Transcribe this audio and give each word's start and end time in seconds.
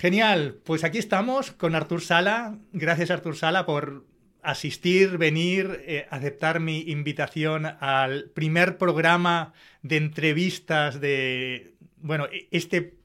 Genial, 0.00 0.58
pues 0.64 0.82
aquí 0.82 0.96
estamos 0.96 1.50
con 1.50 1.74
Artur 1.74 2.00
Sala. 2.00 2.56
Gracias 2.72 3.10
Artur 3.10 3.36
Sala 3.36 3.66
por 3.66 4.06
asistir, 4.40 5.18
venir, 5.18 5.84
eh, 5.84 6.06
aceptar 6.08 6.58
mi 6.58 6.80
invitación 6.90 7.66
al 7.66 8.30
primer 8.30 8.78
programa 8.78 9.52
de 9.82 9.98
entrevistas 9.98 11.02
de, 11.02 11.74
bueno, 11.98 12.28
e-, 12.32 12.48
este 12.50 12.96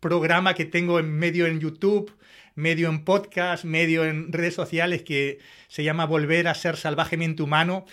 programa 0.00 0.52
que 0.52 0.66
tengo 0.66 0.98
en 0.98 1.10
medio 1.14 1.46
en 1.46 1.60
YouTube, 1.60 2.14
medio 2.54 2.90
en 2.90 3.06
podcast, 3.06 3.64
medio 3.64 4.04
en 4.04 4.30
redes 4.30 4.52
sociales 4.52 5.02
que 5.02 5.38
se 5.68 5.82
llama 5.82 6.04
Volver 6.04 6.46
a 6.48 6.54
ser 6.54 6.76
salvajemente 6.76 7.42
humano. 7.42 7.86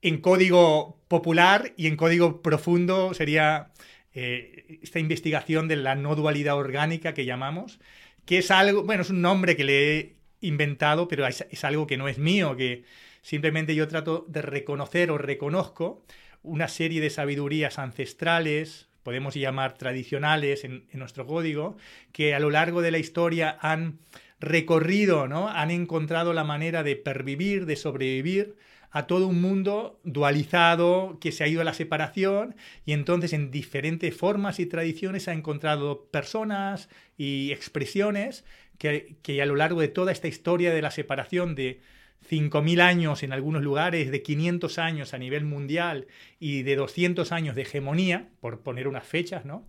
En 0.00 0.22
código 0.22 1.02
popular 1.06 1.74
y 1.76 1.86
en 1.86 1.96
código 1.96 2.40
profundo 2.40 3.12
sería 3.12 3.72
eh, 4.12 4.78
esta 4.82 4.98
investigación 4.98 5.68
de 5.68 5.76
la 5.76 5.94
no 5.94 6.16
dualidad 6.16 6.56
orgánica 6.56 7.14
que 7.14 7.24
llamamos, 7.24 7.78
que 8.24 8.38
es 8.38 8.50
algo, 8.50 8.82
bueno, 8.82 9.02
es 9.02 9.10
un 9.10 9.22
nombre 9.22 9.56
que 9.56 9.64
le 9.64 9.98
he 9.98 10.16
inventado, 10.40 11.08
pero 11.08 11.26
es, 11.26 11.64
algo 11.64 11.86
que 11.86 11.96
no 11.96 12.08
es 12.08 12.18
mío, 12.18 12.56
que 12.56 12.84
simplemente 13.22 13.74
yo 13.74 13.86
trato 13.88 14.24
de 14.28 14.42
reconocer 14.42 15.10
o 15.10 15.18
reconozco 15.18 16.04
una 16.42 16.68
serie 16.68 17.00
de 17.00 17.10
sabidurías 17.10 17.78
ancestrales, 17.78 18.88
podemos 19.02 19.34
llamar 19.34 19.74
tradicionales 19.74 20.64
en, 20.64 20.86
nuestro 20.92 21.26
código, 21.26 21.76
que 22.12 22.34
a 22.34 22.40
lo 22.40 22.50
largo 22.50 22.82
de 22.82 22.90
la 22.90 22.98
historia 22.98 23.58
han 23.60 23.98
recorrido, 24.40 25.28
¿no? 25.28 25.48
han 25.48 25.70
encontrado 25.70 26.32
la 26.32 26.44
manera 26.44 26.82
de 26.82 26.96
pervivir, 26.96 27.66
de 27.66 27.76
sobrevivir 27.76 28.56
a 28.90 29.06
todo 29.06 29.28
un 29.28 29.40
mundo 29.40 30.00
dualizado 30.04 31.18
que 31.20 31.32
se 31.32 31.44
ha 31.44 31.48
ido 31.48 31.60
a 31.60 31.64
la 31.64 31.74
separación 31.74 32.56
y 32.84 32.92
entonces 32.92 33.32
en 33.32 33.50
diferentes 33.50 34.16
formas 34.16 34.58
y 34.60 34.66
tradiciones 34.66 35.28
ha 35.28 35.32
encontrado 35.32 36.06
personas 36.10 36.88
y 37.16 37.52
expresiones 37.52 38.44
que, 38.78 39.16
que 39.22 39.40
a 39.42 39.46
lo 39.46 39.56
largo 39.56 39.80
de 39.80 39.88
toda 39.88 40.12
esta 40.12 40.28
historia 40.28 40.72
de 40.72 40.82
la 40.82 40.90
separación 40.90 41.54
de 41.54 41.80
5.000 42.28 42.80
años 42.80 43.22
en 43.22 43.32
algunos 43.32 43.62
lugares, 43.62 44.10
de 44.10 44.22
500 44.22 44.78
años 44.78 45.14
a 45.14 45.18
nivel 45.18 45.44
mundial 45.44 46.06
y 46.38 46.62
de 46.62 46.76
200 46.76 47.32
años 47.32 47.54
de 47.54 47.62
hegemonía, 47.62 48.28
por 48.40 48.62
poner 48.62 48.88
unas 48.88 49.06
fechas, 49.06 49.44
¿no? 49.44 49.66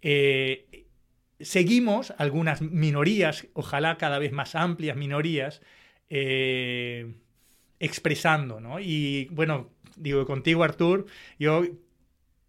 Eh, 0.00 0.86
seguimos 1.40 2.12
algunas 2.18 2.62
minorías, 2.62 3.46
ojalá 3.52 3.98
cada 3.98 4.18
vez 4.18 4.32
más 4.32 4.54
amplias 4.54 4.96
minorías, 4.96 5.60
eh, 6.08 7.14
expresando, 7.82 8.60
¿no? 8.60 8.80
Y 8.80 9.26
bueno, 9.32 9.70
digo, 9.96 10.24
contigo, 10.24 10.62
Artur, 10.62 11.06
yo 11.38 11.64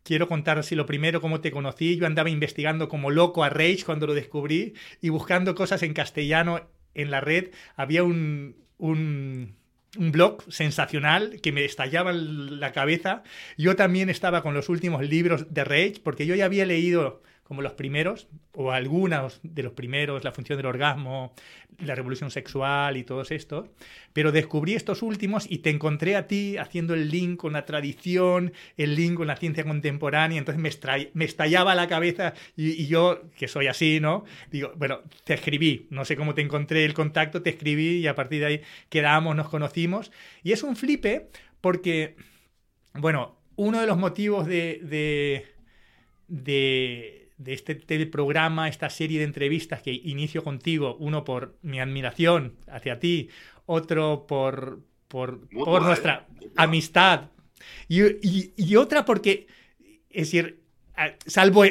quiero 0.03 0.28
contar 0.28 0.59
así 0.59 0.76
lo 0.76 0.86
primero, 0.86 1.22
cómo 1.22 1.42
te 1.42 1.52
conocí. 1.52 1.98
Yo 1.98 2.06
andaba 2.06 2.30
investigando 2.30 2.88
como 2.88 3.09
loco 3.09 3.44
a 3.44 3.50
Rage 3.50 3.84
cuando 3.84 4.06
lo 4.08 4.14
descubrí 4.14 4.76
y 5.02 5.09
buscando 5.09 5.56
cosas 5.56 5.81
en 5.81 5.94
castellano 5.94 6.70
en 6.94 7.09
la 7.09 7.20
red. 7.20 7.50
Había 7.76 8.04
un, 8.04 8.56
un, 8.78 9.56
blog 9.95 10.44
sensacional 10.52 11.39
que 11.42 11.52
me 11.52 11.66
estallaba 11.66 12.14
la 12.14 12.72
cabeza. 12.72 13.23
Yo 13.58 13.76
también 13.76 14.09
estaba 14.09 14.44
con 14.44 14.54
los 14.54 14.70
últimos 14.70 15.08
libros 15.08 15.52
de 15.52 15.64
Rage, 15.64 15.95
porque 16.04 16.28
yo 16.28 16.36
ya 16.36 16.45
había 16.45 16.66
leído 16.67 17.23
como 17.44 17.61
los 17.61 17.73
primeros, 17.73 18.27
o 18.53 18.72
algunos 18.72 19.39
de 19.44 19.63
los 19.63 19.73
primeros, 19.73 20.23
la 20.23 20.31
función 20.31 20.58
del 20.58 20.66
orgasmo, 20.66 21.33
la 21.80 21.94
revolución 21.95 22.31
sexual 22.31 22.97
y 22.97 23.03
todos 23.03 23.31
estos, 23.31 23.67
pero 24.13 24.31
descubrí 24.31 24.75
estos 24.75 25.02
últimos 25.02 25.45
y 25.49 25.58
te 25.59 25.69
encontré 25.69 26.16
a 26.16 26.27
ti 26.27 26.58
haciendo 26.58 26.94
el 26.94 27.09
link 27.09 27.38
con 27.38 27.53
la 27.53 27.66
tradición, 27.66 28.53
el 28.77 28.95
link 28.95 29.16
con 29.16 29.27
la 29.27 29.36
ciencia 29.36 29.66
contemporánea, 29.66 30.38
entonces 30.38 30.61
me, 31.14 31.25
estallaba 31.25 31.75
la 31.75 31.88
cabeza 31.88 32.33
y, 32.55 32.88
yo, 32.88 33.23
que 33.38 33.47
soy 33.47 33.67
así, 33.67 33.99
¿no? 33.99 34.23
Digo, 34.49 34.71
bueno, 34.75 35.02
te 35.25 35.33
escribí, 35.33 35.88
no 35.89 36.05
sé 36.05 36.16
cómo 36.16 36.33
te 36.33 36.41
encontré 36.41 36.86
el 36.86 36.94
contacto, 36.94 37.41
te 37.41 37.49
escribí 37.49 37.97
y 37.97 38.08
a 38.08 38.16
partir 38.16 38.39
de 38.39 38.45
ahí 38.45 38.61
quedamos, 38.89 39.36
nos 39.36 39.49
conocimos, 39.49 40.11
y 40.44 40.53
es 40.53 40.64
un 40.64 40.75
flipe 40.75 41.30
porque, 41.59 42.16
bueno, 42.93 43.37
uno 43.55 43.81
de 43.81 43.87
los 43.87 43.98
motivos 43.98 44.48
de, 44.48 44.80
de 46.27 47.23
de 47.38 47.54
este 47.54 47.76
programa, 48.08 48.70
esta 48.70 48.89
serie 48.89 49.20
de 49.20 49.26
entrevistas 49.26 49.82
que 49.82 49.92
inicio 49.92 50.44
contigo, 50.44 50.95
uno 50.99 51.23
por 51.23 51.58
mi 51.61 51.80
admiración 51.80 52.55
hacia 52.67 52.99
ti, 52.99 53.30
otro 53.66 54.26
por, 54.27 54.82
por, 55.08 55.49
nuestra 55.82 56.27
amistad 56.55 57.30
y, 57.88 58.76
otra 58.76 59.05
porque, 59.05 59.48
es 60.10 60.32
decir, 60.32 60.61
salvo 61.26 61.64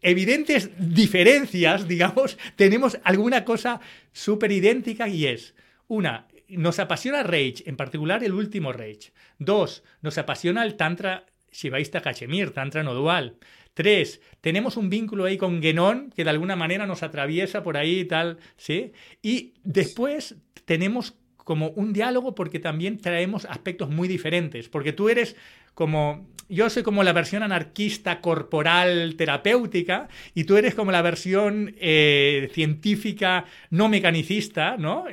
evidentes 0.00 0.70
diferencias, 0.78 1.88
digamos, 1.88 2.38
tenemos 2.56 2.98
alguna 3.04 3.44
cosa 3.44 3.80
súper 4.12 4.52
idéntica 4.52 5.08
y 5.08 5.26
es, 5.26 5.54
una, 5.86 6.28
nos 6.48 6.78
apasiona 6.78 7.22
Rage, 7.22 7.64
en 7.66 7.76
particular 7.76 8.24
el 8.24 8.32
último 8.32 8.72
Rage. 8.72 9.12
Dos, 9.38 9.82
nos 10.02 10.18
apasiona 10.18 10.64
el 10.64 10.76
Tantra 10.76 11.26
Shivaista 11.52 12.00
Kashmir, 12.00 12.52
Tantra 12.52 12.82
no 12.82 12.94
dual. 12.94 13.36
Tres, 13.78 14.20
tenemos 14.40 14.76
un 14.76 14.90
vínculo 14.90 15.24
ahí 15.24 15.36
con 15.36 15.62
Genón 15.62 16.12
que 16.16 16.24
de 16.24 16.30
alguna 16.30 16.56
manera 16.56 16.84
nos 16.84 17.04
atraviesa 17.04 17.62
por 17.62 17.76
ahí 17.76 18.00
y 18.00 18.04
tal, 18.06 18.38
¿sí? 18.56 18.90
Y 19.22 19.54
después 19.62 20.34
tenemos 20.64 21.14
como 21.36 21.68
un 21.68 21.92
diálogo 21.92 22.34
porque 22.34 22.58
también 22.58 22.98
traemos 22.98 23.44
aspectos 23.44 23.88
muy 23.88 24.08
diferentes, 24.08 24.68
porque 24.68 24.92
tú 24.92 25.08
eres 25.08 25.36
como, 25.74 26.26
yo 26.48 26.68
soy 26.70 26.82
como 26.82 27.04
la 27.04 27.12
versión 27.12 27.44
anarquista 27.44 28.20
corporal 28.20 29.14
terapéutica 29.16 30.08
y 30.34 30.42
tú 30.42 30.56
eres 30.56 30.74
como 30.74 30.90
la 30.90 31.02
versión 31.02 31.76
eh, 31.78 32.50
científica 32.52 33.44
no 33.70 33.88
mecanicista, 33.88 34.76
¿no? 34.76 35.04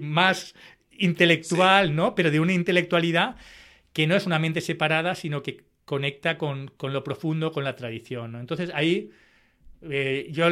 más 0.00 0.56
intelectual, 0.98 1.94
¿no? 1.94 2.16
Pero 2.16 2.32
de 2.32 2.40
una 2.40 2.54
intelectualidad 2.54 3.36
que 3.92 4.08
no 4.08 4.16
es 4.16 4.26
una 4.26 4.40
mente 4.40 4.60
separada, 4.62 5.14
sino 5.14 5.44
que 5.44 5.69
conecta 5.90 6.38
con, 6.38 6.70
lo 6.80 7.02
profundo, 7.02 7.50
con 7.50 7.64
la 7.64 7.74
tradición. 7.74 8.36
Entonces 8.36 8.70
ahí 8.72 9.10
eh, 9.82 10.28
yo 10.30 10.46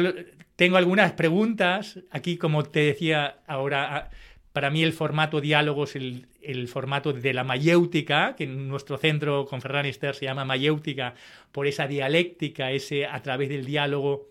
tengo 0.57 0.75
algunas 0.75 1.13
preguntas. 1.13 1.97
Aquí, 2.11 2.35
como 2.35 2.63
te 2.63 2.81
decía 2.81 3.37
ahora, 3.47 4.09
para 4.51 4.69
mí 4.69 4.83
el 4.83 4.91
formato 4.91 5.39
diálogo 5.39 5.85
es 5.85 5.95
el, 5.95 6.67
formato 6.67 7.13
de 7.13 7.33
la 7.33 7.45
mayéutica, 7.45 8.35
que 8.35 8.43
en 8.43 8.67
nuestro 8.67 8.97
centro 8.97 9.45
con 9.45 9.61
Ferran 9.61 9.85
Ester 9.85 10.13
se 10.13 10.25
llama 10.25 10.43
mayéutica, 10.43 11.15
por 11.53 11.67
esa 11.67 11.87
dialéctica, 11.87 12.73
ese 12.73 13.05
a 13.05 13.21
través 13.21 13.47
del 13.47 13.63
diálogo 13.63 14.27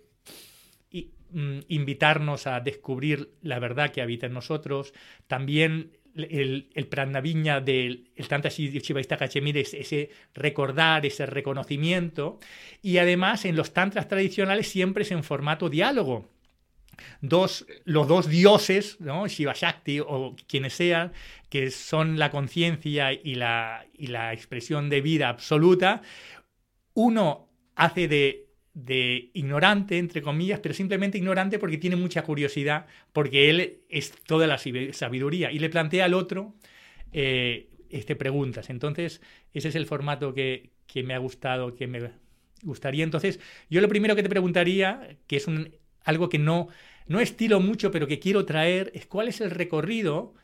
y, 0.90 1.08
mm, 1.30 1.60
invitarnos 1.68 2.46
a 2.46 2.60
descubrir 2.60 3.30
la 3.40 3.58
verdad 3.60 3.92
que 3.92 4.02
habita 4.02 4.26
en 4.26 4.34
nosotros. 4.34 4.92
También 5.26 5.92
el, 6.14 6.70
el 6.74 6.86
Prandaviña 6.86 7.60
del 7.60 8.10
el 8.16 8.28
Tanta 8.28 8.48
Shivaista 8.48 9.16
Cachemir 9.16 9.58
es 9.58 9.74
ese 9.74 10.10
recordar, 10.34 11.06
ese 11.06 11.26
reconocimiento. 11.26 12.38
Y 12.82 12.98
además 12.98 13.44
en 13.44 13.56
los 13.56 13.72
tantras 13.72 14.08
tradicionales 14.08 14.68
siempre 14.68 15.02
es 15.02 15.10
en 15.10 15.24
formato 15.24 15.68
diálogo. 15.68 16.28
Dos, 17.20 17.66
los 17.84 18.08
dos 18.08 18.28
dioses, 18.28 19.00
¿no? 19.00 19.28
Shiva 19.28 19.52
Shakti 19.54 20.00
o 20.00 20.34
quienes 20.48 20.74
sean, 20.74 21.12
que 21.48 21.70
son 21.70 22.18
la 22.18 22.30
conciencia 22.30 23.12
y 23.12 23.36
la, 23.36 23.86
y 23.94 24.08
la 24.08 24.32
expresión 24.32 24.90
de 24.90 25.00
vida 25.00 25.28
absoluta, 25.28 26.02
uno 26.94 27.48
hace 27.76 28.08
de 28.08 28.47
de 28.84 29.30
ignorante, 29.34 29.98
entre 29.98 30.22
comillas, 30.22 30.60
pero 30.60 30.72
simplemente 30.72 31.18
ignorante 31.18 31.58
porque 31.58 31.78
tiene 31.78 31.96
mucha 31.96 32.22
curiosidad, 32.22 32.86
porque 33.12 33.50
él 33.50 33.78
es 33.88 34.12
toda 34.12 34.46
la 34.46 34.56
sabiduría 34.56 35.50
y 35.50 35.58
le 35.58 35.68
plantea 35.68 36.04
al 36.04 36.14
otro 36.14 36.54
eh, 37.12 37.70
este, 37.90 38.14
preguntas. 38.14 38.70
Entonces, 38.70 39.20
ese 39.52 39.68
es 39.68 39.74
el 39.74 39.86
formato 39.86 40.32
que, 40.32 40.70
me 40.94 41.14
ha 41.14 41.18
gustado, 41.18 41.74
que 41.74 41.88
me 41.88 42.12
gustaría. 42.62 43.02
Entonces, 43.02 43.40
yo 43.68 43.80
lo 43.80 43.88
primero 43.88 44.14
que 44.14 44.22
te 44.22 44.28
preguntaría, 44.28 45.16
que 45.26 45.36
es 45.36 45.48
un, 45.48 45.74
algo 46.04 46.28
que 46.28 46.38
no, 46.38 46.68
no 47.08 47.18
estilo 47.18 47.58
mucho, 47.58 47.90
pero 47.90 48.06
que 48.06 48.20
quiero 48.20 48.44
traer, 48.44 48.92
es 48.94 49.06
cuál 49.06 49.26
es 49.26 49.40
el 49.40 49.50
recorrido, 49.50 50.34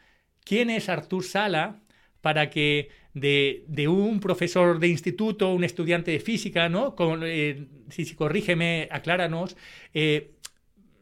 quién 0.44 0.70
es 0.70 0.88
Artur 0.88 1.22
Sala, 1.22 1.82
para 2.20 2.50
que 2.50 2.88
de, 3.14 3.88
un 3.88 4.20
profesor 4.20 4.78
de 4.80 4.88
instituto, 4.88 5.52
un 5.54 5.64
estudiante 5.64 6.10
de 6.10 6.20
física, 6.20 6.68
¿no? 6.68 6.94
Eh, 7.22 7.66
si, 7.88 8.14
corrígeme, 8.14 8.88
acláranos, 8.90 9.56
eh, 9.94 10.32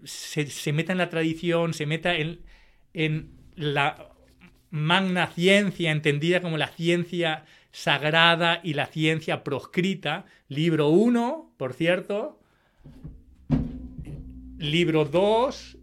se, 0.05 0.73
meta 0.73 0.93
en 0.93 0.99
la 0.99 1.09
tradición, 1.09 1.75
se 1.75 1.87
meta 1.87 2.14
en, 2.14 2.41
en 2.93 3.31
la 3.56 4.11
magna 4.70 5.29
ciencia, 5.29 5.91
entendida 5.91 6.41
como 6.41 6.59
la 6.59 6.69
ciencia 6.69 7.44
sagrada 7.73 8.61
y 8.62 8.75
la 8.75 8.87
ciencia 8.87 9.43
proscrita. 9.43 10.26
Libro 10.49 10.88
1, 10.88 11.55
por 11.56 11.73
cierto. 11.73 12.38
Libro 14.59 15.06
2 15.06 15.79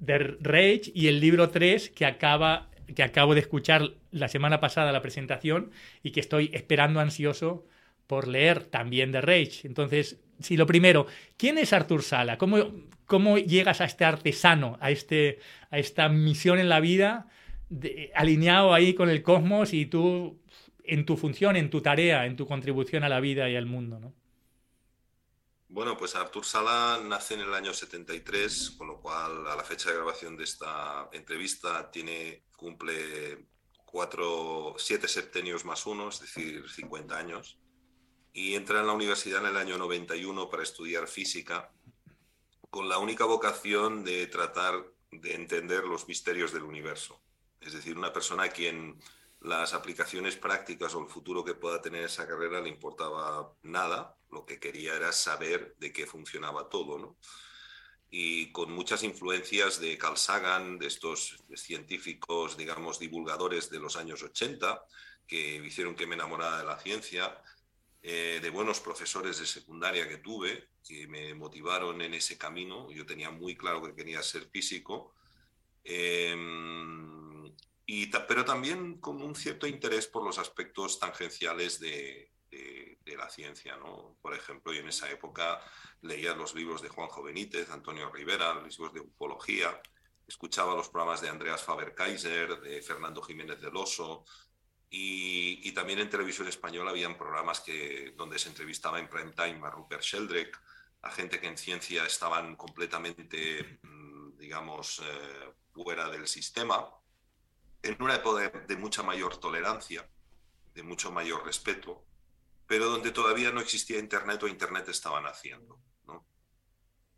de 0.00 0.18
Reich 0.18 0.90
y 0.94 1.06
el 1.06 1.20
libro 1.20 1.50
3 1.50 1.90
que 1.90 2.06
acaba 2.06 2.69
que 2.94 3.02
acabo 3.02 3.34
de 3.34 3.40
escuchar 3.40 3.90
la 4.10 4.28
semana 4.28 4.60
pasada 4.60 4.92
la 4.92 5.02
presentación 5.02 5.70
y 6.02 6.10
que 6.10 6.20
estoy 6.20 6.50
esperando 6.52 7.00
ansioso 7.00 7.66
por 8.06 8.26
leer 8.26 8.64
también 8.64 9.12
de 9.12 9.20
Rage. 9.20 9.60
Entonces, 9.64 10.20
sí, 10.40 10.56
lo 10.56 10.66
primero, 10.66 11.06
¿quién 11.36 11.58
es 11.58 11.72
Artur 11.72 12.02
Sala? 12.02 12.38
¿Cómo, 12.38 12.72
cómo 13.06 13.38
llegas 13.38 13.80
a 13.80 13.84
este 13.84 14.04
artesano, 14.04 14.78
a, 14.80 14.90
este, 14.90 15.38
a 15.70 15.78
esta 15.78 16.08
misión 16.08 16.58
en 16.58 16.68
la 16.68 16.80
vida, 16.80 17.28
alineado 18.14 18.74
ahí 18.74 18.94
con 18.94 19.10
el 19.10 19.22
cosmos 19.22 19.72
y 19.72 19.86
tú 19.86 20.40
en 20.84 21.06
tu 21.06 21.16
función, 21.16 21.56
en 21.56 21.70
tu 21.70 21.80
tarea, 21.82 22.26
en 22.26 22.36
tu 22.36 22.46
contribución 22.46 23.04
a 23.04 23.08
la 23.08 23.20
vida 23.20 23.48
y 23.48 23.54
al 23.54 23.66
mundo, 23.66 24.00
¿no? 24.00 24.12
Bueno, 25.72 25.96
pues 25.96 26.16
Artur 26.16 26.44
Sala 26.44 27.00
nace 27.00 27.34
en 27.34 27.42
el 27.42 27.54
año 27.54 27.72
73, 27.72 28.72
con 28.76 28.88
lo 28.88 29.00
cual 29.00 29.46
a 29.46 29.54
la 29.54 29.62
fecha 29.62 29.88
de 29.88 29.94
grabación 29.94 30.36
de 30.36 30.42
esta 30.42 31.08
entrevista 31.12 31.88
tiene, 31.92 32.42
cumple 32.56 33.46
cuatro, 33.84 34.74
siete 34.78 35.06
septenios 35.06 35.64
más 35.64 35.86
uno, 35.86 36.08
es 36.08 36.18
decir, 36.22 36.68
50 36.68 37.16
años, 37.16 37.60
y 38.32 38.56
entra 38.56 38.80
en 38.80 38.88
la 38.88 38.94
universidad 38.94 39.42
en 39.42 39.50
el 39.50 39.56
año 39.56 39.78
91 39.78 40.50
para 40.50 40.64
estudiar 40.64 41.06
física, 41.06 41.72
con 42.68 42.88
la 42.88 42.98
única 42.98 43.24
vocación 43.24 44.02
de 44.02 44.26
tratar 44.26 44.74
de 45.12 45.34
entender 45.36 45.84
los 45.84 46.08
misterios 46.08 46.52
del 46.52 46.64
universo. 46.64 47.22
Es 47.60 47.74
decir, 47.74 47.96
una 47.96 48.12
persona 48.12 48.42
a 48.42 48.48
quien 48.48 49.00
las 49.40 49.72
aplicaciones 49.72 50.36
prácticas 50.36 50.94
o 50.94 51.00
el 51.00 51.08
futuro 51.08 51.44
que 51.44 51.54
pueda 51.54 51.80
tener 51.80 52.04
esa 52.04 52.26
carrera 52.26 52.60
le 52.60 52.68
importaba 52.68 53.54
nada, 53.62 54.16
lo 54.30 54.44
que 54.44 54.60
quería 54.60 54.94
era 54.94 55.12
saber 55.12 55.74
de 55.78 55.92
qué 55.92 56.06
funcionaba 56.06 56.68
todo, 56.68 56.98
¿no? 56.98 57.16
Y 58.10 58.50
con 58.52 58.72
muchas 58.72 59.02
influencias 59.02 59.80
de 59.80 59.96
Carl 59.96 60.16
de 60.78 60.86
estos 60.86 61.42
científicos, 61.54 62.56
digamos, 62.56 62.98
divulgadores 62.98 63.70
de 63.70 63.78
los 63.78 63.96
años 63.96 64.22
80, 64.22 64.84
que 65.26 65.56
hicieron 65.64 65.94
que 65.94 66.08
me 66.08 66.16
enamorara 66.16 66.58
de 66.58 66.64
la 66.64 66.78
ciencia, 66.78 67.40
eh, 68.02 68.40
de 68.42 68.50
buenos 68.50 68.80
profesores 68.80 69.38
de 69.38 69.46
secundaria 69.46 70.08
que 70.08 70.18
tuve, 70.18 70.70
que 70.84 71.06
me 71.06 71.34
motivaron 71.34 72.02
en 72.02 72.14
ese 72.14 72.36
camino. 72.36 72.90
Yo 72.90 73.06
tenía 73.06 73.30
muy 73.30 73.56
claro 73.56 73.80
que 73.80 73.94
quería 73.94 74.22
ser 74.22 74.50
físico. 74.50 75.14
Eh, 75.84 76.34
pero 78.28 78.44
también 78.44 79.00
con 79.00 79.20
un 79.22 79.34
cierto 79.34 79.66
interés 79.66 80.06
por 80.06 80.24
los 80.24 80.38
aspectos 80.38 80.98
tangenciales 80.98 81.80
de, 81.80 82.30
la 83.16 83.28
ciencia. 83.28 83.76
¿no? 83.76 84.16
Por 84.22 84.34
ejemplo, 84.34 84.72
yo 84.72 84.80
en 84.80 84.88
esa 84.88 85.10
época 85.10 85.60
leía 86.00 86.34
los 86.34 86.54
libros 86.54 86.80
de 86.80 86.88
Juanjo 86.88 87.22
Benítez, 87.22 87.68
Antonio 87.70 88.10
Rivera, 88.10 88.54
los 88.54 88.78
libros 88.78 88.94
de 88.94 89.00
ufología, 89.00 89.82
escuchaba 90.26 90.76
los 90.76 90.88
programas 90.88 91.20
de 91.20 91.28
Andreas 91.28 91.62
Faber-Kaiser, 91.62 92.60
de 92.60 92.80
Fernando 92.82 93.20
Jiménez 93.20 93.60
del 93.60 93.76
Oso, 93.76 94.24
y, 94.88 95.70
también 95.72 95.98
en 95.98 96.08
televisión 96.08 96.48
española 96.48 96.90
habían 96.90 97.18
programas 97.18 97.60
que, 97.60 98.12
donde 98.16 98.38
se 98.38 98.48
entrevistaba 98.48 98.98
en 98.98 99.08
prime 99.08 99.32
time 99.32 99.60
a 99.66 99.70
Rupert 99.70 100.02
Sheldrake, 100.02 100.56
a 101.02 101.10
gente 101.10 101.40
que 101.40 101.46
en 101.48 101.58
ciencia 101.58 102.06
estaban 102.06 102.56
completamente, 102.56 103.80
mm, 103.82 104.36
digamos, 104.36 105.00
eh, 105.00 105.52
fuera 105.72 106.08
del 106.08 106.26
sistema 106.26 106.99
en 107.82 108.02
una 108.02 108.16
época 108.16 108.50
de, 108.66 108.76
mucha 108.76 109.02
mayor 109.02 109.38
tolerancia, 109.38 110.08
de 110.74 110.82
mucho 110.82 111.10
mayor 111.10 111.44
respeto, 111.44 112.04
pero 112.66 112.86
donde 112.86 113.10
todavía 113.10 113.50
no 113.50 113.60
existía 113.60 113.98
Internet 113.98 114.42
o 114.42 114.48
Internet 114.48 114.88
estaba 114.88 115.20
naciendo. 115.20 115.80
¿no? 116.06 116.26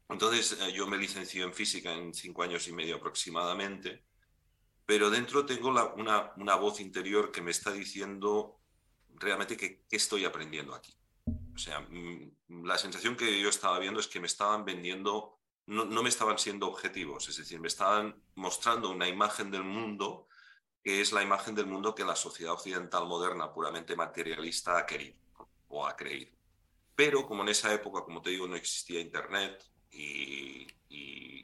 Entonces 0.09 0.59
eh, 0.61 0.73
yo 0.73 0.87
me 0.87 0.97
licencié 0.97 1.43
en 1.43 1.53
física 1.53 1.93
en 1.93 2.15
cinco 2.15 2.43
años 2.43 2.67
y 2.69 2.73
medio 2.73 2.97
aproximadamente, 2.97 4.05
pero 4.87 5.11
dentro 5.11 5.45
tengo 5.45 5.69
una, 5.69 6.33
una, 6.37 6.55
voz 6.57 6.81
interior 6.81 7.31
que 7.31 7.43
me 7.43 7.51
está 7.51 7.73
diciendo 7.73 8.61
realmente 9.09 9.57
que, 9.57 9.85
qué 9.89 9.97
estoy 9.97 10.25
aprendiendo 10.25 10.75
aquí. 10.75 10.95
O 11.55 11.59
sea, 11.59 11.81
mm, 11.81 12.65
la 12.65 12.79
sensación 12.79 13.17
que 13.17 13.41
yo 13.41 13.49
estaba 13.49 13.79
viendo 13.79 14.01
es 14.01 14.09
que 14.09 14.21
me 14.21 14.27
estaban 14.27 14.65
vendiendo, 14.65 15.39
no, 15.67 15.85
no 15.85 16.03
me 16.03 16.09
estaban 16.09 16.39
siendo 16.39 16.67
objetivos, 16.67 17.29
es 17.29 17.37
decir, 17.37 17.61
me 17.61 17.69
estaban 17.69 18.21
mostrando 18.35 18.91
una 18.91 19.09
imagen 19.09 19.51
del 19.51 19.65
mundo 19.65 20.29
que 20.83 21.01
es 21.01 21.13
la 21.13 21.23
imagen 21.23 21.55
del 21.55 21.67
mundo 21.67 21.95
que 21.95 22.05
la 22.05 22.17
sociedad 22.17 22.55
occidental 22.55 23.07
moderna 23.07 23.53
puramente 23.53 23.95
materialista 23.95 24.79
ha 24.79 24.87
querido 24.87 25.17
o 25.69 25.87
ha 25.87 25.95
creído. 25.97 26.33
Pero 26.95 27.27
como 27.27 27.43
en 27.43 27.51
esa 27.51 27.73
época, 27.73 28.03
como 28.03 28.21
te 28.21 28.31
digo, 28.31 28.47
no 28.47 28.57
existía 28.57 29.01
Internet 29.01 29.65
y, 29.91 30.67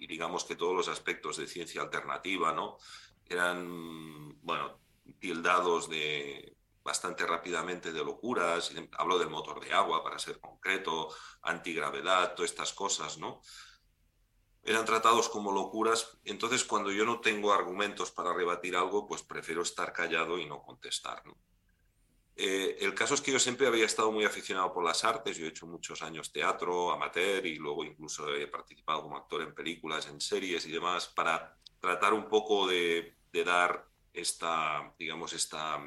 digamos 0.06 0.44
que 0.44 0.56
todos 0.56 0.74
los 0.74 0.88
aspectos 0.88 1.36
de 1.36 1.46
ciencia 1.46 1.82
alternativa 1.82 2.52
¿no? 2.52 2.78
eran, 3.26 4.40
bueno, 4.42 4.80
tildados 5.20 5.88
de 5.88 6.56
bastante 6.82 7.26
rápidamente 7.26 7.92
de 7.92 8.02
locuras, 8.02 8.72
hablo 8.92 9.18
del 9.18 9.28
motor 9.28 9.60
de 9.60 9.72
agua 9.74 10.02
para 10.02 10.18
ser 10.18 10.40
concreto, 10.40 11.14
antigravedad, 11.42 12.34
todas 12.34 12.50
estas 12.50 12.72
cosas, 12.72 13.18
¿no? 13.18 13.42
Eran 14.68 14.84
tratados 14.84 15.28
como 15.28 15.50
locuras. 15.50 16.18
Entonces, 16.24 16.62
cuando 16.62 16.92
yo 16.92 17.04
no 17.04 17.20
tengo 17.20 17.52
argumentos 17.52 18.10
para 18.10 18.34
rebatir 18.34 18.76
algo, 18.76 19.06
pues 19.06 19.22
prefiero 19.22 19.62
estar 19.62 19.92
callado 19.92 20.38
y 20.38 20.46
no 20.46 20.62
contestar. 20.62 21.22
Eh, 22.36 22.76
el 22.80 22.94
caso 22.94 23.14
es 23.14 23.20
que 23.20 23.32
yo 23.32 23.38
siempre 23.38 23.66
había 23.66 23.86
estado 23.86 24.12
muy 24.12 24.24
aficionado 24.24 24.72
por 24.72 24.84
las 24.84 25.04
artes. 25.04 25.38
Yo 25.38 25.46
he 25.46 25.48
hecho 25.48 25.66
muchos 25.66 26.02
años 26.02 26.30
teatro, 26.30 26.92
amateur, 26.92 27.44
y 27.46 27.56
luego 27.56 27.82
incluso 27.82 28.32
he 28.34 28.46
participado 28.46 29.02
como 29.02 29.16
actor 29.16 29.42
en 29.42 29.54
películas, 29.54 30.06
en 30.06 30.20
series 30.20 30.66
y 30.66 30.70
demás, 30.70 31.08
para 31.08 31.56
tratar 31.80 32.12
un 32.12 32.28
poco 32.28 32.66
de, 32.66 33.16
de 33.32 33.44
dar 33.44 33.88
esta, 34.12 34.94
digamos, 34.98 35.32
esta 35.32 35.80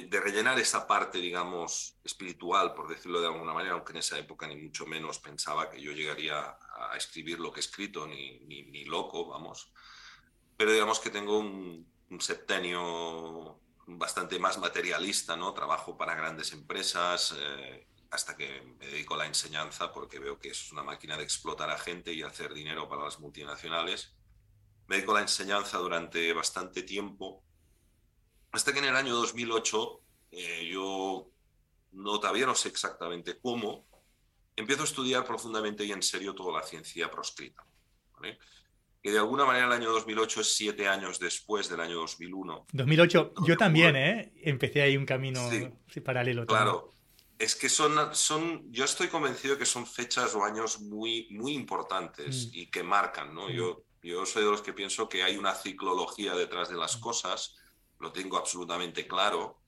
de, 0.00 0.20
rellenar 0.20 0.58
esa 0.58 0.86
parte, 0.86 1.18
digamos, 1.18 1.98
espiritual, 2.02 2.72
por 2.72 2.88
decirlo 2.88 3.20
de 3.20 3.26
alguna 3.26 3.52
manera, 3.52 3.74
aunque 3.74 3.92
en 3.92 3.98
esa 3.98 4.18
época 4.18 4.46
ni 4.46 4.56
mucho 4.56 4.86
menos 4.86 5.18
pensaba 5.18 5.68
que 5.68 5.82
yo 5.82 5.92
llegaría 5.92 6.56
a 6.76 6.96
escribir 6.96 7.38
lo 7.38 7.52
que 7.52 7.60
he 7.60 7.66
escrito, 7.66 8.06
ni, 8.06 8.38
ni, 8.40 8.84
loco, 8.84 9.28
vamos. 9.28 9.70
Pero 10.56 10.72
digamos 10.72 10.98
que 10.98 11.10
tengo 11.10 11.38
un, 11.38 11.90
septenio 12.20 13.60
bastante 13.86 14.38
más 14.38 14.58
materialista, 14.58 15.36
¿no? 15.36 15.52
Trabajo 15.52 15.96
para 15.96 16.14
grandes 16.14 16.52
empresas, 16.52 17.34
eh, 17.38 17.86
hasta 18.10 18.36
que 18.36 18.62
me 18.78 18.86
dedico 18.86 19.14
a 19.14 19.18
la 19.18 19.26
enseñanza, 19.26 19.92
porque 19.92 20.18
veo 20.18 20.38
que 20.38 20.50
es 20.50 20.72
una 20.72 20.82
máquina 20.82 21.16
de 21.16 21.24
explotar 21.24 21.70
a 21.70 21.78
gente 21.78 22.12
y 22.12 22.22
hacer 22.22 22.54
dinero 22.54 22.88
para 22.88 23.04
las 23.04 23.18
multinacionales. 23.18 24.14
Me 24.86 24.96
dedico 24.96 25.12
a 25.12 25.16
la 25.16 25.22
enseñanza 25.22 25.78
durante 25.78 26.32
bastante 26.32 26.82
tiempo 26.82 27.42
hasta 28.52 28.72
que 28.72 28.78
en 28.78 28.84
el 28.84 28.96
año 28.96 29.14
2008, 29.16 30.00
eh, 30.32 30.68
yo 30.70 31.30
no, 31.92 32.20
todavía 32.20 32.46
no 32.46 32.54
sé 32.54 32.68
exactamente 32.68 33.38
cómo, 33.40 33.86
empiezo 34.54 34.82
a 34.82 34.84
estudiar 34.84 35.24
profundamente 35.24 35.84
y 35.84 35.92
en 35.92 36.02
serio 36.02 36.34
toda 36.34 36.60
la 36.60 36.66
ciencia 36.66 37.10
proscrita. 37.10 37.64
Que 39.02 39.10
de 39.10 39.18
alguna 39.18 39.44
manera 39.44 39.66
el 39.66 39.72
año 39.72 39.90
2008 39.90 40.42
es 40.42 40.54
siete 40.54 40.86
años 40.86 41.18
después 41.18 41.68
del 41.68 41.80
año 41.80 41.96
2001. 41.96 42.66
2008, 42.72 43.34
yo 43.44 43.56
también, 43.56 43.96
¿eh? 43.96 44.32
Empecé 44.44 44.82
ahí 44.82 44.96
un 44.96 45.06
camino 45.06 45.40
paralelo. 46.04 46.46
Claro, 46.46 46.92
es 47.36 47.56
que 47.56 47.68
son, 47.68 48.14
son, 48.14 48.70
yo 48.70 48.84
estoy 48.84 49.08
convencido 49.08 49.58
que 49.58 49.66
son 49.66 49.86
fechas 49.86 50.36
o 50.36 50.44
años 50.44 50.80
muy, 50.80 51.26
muy 51.30 51.54
importantes 51.54 52.46
mm. 52.46 52.50
y 52.52 52.66
que 52.66 52.84
marcan, 52.84 53.34
¿no? 53.34 53.48
Mm. 53.48 53.52
Yo, 53.52 53.84
yo 54.04 54.24
soy 54.24 54.44
de 54.44 54.50
los 54.50 54.62
que 54.62 54.72
pienso 54.72 55.08
que 55.08 55.24
hay 55.24 55.36
una 55.36 55.54
ciclología 55.54 56.36
detrás 56.36 56.68
de 56.68 56.76
las 56.76 56.98
mm. 56.98 57.00
cosas 57.00 57.56
lo 58.02 58.12
tengo 58.12 58.36
absolutamente 58.36 59.06
claro. 59.06 59.60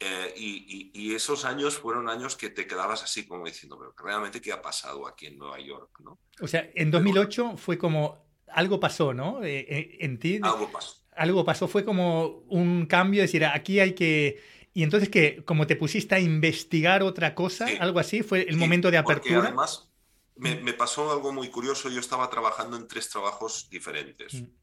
Eh, 0.00 0.34
y, 0.36 1.14
esos 1.14 1.44
años 1.44 1.76
fueron 1.76 2.08
años 2.08 2.36
que 2.36 2.50
te 2.50 2.66
quedabas 2.66 3.02
así 3.02 3.26
como 3.26 3.46
diciendo, 3.46 3.76
pero 3.78 3.94
realmente 3.98 4.40
qué 4.40 4.52
ha 4.52 4.62
pasado 4.62 5.08
aquí 5.08 5.26
en 5.26 5.38
Nueva 5.38 5.58
York, 5.58 5.90
¿no? 6.00 6.20
O 6.40 6.46
sea, 6.46 6.70
en 6.74 6.90
2008 6.90 7.56
fue 7.56 7.78
como 7.78 8.24
algo 8.48 8.78
pasó, 8.78 9.12
¿no? 9.14 9.42
Eh, 9.42 9.66
eh, 9.68 9.96
en 10.00 10.18
ti. 10.18 10.38
Algo 10.42 10.70
pasó. 10.70 10.96
Algo 11.16 11.44
pasó, 11.44 11.66
fue 11.66 11.84
como 11.84 12.44
un 12.48 12.86
cambio, 12.86 13.24
es 13.24 13.30
decir, 13.30 13.44
aquí 13.44 13.80
hay 13.80 13.94
que... 13.94 14.40
Y 14.72 14.84
entonces 14.84 15.08
que 15.08 15.42
como 15.44 15.66
te 15.66 15.74
pusiste 15.74 16.14
a 16.14 16.20
investigar 16.20 17.02
otra 17.02 17.34
cosa, 17.34 17.66
algo 17.80 17.98
así, 17.98 18.22
fue 18.22 18.42
el 18.42 18.56
momento 18.56 18.90
de 18.92 18.98
apertura. 18.98 19.40
además 19.40 19.90
me, 20.36 20.54
me, 20.60 20.72
pasó 20.72 21.10
algo 21.10 21.32
muy 21.32 21.48
curioso, 21.48 21.88
yo 21.88 21.98
estaba 21.98 22.30
trabajando 22.30 22.76
en 22.76 22.86
tres 22.86 23.08
trabajos 23.08 23.68
diferentes. 23.68 24.34
Mm 24.34 24.57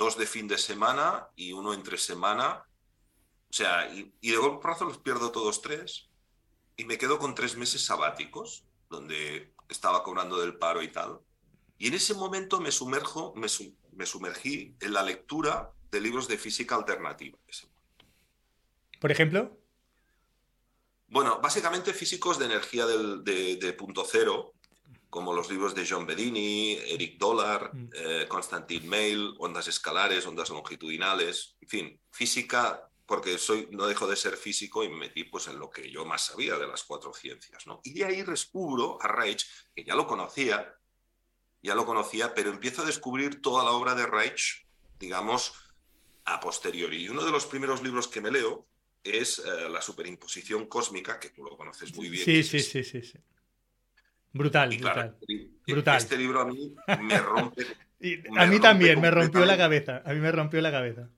dos 0.00 0.16
de 0.16 0.26
fin 0.26 0.48
de 0.48 0.56
semana 0.56 1.28
y 1.36 1.52
uno 1.52 1.74
entre 1.74 1.98
semana. 1.98 2.64
O 3.50 3.52
sea, 3.52 3.92
y, 3.92 4.10
de 4.22 4.36
golpe 4.38 4.62
plazo 4.62 4.86
los 4.86 4.96
pierdo 4.96 5.30
todos 5.30 5.60
tres 5.60 6.08
y 6.74 6.86
me 6.86 6.96
quedo 6.96 7.18
con 7.18 7.34
tres 7.34 7.54
meses 7.58 7.84
sabáticos, 7.84 8.64
donde 8.88 9.52
estaba 9.68 10.02
cobrando 10.02 10.40
del 10.40 10.56
paro 10.56 10.82
y 10.82 10.88
tal. 10.88 11.20
Y 11.76 11.88
en 11.88 11.94
ese 11.94 12.14
momento 12.14 12.60
me 12.60 12.72
sumerjo, 12.72 13.34
me, 13.36 13.48
me 13.92 14.06
sumergí 14.06 14.74
en 14.80 14.94
la 14.94 15.02
lectura 15.02 15.70
de 15.90 16.00
libros 16.00 16.28
de 16.28 16.38
física 16.38 16.76
alternativa. 16.76 17.38
Por 19.00 19.12
ejemplo. 19.12 19.58
Bueno, 21.08 21.40
básicamente 21.42 21.92
físicos 21.92 22.38
de 22.38 22.46
energía 22.46 22.86
del, 22.86 23.22
de, 23.22 23.56
de 23.56 23.72
punto 23.74 24.06
cero, 24.10 24.54
como 25.10 25.34
los 25.34 25.50
libros 25.50 25.74
de 25.74 25.86
John 25.86 26.06
Bedini, 26.06 26.74
Eric 26.74 27.18
Dollar, 27.18 27.70
Constantine 28.28 28.80
mm. 28.80 28.84
eh, 28.84 28.88
Mail, 28.88 29.34
ondas 29.38 29.68
escalares, 29.68 30.26
ondas 30.26 30.50
longitudinales, 30.50 31.56
en 31.60 31.68
fin, 31.68 32.00
física 32.10 32.90
porque 33.10 33.38
soy, 33.38 33.66
no 33.72 33.88
dejo 33.88 34.06
de 34.06 34.14
ser 34.14 34.36
físico 34.36 34.84
y 34.84 34.88
me 34.88 34.94
metí 34.94 35.24
pues, 35.24 35.48
en 35.48 35.58
lo 35.58 35.68
que 35.68 35.90
yo 35.90 36.04
más 36.04 36.26
sabía 36.26 36.56
de 36.56 36.68
las 36.68 36.84
cuatro 36.84 37.12
ciencias. 37.12 37.66
¿no? 37.66 37.80
Y 37.82 37.92
de 37.92 38.04
ahí 38.04 38.22
descubro 38.22 38.98
a 39.02 39.08
Reich, 39.08 39.44
que 39.74 39.82
ya 39.82 39.96
lo 39.96 40.06
conocía, 40.06 40.76
ya 41.60 41.74
lo 41.74 41.84
conocía, 41.84 42.32
pero 42.32 42.50
empiezo 42.50 42.82
a 42.82 42.84
descubrir 42.84 43.42
toda 43.42 43.64
la 43.64 43.72
obra 43.72 43.96
de 43.96 44.06
Reich, 44.06 44.64
digamos, 45.00 45.52
a 46.24 46.38
posteriori. 46.38 47.02
Y 47.02 47.08
uno 47.08 47.24
de 47.24 47.32
los 47.32 47.46
primeros 47.46 47.82
libros 47.82 48.06
que 48.06 48.20
me 48.20 48.30
leo 48.30 48.68
es 49.02 49.40
eh, 49.40 49.68
La 49.68 49.82
superimposición 49.82 50.66
cósmica, 50.66 51.18
que 51.18 51.30
tú 51.30 51.42
lo 51.42 51.56
conoces 51.56 51.92
muy 51.96 52.10
bien. 52.10 52.24
Sí, 52.24 52.44
sí, 52.44 52.60
sí, 52.60 52.84
sí, 52.84 53.02
sí. 53.02 53.18
Brutal, 54.32 54.76
brutal. 54.76 55.16
Este 55.20 55.72
brutal. 55.72 55.96
Este 55.96 56.16
libro 56.16 56.40
a 56.40 56.44
mí 56.44 56.74
me 57.02 57.18
rompe. 57.18 57.66
a 58.38 58.46
mí 58.46 58.60
también, 58.60 59.00
me 59.00 59.10
rompió 59.10 59.44
la 59.44 59.56
cabeza. 59.56 60.02
A 60.04 60.12
mí 60.12 60.20
me 60.20 60.32
rompió 60.32 60.60
la 60.60 60.70
cabeza. 60.70 61.08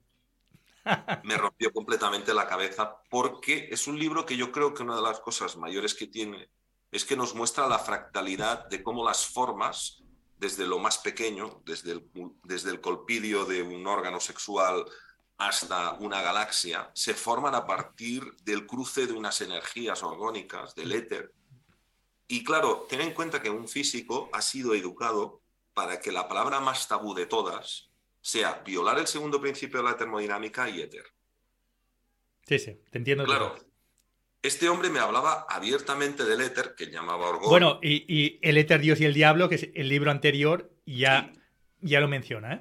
me 1.24 1.36
rompió 1.36 1.72
completamente 1.72 2.34
la 2.34 2.46
cabeza 2.46 2.96
porque 3.08 3.68
es 3.70 3.86
un 3.86 3.98
libro 3.98 4.26
que 4.26 4.36
yo 4.36 4.50
creo 4.50 4.74
que 4.74 4.82
una 4.82 4.96
de 4.96 5.02
las 5.02 5.20
cosas 5.20 5.56
mayores 5.56 5.94
que 5.94 6.06
tiene 6.06 6.48
es 6.90 7.04
que 7.04 7.16
nos 7.16 7.34
muestra 7.34 7.68
la 7.68 7.78
fractalidad 7.78 8.68
de 8.68 8.82
cómo 8.82 9.04
las 9.04 9.26
formas, 9.26 10.02
desde 10.38 10.66
lo 10.66 10.78
más 10.78 10.98
pequeño, 10.98 11.62
desde 11.64 11.92
el, 11.92 12.10
desde 12.44 12.70
el 12.70 12.80
colpidio 12.80 13.44
de 13.44 13.62
un 13.62 13.86
órgano 13.86 14.20
sexual 14.20 14.84
hasta 15.38 15.92
una 15.94 16.20
galaxia, 16.20 16.90
se 16.94 17.14
forman 17.14 17.54
a 17.54 17.66
partir 17.66 18.24
del 18.42 18.66
cruce 18.66 19.06
de 19.06 19.12
unas 19.12 19.40
energías 19.40 20.02
orgónicas, 20.02 20.74
del 20.74 20.92
éter. 20.92 21.32
Y 22.32 22.44
claro, 22.44 22.86
ten 22.88 23.02
en 23.02 23.12
cuenta 23.12 23.42
que 23.42 23.50
un 23.50 23.68
físico 23.68 24.30
ha 24.32 24.40
sido 24.40 24.72
educado 24.74 25.42
para 25.74 26.00
que 26.00 26.10
la 26.10 26.28
palabra 26.28 26.60
más 26.60 26.88
tabú 26.88 27.12
de 27.12 27.26
todas 27.26 27.90
sea 28.22 28.62
violar 28.64 28.98
el 28.98 29.06
segundo 29.06 29.38
principio 29.38 29.80
de 29.82 29.90
la 29.90 29.98
termodinámica 29.98 30.66
y 30.70 30.80
éter. 30.80 31.04
Sí, 32.46 32.58
sí, 32.58 32.80
te 32.90 32.96
entiendo. 32.96 33.24
Claro, 33.24 33.54
este 34.40 34.70
hombre 34.70 34.88
me 34.88 34.98
hablaba 34.98 35.44
abiertamente 35.46 36.24
del 36.24 36.40
éter, 36.40 36.74
que 36.74 36.86
llamaba 36.86 37.28
Orgón. 37.28 37.50
Bueno, 37.50 37.78
y, 37.82 38.38
el 38.40 38.56
éter, 38.56 38.80
Dios 38.80 38.98
y 39.02 39.04
el 39.04 39.12
diablo, 39.12 39.50
que 39.50 39.56
es 39.56 39.68
el 39.74 39.90
libro 39.90 40.10
anterior, 40.10 40.72
ya, 40.86 41.34
ya 41.82 42.00
lo 42.00 42.08
menciona. 42.08 42.54
¿eh? 42.54 42.60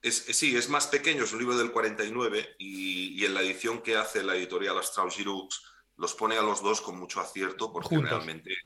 Es, 0.00 0.14
sí, 0.14 0.56
es 0.56 0.68
más 0.68 0.86
pequeño, 0.86 1.24
es 1.24 1.32
un 1.32 1.40
libro 1.40 1.58
del 1.58 1.72
49 1.72 2.54
y, 2.56 3.24
en 3.24 3.34
la 3.34 3.42
edición 3.42 3.82
que 3.82 3.96
hace 3.96 4.22
la 4.22 4.36
editorial 4.36 4.78
Astral 4.78 5.10
Girux 5.10 5.71
los 6.02 6.14
pone 6.14 6.36
a 6.36 6.42
los 6.42 6.60
dos 6.62 6.80
con 6.80 6.98
mucho 6.98 7.20
acierto 7.20 7.72
porque 7.72 7.96
realmente... 7.96 8.56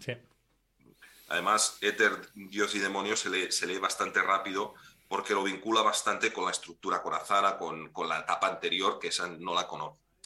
Además, 1.28 1.76
éter, 1.82 2.30
Dios 2.34 2.74
y 2.76 2.78
demonio 2.78 3.14
se 3.16 3.28
lee, 3.28 3.52
se 3.52 3.66
lee 3.66 3.78
bastante 3.78 4.22
rápido 4.22 4.74
porque 5.06 5.34
lo 5.34 5.42
vincula 5.42 5.82
bastante 5.82 6.32
con 6.32 6.46
la 6.46 6.52
estructura 6.52 7.02
corazana, 7.02 7.58
con, 7.58 7.90
con 7.92 8.08
la 8.08 8.20
etapa 8.20 8.48
anterior, 8.48 8.98
que 8.98 9.08
esa 9.08 9.28
no 9.28 9.54
la, 9.54 9.68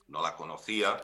no 0.09 0.23
la 0.23 0.37
conocía, 0.37 1.03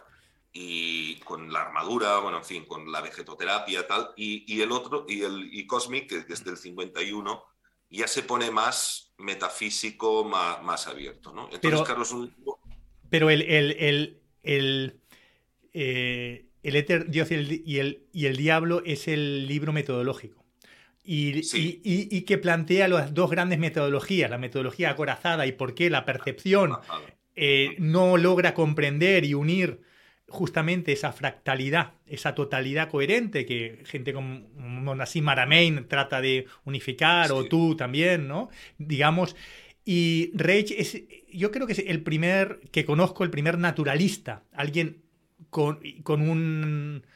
y 0.53 1.17
con 1.21 1.53
la 1.53 1.63
armadura, 1.63 2.19
bueno, 2.19 2.39
en 2.39 2.45
fin, 2.45 2.65
con 2.67 2.91
la 2.91 3.01
vegetoterapia, 3.01 3.87
tal, 3.87 4.13
y, 4.17 4.45
y 4.55 4.63
el 4.63 4.71
otro, 4.71 5.07
y 5.09 5.23
el 5.23 5.51
y 5.53 5.67
Cosmic, 5.67 6.09
que 6.09 6.33
es 6.33 6.45
del 6.45 6.57
51, 6.57 7.45
ya 7.91 8.07
se 8.07 8.23
pone 8.23 8.51
más 8.51 9.13
metafísico, 9.19 10.25
más, 10.25 10.63
más 10.63 10.87
abierto, 10.87 11.33
¿no? 11.33 11.49
Entonces, 11.51 11.83
pero, 11.87 12.03
es 12.03 12.13
un... 12.13 12.35
Pero 13.11 13.29
el, 13.29 13.43
el, 13.43 13.73
el, 13.73 14.23
el, 14.43 15.01
eh, 15.79 16.47
el 16.63 16.75
éter, 16.75 17.11
Dios 17.11 17.31
y 17.31 17.35
el, 17.35 17.63
y 17.67 17.79
el, 17.81 18.07
y 18.11 18.25
el 18.25 18.37
diablo 18.39 18.83
es 18.87 19.09
el 19.09 19.47
libro 19.47 19.75
metodológico. 19.75 20.43
Y, 21.05 22.23
que 22.23 22.39
plantea 22.39 22.89
las 22.89 23.15
dos 23.15 23.31
grandes 23.31 23.59
metodologías, 23.59 24.31
la 24.31 24.39
metodología 24.39 24.91
acorazada 24.91 25.47
y 25.47 25.53
por 25.53 25.75
qué 25.75 25.91
la 25.91 26.05
percepción 26.05 26.73
eh, 27.37 27.77
no 27.79 28.17
logra 28.17 28.55
comprender 28.55 29.25
y 29.25 29.35
unir 29.35 29.83
justamente 30.29 30.93
esa 30.93 31.13
fractalidad, 31.13 31.93
esa 32.07 32.35
totalidad 32.35 32.89
coherente 32.89 33.47
que 33.47 33.83
gente 33.85 34.13
como 34.13 34.95
Nassim 34.97 35.25
Maramein 35.25 35.87
trata 35.87 36.21
de 36.21 36.47
unificar, 36.65 37.31
o 37.31 37.45
tú 37.45 37.77
también, 37.77 38.27
¿no? 38.27 38.49
Digamos, 38.79 39.37
y 39.85 40.33
Reich 40.35 40.73
es, 40.73 41.05
yo 41.33 41.53
creo 41.53 41.67
que 41.67 41.75
es 41.75 41.85
el 41.87 42.03
primer 42.03 42.61
que 42.73 42.85
conozco, 42.85 43.23
el 43.23 43.31
primer 43.31 43.59
naturalista, 43.59 44.43
alguien 44.53 45.06
con, 46.05 46.21
un, 46.21 47.07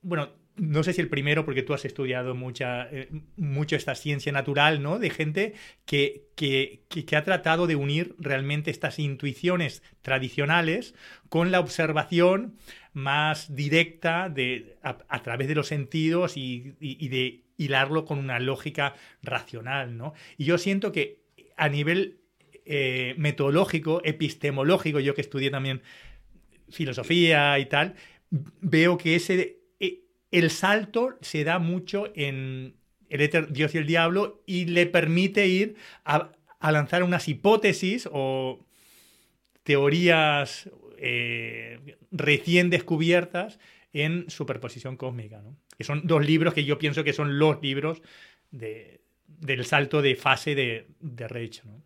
bueno, 0.00 0.30
no 0.56 0.82
sé 0.82 0.94
si 0.94 1.02
el 1.02 1.10
primero, 1.10 1.44
porque 1.44 1.62
tú 1.62 1.74
has 1.74 1.84
estudiado 1.84 2.34
mucha, 2.34 2.88
eh, 2.90 3.10
mucho 3.36 3.76
esta 3.76 3.94
ciencia 3.94 4.32
natural, 4.32 4.82
¿no? 4.82 4.98
De 4.98 5.10
gente 5.10 5.52
que, 5.84 6.28
que, 6.34 6.84
que, 6.88 7.14
ha 7.14 7.24
tratado 7.24 7.66
de 7.66 7.76
unir 7.76 8.14
realmente 8.18 8.70
estas 8.70 8.98
intuiciones 8.98 9.82
tradicionales 10.00 10.94
con 11.28 11.50
la 11.50 11.60
observación 11.60 12.56
más 12.94 13.54
directa 13.54 14.30
de, 14.30 14.78
a, 14.82 15.22
través 15.22 15.48
de 15.48 15.54
los 15.54 15.68
sentidos 15.68 16.38
y, 16.38 16.76
y, 16.80 17.08
de 17.08 17.42
hilarlo 17.58 18.06
con 18.06 18.18
una 18.18 18.40
lógica 18.40 18.94
racional, 19.22 19.98
¿no? 19.98 20.14
Y 20.38 20.46
yo 20.46 20.56
siento 20.56 20.90
que 20.90 21.20
a 21.58 21.68
nivel 21.68 22.20
eh, 22.64 23.14
metodológico, 23.18 24.00
epistemológico, 24.04 25.00
yo 25.00 25.14
que 25.14 25.20
estudié 25.20 25.50
también 25.50 25.82
filosofía 26.74 27.58
y 27.58 27.66
tal, 27.66 27.94
veo 28.30 28.98
que 28.98 29.16
ese 29.16 29.64
el 30.34 30.50
salto 30.50 31.16
se 31.20 31.44
da 31.44 31.60
mucho 31.60 32.10
en 32.16 32.74
el 33.08 33.20
éter 33.20 33.52
Dios 33.52 33.72
y 33.72 33.78
el 33.78 33.86
Diablo 33.86 34.42
y 34.46 34.64
le 34.64 34.86
permite 34.86 35.46
ir 35.46 35.76
a, 36.04 36.32
lanzar 36.60 37.04
unas 37.04 37.28
hipótesis 37.28 38.08
o 38.10 38.66
teorías 39.62 40.68
eh, 40.98 41.96
recién 42.10 42.68
descubiertas 42.68 43.60
en 43.92 44.28
superposición 44.28 44.96
cósmica, 44.96 45.40
¿no? 45.40 45.56
que 45.78 45.84
son 45.84 46.04
dos 46.04 46.26
libros 46.26 46.52
que 46.52 46.64
yo 46.64 46.78
pienso 46.78 47.04
que 47.04 47.12
son 47.12 47.38
los 47.38 47.62
libros 47.62 48.02
del 48.50 49.64
salto 49.66 50.02
de 50.02 50.16
fase 50.16 50.56
de, 50.56 50.88
de 50.98 51.28
Reich. 51.28 51.62
¿no? 51.62 51.80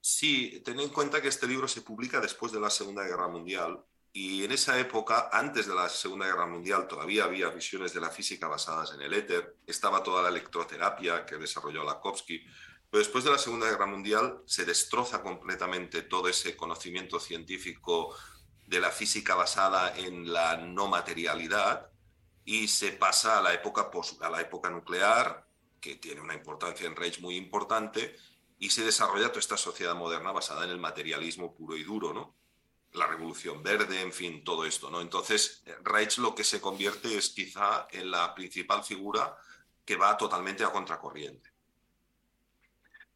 Sí, 0.00 0.62
ten 0.64 0.80
en 0.80 0.88
cuenta 0.88 1.20
que 1.20 1.28
este 1.28 1.46
libro 1.46 1.68
se 1.68 1.82
publica 1.82 2.20
después 2.20 2.52
de 2.52 2.60
la 2.60 2.70
Segunda 2.70 3.04
Guerra 3.04 3.28
Mundial 3.28 3.84
y 4.12 4.44
en 4.44 4.50
esa 4.50 4.78
época, 4.78 5.28
antes 5.32 5.66
de 5.66 5.74
la 5.74 5.88
Segunda 5.88 6.26
Guerra 6.26 6.46
Mundial, 6.46 6.88
todavía 6.88 7.24
había 7.24 7.48
visiones 7.50 7.92
de 7.92 8.00
la 8.00 8.10
física 8.10 8.48
basadas 8.48 8.92
en 8.94 9.02
el 9.02 9.12
éter, 9.12 9.58
estaba 9.66 10.02
toda 10.02 10.22
la 10.22 10.30
electroterapia 10.30 11.24
que 11.24 11.36
desarrolló 11.36 11.84
Lakowski, 11.84 12.44
pero 12.90 12.98
después 12.98 13.22
de 13.22 13.30
la 13.30 13.38
Segunda 13.38 13.70
Guerra 13.70 13.86
Mundial 13.86 14.42
se 14.46 14.64
destroza 14.64 15.22
completamente 15.22 16.02
todo 16.02 16.28
ese 16.28 16.56
conocimiento 16.56 17.20
científico 17.20 18.16
de 18.66 18.80
la 18.80 18.90
física 18.90 19.36
basada 19.36 19.96
en 19.96 20.32
la 20.32 20.56
no 20.56 20.88
materialidad 20.88 21.90
y 22.44 22.66
se 22.66 22.92
pasa 22.92 23.38
a 23.38 23.42
la 23.42 23.54
época, 23.54 23.90
a 24.22 24.30
la 24.30 24.40
época 24.40 24.70
nuclear, 24.70 25.46
que 25.80 25.96
tiene 25.96 26.20
una 26.20 26.34
importancia 26.34 26.86
en 26.86 26.96
Reich 26.96 27.20
muy 27.20 27.36
importante, 27.36 28.16
y 28.60 28.70
se 28.70 28.84
desarrolla 28.84 29.28
toda 29.28 29.40
esta 29.40 29.56
sociedad 29.56 29.96
moderna 29.96 30.30
basada 30.30 30.64
en 30.64 30.70
el 30.70 30.78
materialismo 30.78 31.52
puro 31.52 31.76
y 31.76 31.82
duro, 31.82 32.12
¿no? 32.12 32.36
la 32.92 33.06
Revolución 33.06 33.62
Verde, 33.62 34.00
en 34.00 34.12
fin, 34.12 34.42
todo 34.42 34.64
esto, 34.64 34.90
¿no? 34.90 35.00
Entonces, 35.00 35.62
Reich 35.82 36.18
lo 36.18 36.34
que 36.34 36.44
se 36.44 36.60
convierte 36.60 37.16
es 37.16 37.30
quizá 37.30 37.86
en 37.90 38.10
la 38.10 38.34
principal 38.34 38.82
figura 38.82 39.36
que 39.84 39.96
va 39.96 40.16
totalmente 40.16 40.64
a 40.64 40.72
contracorriente. 40.72 41.50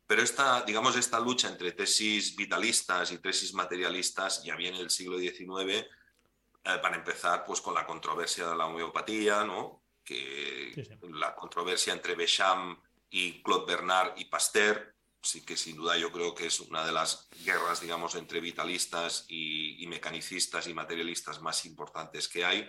Pero 0.06 0.22
esta, 0.22 0.62
digamos, 0.62 0.96
esta 0.96 1.18
lucha 1.18 1.48
entre 1.48 1.72
tesis 1.72 2.36
vitalistas 2.36 3.10
y 3.10 3.18
tesis 3.18 3.52
materialistas 3.54 4.44
ya 4.44 4.54
viene 4.54 4.78
del 4.78 4.90
siglo 4.90 5.18
XIX, 5.18 5.70
eh, 5.70 5.86
para 6.62 6.96
empezar, 6.96 7.44
pues 7.44 7.60
con 7.60 7.74
la 7.74 7.86
controversia 7.86 8.48
de 8.48 8.56
la 8.56 8.66
homeopatía, 8.66 9.44
¿no? 9.44 9.82
Que 10.04 10.72
la 11.10 11.34
controversia 11.34 11.92
entre 11.92 12.14
Becham 12.14 12.80
y 13.10 13.42
Claude 13.42 13.66
Bernard 13.66 14.12
y 14.18 14.26
Pasteur, 14.26 14.93
sí 15.24 15.44
que 15.44 15.56
sin 15.56 15.76
duda 15.76 15.96
yo 15.96 16.12
creo 16.12 16.34
que 16.34 16.46
es 16.46 16.60
una 16.60 16.84
de 16.84 16.92
las 16.92 17.28
guerras, 17.44 17.80
digamos, 17.80 18.14
entre 18.14 18.40
vitalistas 18.40 19.24
y, 19.28 19.84
mecanicistas 19.88 20.66
y 20.66 20.74
materialistas 20.74 21.40
más 21.40 21.64
importantes 21.66 22.28
que 22.28 22.44
hay, 22.44 22.68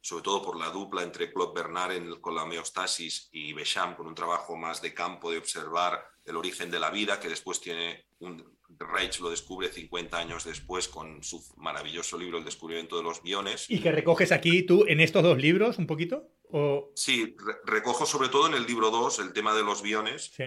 sobre 0.00 0.22
todo 0.22 0.42
por 0.42 0.58
la 0.58 0.70
dupla 0.70 1.02
entre 1.02 1.32
Claude 1.32 1.52
Bernard 1.54 2.20
con 2.20 2.34
la 2.34 2.44
homeostasis 2.44 3.28
y 3.32 3.52
Becham 3.52 3.94
con 3.94 4.06
un 4.06 4.14
trabajo 4.14 4.56
más 4.56 4.82
de 4.82 4.94
campo 4.94 5.30
de 5.30 5.38
observar 5.38 6.04
el 6.24 6.36
origen 6.36 6.70
de 6.70 6.80
la 6.80 6.90
vida, 6.90 7.20
que 7.20 7.28
después 7.28 7.60
tiene 7.60 8.06
un 8.18 8.56
Reich 8.78 9.20
lo 9.20 9.30
descubre 9.30 9.68
50 9.68 10.18
años 10.18 10.44
después 10.44 10.88
con 10.88 11.22
su 11.22 11.42
maravilloso 11.56 12.18
libro 12.18 12.38
El 12.38 12.44
descubrimiento 12.44 12.96
de 12.96 13.04
los 13.04 13.22
biones. 13.22 13.70
¿Y 13.70 13.80
que 13.80 13.92
recoges 13.92 14.32
aquí 14.32 14.64
tú 14.64 14.84
en 14.88 15.00
estos 15.00 15.22
dos 15.22 15.38
libros 15.38 15.78
un 15.78 15.86
poquito? 15.86 16.28
¿O... 16.50 16.90
Sí, 16.94 17.36
recojo 17.64 18.06
sobre 18.06 18.28
todo 18.28 18.48
en 18.48 18.54
el 18.54 18.66
libro 18.66 18.90
2 18.90 19.20
el 19.20 19.32
tema 19.32 19.54
de 19.54 19.62
los 19.62 19.82
biones. 19.82 20.32
Sí 20.34 20.44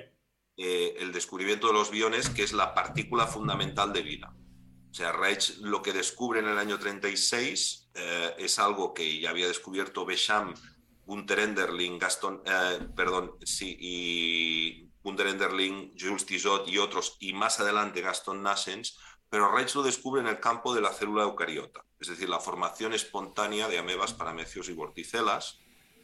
eh, 0.61 0.97
el 0.99 1.13
descubrimiento 1.13 1.67
de 1.67 1.73
los 1.73 1.89
biones, 1.89 2.29
que 2.29 2.43
es 2.43 2.51
la 2.51 2.73
partícula 2.73 3.25
fundamental 3.27 3.93
de 3.93 4.01
vida. 4.01 4.35
O 4.91 4.93
sea, 4.93 5.13
Reich 5.13 5.59
lo 5.59 5.81
que 5.81 5.93
descubre 5.93 6.41
en 6.41 6.49
el 6.49 6.57
año 6.57 6.77
36 6.77 7.91
eh, 7.93 8.35
es 8.37 8.59
algo 8.59 8.93
que 8.93 9.21
ya 9.21 9.29
había 9.29 9.47
descubierto 9.47 10.05
Becham, 10.05 10.53
Gunther 11.05 11.39
Enderling, 11.39 11.97
Gaston, 11.97 12.41
eh, 12.45 12.79
perdón, 12.93 13.37
sí, 13.41 13.77
y 13.79 14.89
Enderling, 15.01 15.93
Jules 15.97 16.25
Tizot 16.25 16.67
y 16.67 16.77
otros, 16.77 17.15
y 17.21 17.31
más 17.31 17.61
adelante 17.61 18.01
Gaston 18.01 18.43
Nassens, 18.43 18.97
pero 19.29 19.55
Reich 19.55 19.73
lo 19.75 19.83
descubre 19.83 20.19
en 20.19 20.27
el 20.27 20.41
campo 20.41 20.75
de 20.75 20.81
la 20.81 20.91
célula 20.91 21.23
eucariota, 21.23 21.85
es 22.01 22.09
decir, 22.09 22.27
la 22.27 22.41
formación 22.41 22.91
espontánea 22.91 23.69
de 23.69 23.77
amebas, 23.77 24.13
paramecios 24.13 24.67
y 24.67 24.73
vorticelas, 24.73 25.59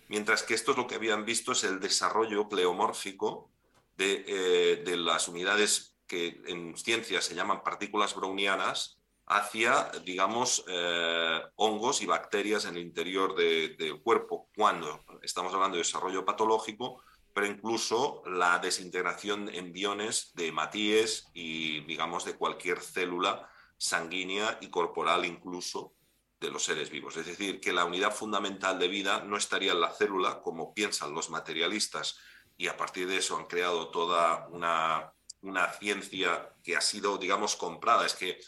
mientras 0.07 0.43
que 0.43 0.53
esto 0.53 0.71
es 0.71 0.77
lo 0.77 0.87
que 0.87 0.95
habían 0.95 1.25
visto 1.25 1.51
es 1.51 1.65
el 1.65 1.81
desarrollo 1.81 2.47
pleomórfico 2.47 3.51
de, 3.97 4.25
eh, 4.27 4.83
de 4.85 4.97
las 4.97 5.27
unidades 5.27 5.95
que 6.07 6.41
en 6.47 6.77
ciencia 6.77 7.21
se 7.21 7.35
llaman 7.35 7.63
partículas 7.63 8.15
brownianas 8.15 8.99
hacia, 9.27 9.91
digamos, 10.03 10.63
eh, 10.67 11.41
hongos 11.55 12.01
y 12.01 12.05
bacterias 12.05 12.65
en 12.65 12.75
el 12.75 12.83
interior 12.83 13.35
del 13.35 14.01
cuerpo, 14.01 14.49
cuando 14.55 15.03
estamos 15.23 15.53
hablando 15.53 15.77
de 15.77 15.83
desarrollo 15.83 16.23
patológico, 16.23 17.01
pero 17.33 17.47
incluso 17.47 18.21
la 18.27 18.59
desintegración 18.59 19.49
en 19.49 19.73
biones 19.73 20.31
de 20.35 20.47
hematíes 20.47 21.27
y, 21.33 21.81
digamos, 21.81 22.23
de 22.23 22.35
cualquier 22.35 22.79
célula 22.79 23.49
sanguínea 23.77 24.57
y 24.61 24.69
corporal 24.69 25.25
incluso 25.25 25.93
de 26.39 26.51
los 26.51 26.63
seres 26.63 26.89
vivos. 26.89 27.17
Es 27.17 27.25
decir, 27.25 27.59
que 27.59 27.73
la 27.73 27.85
unidad 27.85 28.13
fundamental 28.13 28.77
de 28.77 28.87
vida 28.87 29.21
no 29.21 29.37
estaría 29.37 29.71
en 29.71 29.81
la 29.81 29.91
célula, 29.91 30.41
como 30.41 30.73
piensan 30.73 31.13
los 31.13 31.29
materialistas, 31.29 32.17
y 32.57 32.67
a 32.67 32.77
partir 32.77 33.07
de 33.07 33.17
eso 33.17 33.37
han 33.37 33.45
creado 33.45 33.89
toda 33.89 34.47
una, 34.51 35.13
una 35.41 35.67
ciencia 35.73 36.49
que 36.63 36.75
ha 36.75 36.81
sido, 36.81 37.17
digamos, 37.17 37.55
comprada. 37.55 38.05
Es 38.05 38.15
que 38.15 38.39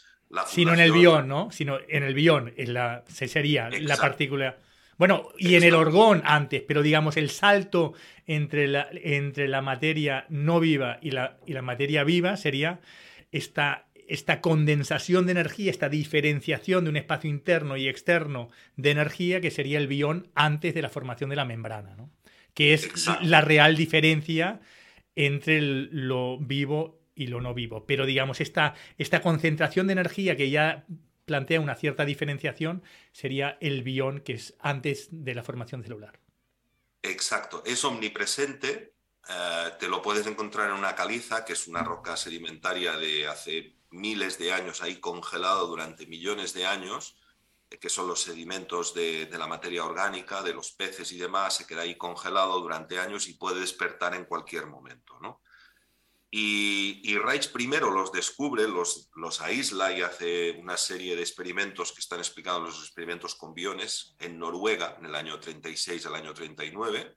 Sino 0.46 0.74
en 0.74 0.80
el 0.80 0.92
bión, 0.92 1.26
¿no? 1.26 1.50
Sino 1.50 1.78
en 1.88 2.02
el 2.02 2.14
bión, 2.14 2.52
en 2.56 2.74
la, 2.74 3.04
sería 3.08 3.70
la 3.70 3.96
partícula. 3.96 4.58
Bueno, 4.98 5.28
y 5.38 5.54
en 5.54 5.62
el 5.62 5.74
orgón 5.74 6.22
antes, 6.24 6.62
pero 6.66 6.82
digamos 6.82 7.16
el 7.16 7.30
salto 7.30 7.94
entre 8.26 8.66
la, 8.66 8.88
entre 8.92 9.48
la 9.48 9.62
materia 9.62 10.26
no 10.28 10.60
viva 10.60 10.98
y 11.00 11.12
la, 11.12 11.38
y 11.46 11.52
la 11.52 11.62
materia 11.62 12.04
viva 12.04 12.36
sería 12.36 12.80
esta, 13.30 13.86
esta 14.08 14.40
condensación 14.40 15.24
de 15.24 15.32
energía, 15.32 15.70
esta 15.70 15.88
diferenciación 15.88 16.84
de 16.84 16.90
un 16.90 16.96
espacio 16.96 17.30
interno 17.30 17.76
y 17.76 17.88
externo 17.88 18.50
de 18.76 18.90
energía 18.90 19.40
que 19.40 19.52
sería 19.52 19.78
el 19.78 19.86
bión 19.86 20.30
antes 20.34 20.74
de 20.74 20.82
la 20.82 20.88
formación 20.88 21.30
de 21.30 21.36
la 21.36 21.44
membrana, 21.44 21.94
¿no? 21.96 22.10
Que 22.58 22.74
es 22.74 23.06
la 23.22 23.40
real 23.40 23.76
diferencia 23.76 24.58
entre 25.14 25.60
lo 25.62 26.38
vivo 26.38 26.98
y 27.14 27.28
lo 27.28 27.40
no 27.40 27.54
vivo. 27.54 27.86
Pero 27.86 28.04
digamos, 28.04 28.40
esta, 28.40 28.74
esta 28.96 29.22
concentración 29.22 29.86
de 29.86 29.92
energía 29.92 30.36
que 30.36 30.50
ya 30.50 30.84
plantea 31.24 31.60
una 31.60 31.76
cierta 31.76 32.04
diferenciación 32.04 32.82
sería 33.12 33.58
el 33.60 33.84
bión 33.84 34.22
que 34.22 34.32
es 34.32 34.56
antes 34.58 35.06
de 35.12 35.36
la 35.36 35.44
formación 35.44 35.84
celular. 35.84 36.18
Exacto, 37.00 37.62
es 37.64 37.84
omnipresente, 37.84 38.94
eh, 39.28 39.70
te 39.78 39.86
lo 39.86 40.02
puedes 40.02 40.26
encontrar 40.26 40.68
en 40.70 40.78
una 40.78 40.96
caliza, 40.96 41.44
que 41.44 41.52
es 41.52 41.68
una 41.68 41.84
roca 41.84 42.16
sedimentaria 42.16 42.96
de 42.96 43.28
hace 43.28 43.76
miles 43.90 44.36
de 44.36 44.52
años 44.52 44.82
ahí 44.82 44.96
congelado 44.96 45.68
durante 45.68 46.06
millones 46.06 46.54
de 46.54 46.66
años, 46.66 47.14
que 47.76 47.88
son 47.88 48.06
los 48.06 48.22
sedimentos 48.22 48.94
de, 48.94 49.28
la 49.30 49.46
materia 49.46 49.84
orgánica, 49.84 50.42
de 50.42 50.54
los 50.54 50.72
peces 50.72 51.12
y 51.12 51.18
demás, 51.18 51.56
se 51.56 51.66
queda 51.66 51.82
ahí 51.82 51.96
congelado 51.96 52.58
durante 52.60 52.98
años 52.98 53.28
y 53.28 53.34
puede 53.34 53.60
despertar 53.60 54.14
en 54.14 54.24
cualquier 54.24 54.66
momento. 54.66 55.18
¿no? 55.20 55.42
Y, 56.30 57.16
Reich 57.18 57.52
primero 57.52 57.90
los 57.90 58.12
descubre, 58.12 58.68
los, 58.68 59.10
los 59.14 59.40
aísla 59.40 59.92
y 59.92 60.02
hace 60.02 60.52
una 60.52 60.76
serie 60.76 61.16
de 61.16 61.22
experimentos 61.22 61.92
que 61.92 62.00
están 62.00 62.18
explicados 62.18 62.62
los 62.62 62.82
experimentos 62.84 63.34
con 63.34 63.54
biones 63.54 64.14
en 64.18 64.38
Noruega 64.38 64.96
en 64.98 65.06
el 65.06 65.14
año 65.14 65.38
36 65.38 66.04
al 66.06 66.14
año 66.14 66.34
39. 66.34 67.14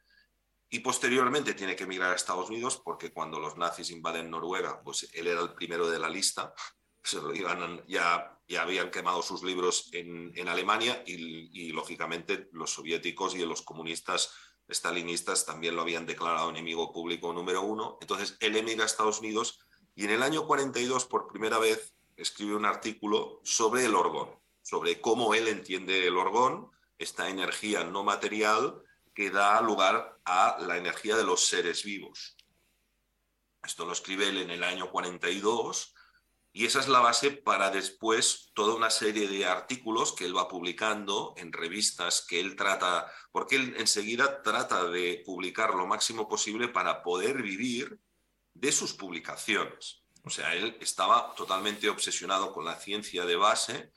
Y 0.70 0.79
posteriormente 0.79 1.53
tiene 1.53 1.75
que 1.75 1.84
emigrar 1.84 2.13
a 2.13 2.15
Estados 2.15 2.50
Unidos 2.50 2.81
porque 2.84 3.12
cuando 3.12 3.39
los 3.39 3.58
nazis 3.58 3.91
invaden 3.91 4.29
Noruega, 4.29 4.81
pues 4.81 5.10
él 5.13 5.27
era 5.27 5.41
el 5.41 5.53
primero 5.53 5.89
de 5.89 6.00
la 6.00 6.10
lista. 6.10 6.53
Se 7.03 7.17
lo 7.17 7.34
iban, 7.34 7.84
ya, 7.88 8.39
ya 8.51 8.62
habían 8.62 8.91
quemado 8.91 9.22
sus 9.22 9.43
libros 9.43 9.89
en, 9.93 10.48
Alemania 10.48 11.03
y, 11.08 11.15
y, 11.60 11.72
lógicamente, 11.72 12.50
los 12.51 12.72
soviéticos 12.72 13.36
y 13.36 13.39
los 13.39 13.62
comunistas 13.62 14.31
estalinistas 14.67 15.46
también 15.46 15.75
lo 15.75 15.81
habían 15.81 16.05
declarado 16.05 16.50
enemigo 16.50 16.91
público 16.91 17.34
número 17.34 17.62
uno. 17.62 17.98
Entonces 18.01 18.38
él 18.39 18.55
emigra 18.55 18.84
a 18.84 18.88
Estados 18.88 19.20
Unidos 19.20 19.60
y 19.96 20.05
en 20.05 20.12
el 20.12 20.24
año 20.24 20.46
42 20.46 21.05
por 21.05 21.27
primera 21.27 21.58
vez 21.60 21.93
escribe 22.15 22.55
un 22.55 22.65
artículo 22.65 23.41
sobre 23.43 23.86
el 23.86 23.95
orgón, 23.95 24.30
sobre 24.62 25.02
cómo 25.02 25.34
él 25.34 25.47
entiende 25.47 26.08
el 26.08 26.17
orgón, 26.17 26.71
esta 26.97 27.30
energía 27.30 27.84
no 27.84 28.04
material 28.04 28.82
que 29.13 29.30
da 29.30 29.62
lugar 29.62 30.19
a 30.23 30.58
la 30.62 30.78
energía 30.78 31.17
de 31.17 31.23
los 31.23 31.47
seres 31.47 31.84
vivos. 31.84 32.38
Esto 33.63 33.86
lo 33.86 33.93
escribe 33.93 34.30
él 34.30 34.38
en 34.38 34.52
el 34.52 34.63
año 34.63 34.89
42 34.89 35.93
y 36.53 36.65
esa 36.65 36.79
es 36.81 36.89
la 36.89 36.99
base 36.99 37.31
para 37.31 37.69
después 37.71 38.51
toda 38.53 38.75
una 38.75 38.89
serie 38.89 39.27
de 39.27 39.45
artículos 39.45 40.13
que 40.13 40.25
él 40.25 40.35
va 40.35 40.49
publicando 40.49 41.33
en 41.37 41.53
revistas 41.53 42.25
que 42.27 42.41
él 42.41 42.55
trata, 42.55 43.09
porque 43.31 43.55
él 43.55 43.75
enseguida 43.77 44.41
trata 44.41 44.85
de 44.85 45.23
publicar 45.25 45.73
lo 45.75 45.87
máximo 45.87 46.27
posible 46.27 46.67
para 46.67 47.03
poder 47.03 47.41
vivir 47.41 47.99
de 48.53 48.71
sus 48.73 48.93
publicaciones. 48.93 50.03
O 50.23 50.29
sea, 50.29 50.53
él 50.53 50.77
estaba 50.81 51.33
totalmente 51.35 51.89
obsesionado 51.89 52.51
con 52.51 52.65
la 52.65 52.75
ciencia 52.75 53.25
de 53.25 53.37
base 53.37 53.91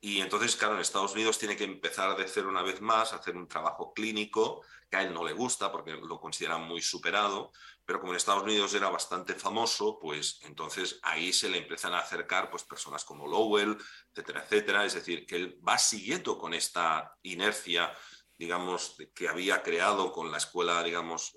y 0.00 0.20
entonces, 0.20 0.56
claro, 0.56 0.74
en 0.74 0.80
Estados 0.80 1.14
Unidos 1.14 1.38
tiene 1.38 1.56
que 1.56 1.64
empezar 1.64 2.16
de 2.16 2.28
cero 2.28 2.48
una 2.48 2.62
vez 2.62 2.80
más, 2.80 3.12
hacer 3.12 3.36
un 3.36 3.48
trabajo 3.48 3.92
clínico 3.94 4.62
que 4.90 4.96
a 4.96 5.02
él 5.02 5.12
no 5.12 5.24
le 5.24 5.32
gusta 5.32 5.70
porque 5.72 5.92
lo 5.92 6.20
considera 6.20 6.58
muy 6.58 6.80
superado, 6.80 7.52
pero 7.84 8.00
como 8.00 8.12
en 8.12 8.16
Estados 8.16 8.42
Unidos 8.42 8.74
era 8.74 8.88
bastante 8.88 9.34
famoso, 9.34 9.98
pues 10.00 10.40
entonces 10.42 10.98
ahí 11.02 11.32
se 11.32 11.48
le 11.48 11.58
empiezan 11.58 11.94
a 11.94 12.00
acercar 12.00 12.50
pues 12.50 12.64
personas 12.64 13.04
como 13.04 13.26
Lowell, 13.26 13.76
etcétera, 14.12 14.42
etcétera. 14.44 14.84
Es 14.84 14.94
decir, 14.94 15.26
que 15.26 15.36
él 15.36 15.60
va 15.66 15.78
siguiendo 15.78 16.38
con 16.38 16.54
esta 16.54 17.16
inercia, 17.22 17.92
digamos, 18.36 18.96
que 19.14 19.28
había 19.28 19.62
creado 19.62 20.12
con 20.12 20.30
la 20.30 20.38
escuela, 20.38 20.82
digamos, 20.82 21.36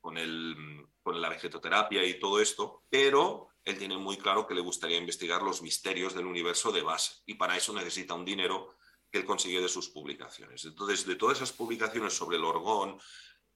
con, 0.00 0.18
el, 0.18 0.86
con 1.02 1.20
la 1.20 1.28
vegetoterapia 1.28 2.04
y 2.04 2.18
todo 2.18 2.40
esto, 2.40 2.84
pero 2.88 3.48
él 3.64 3.76
tiene 3.78 3.96
muy 3.98 4.16
claro 4.16 4.46
que 4.46 4.54
le 4.54 4.60
gustaría 4.60 4.96
investigar 4.96 5.42
los 5.42 5.62
misterios 5.62 6.14
del 6.14 6.26
universo 6.26 6.72
de 6.72 6.82
base 6.82 7.16
y 7.26 7.34
para 7.34 7.56
eso 7.56 7.72
necesita 7.72 8.14
un 8.14 8.24
dinero 8.24 8.76
que 9.10 9.18
él 9.18 9.24
consiguió 9.24 9.62
de 9.62 9.68
sus 9.68 9.88
publicaciones. 9.88 10.64
Entonces, 10.64 11.06
de 11.06 11.16
todas 11.16 11.38
esas 11.38 11.52
publicaciones 11.52 12.12
sobre 12.12 12.36
el 12.36 12.44
orgón, 12.44 12.98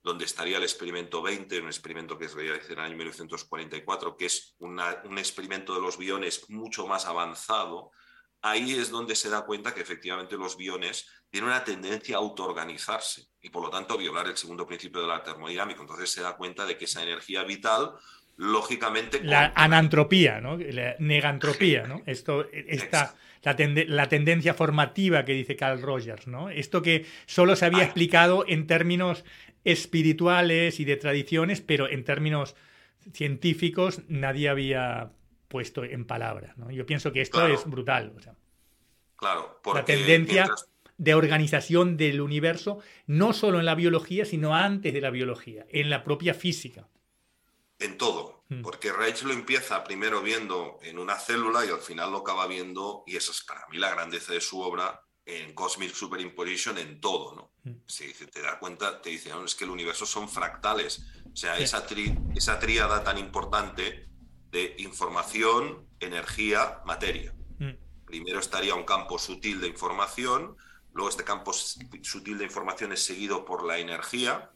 donde 0.03 0.25
estaría 0.25 0.57
el 0.57 0.63
experimento 0.65 1.23
20, 1.23 1.61
un 1.61 1.67
experimento 1.67 2.19
que 2.19 2.29
se 2.29 2.35
realizó 2.35 2.73
en 2.73 2.79
el 2.79 2.85
año 2.85 2.97
1944, 2.97 4.17
que 4.17 4.27
es 4.27 4.57
un 4.59 5.19
experimento 5.19 5.75
de 5.75 5.81
los 5.81 5.97
biones 5.97 6.49
mucho 6.51 6.87
más 6.87 7.07
avanzado, 7.07 7.93
ahí 8.41 8.75
es 8.75 8.91
donde 8.91 9.15
se 9.15 9.31
da 9.31 9.47
cuenta 9.47 9.73
que 9.73 9.83
efectivamente 9.83 10.37
los 10.37 10.57
biones 10.57 11.07
tienen 11.31 11.51
una 11.51 11.63
tendencia 11.63 12.17
a 12.17 12.19
autoorganizarse 12.19 13.29
y 13.41 13.51
por 13.51 13.63
lo 13.63 13.71
tanto 13.71 13.97
violar 13.97 14.27
el 14.27 14.37
segundo 14.37 14.67
principio 14.67 15.01
de 15.01 15.07
la 15.07 15.23
termodinámica. 15.23 15.81
Entonces 15.81 16.11
se 16.11 16.23
da 16.23 16.37
cuenta 16.37 16.67
de 16.67 16.77
que 16.77 16.87
esa 16.87 17.03
energía 17.03 17.45
vital, 17.45 17.95
lógicamente... 18.37 19.23
La 19.23 19.53
anantropía, 19.55 20.41
¿no? 20.41 20.57
la 20.59 20.97
negantropía, 20.99 21.87
¿no? 21.87 22.03
Esto, 22.07 22.47
esta, 22.53 23.15
la, 23.43 23.57
la, 23.87 24.09
tendencia 24.09 24.55
formativa 24.55 25.25
que 25.25 25.33
dice 25.33 25.57
Carl 25.57 25.81
Rogers, 25.81 26.27
¿no? 26.27 26.51
Esto 26.51 26.83
que 26.83 27.07
solo 27.27 27.57
se 27.57 27.67
había 27.67 27.85
explicado 27.85 28.45
en 28.47 28.67
términos 28.67 29.25
espirituales 29.65 30.81
y 30.81 30.85
de 30.85 30.97
tradiciones, 30.97 31.61
pero 31.61 31.89
en 31.89 32.05
términos 32.05 32.57
científicos 33.13 34.03
nadie 34.09 34.49
había 34.49 35.11
puesto 35.49 35.85
en 35.85 36.05
palabras. 36.05 36.57
¿no? 36.57 36.71
Yo 36.71 36.87
pienso 36.87 37.13
que 37.13 37.21
esto 37.21 37.47
es 37.47 37.69
brutal. 37.69 38.13
claro, 39.17 39.61
la 39.75 39.85
tendencia 39.85 40.49
de 40.99 41.15
organización 41.15 41.97
del 41.97 42.21
universo, 42.21 42.79
no 43.07 43.33
solo 43.33 43.59
en 43.59 43.67
la 43.67 43.75
biología, 43.75 44.25
sino 44.25 44.55
antes 44.55 44.93
de 44.93 45.01
la 45.01 45.11
biología, 45.11 45.67
en 45.71 45.91
la 45.91 46.05
propia 46.05 46.35
física. 46.35 46.89
En 47.83 47.99
todo, 47.99 48.45
mm. 48.49 48.63
porque 48.63 48.93
Reich 48.93 49.23
lo 49.23 49.33
empieza 49.33 49.83
primero 49.83 50.23
viendo 50.23 50.79
en 50.83 51.01
una 51.01 51.19
célula 51.19 51.67
y 51.67 51.71
al 51.71 51.81
final 51.81 52.13
lo 52.13 52.19
acaba 52.19 52.47
viendo, 52.47 53.03
y 53.09 53.17
esa 53.17 53.33
es 53.33 53.43
para 53.43 53.67
mí 53.69 53.77
la 53.77 53.91
grandeza 53.91 54.33
de 54.33 54.41
su 54.41 54.61
obra, 54.61 55.01
en 55.25 55.53
Cosmic 55.53 55.93
Superimposition 55.93 56.79
en 56.79 57.01
todo, 57.01 57.35
¿no? 57.35 57.53
Mm. 57.65 57.83
Si 57.87 58.13
te 58.13 58.41
das 58.41 58.57
cuenta, 58.57 59.01
te 59.03 59.11
dice, 59.11 59.31
no, 59.31 59.45
es 59.45 59.55
que 59.55 59.65
el 59.65 59.71
universo 59.71 60.07
son 60.07 60.29
fractales. 60.29 61.05
O 61.33 61.37
sea, 61.37 61.59
esa, 61.59 61.85
esa 62.37 62.59
tríada 62.59 63.03
tan 63.03 63.19
importante 63.19 64.09
de 64.51 64.75
información, 64.79 65.89
energía, 65.99 66.83
materia. 66.85 67.35
Mm. 67.59 67.73
Primero 68.05 68.39
estaría 68.39 68.75
un 68.75 68.85
campo 68.85 69.19
sutil 69.19 69.61
de 69.61 69.69
información, 69.69 70.57
luego 70.93 71.09
este 71.09 71.25
campo 71.25 71.53
sutil 71.53 72.39
de 72.39 72.45
información 72.45 72.93
es 72.93 73.03
seguido 73.05 73.45
por 73.45 73.65
la 73.65 73.79
energía 73.79 74.53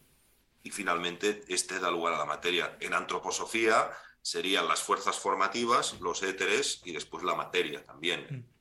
y 0.66 0.70
finalmente 0.70 1.44
este 1.48 1.78
da 1.78 1.90
lugar 1.90 2.14
a 2.14 2.18
la 2.18 2.24
materia. 2.24 2.76
En 2.80 2.92
antroposofía 2.94 3.90
serían 4.20 4.66
las 4.66 4.82
fuerzas 4.82 5.18
formativas, 5.18 6.00
los 6.00 6.22
éteres 6.22 6.80
y 6.84 6.92
después 6.92 7.22
la 7.22 7.34
materia 7.34 7.84
también. 7.84 8.26
Mm 8.30 8.56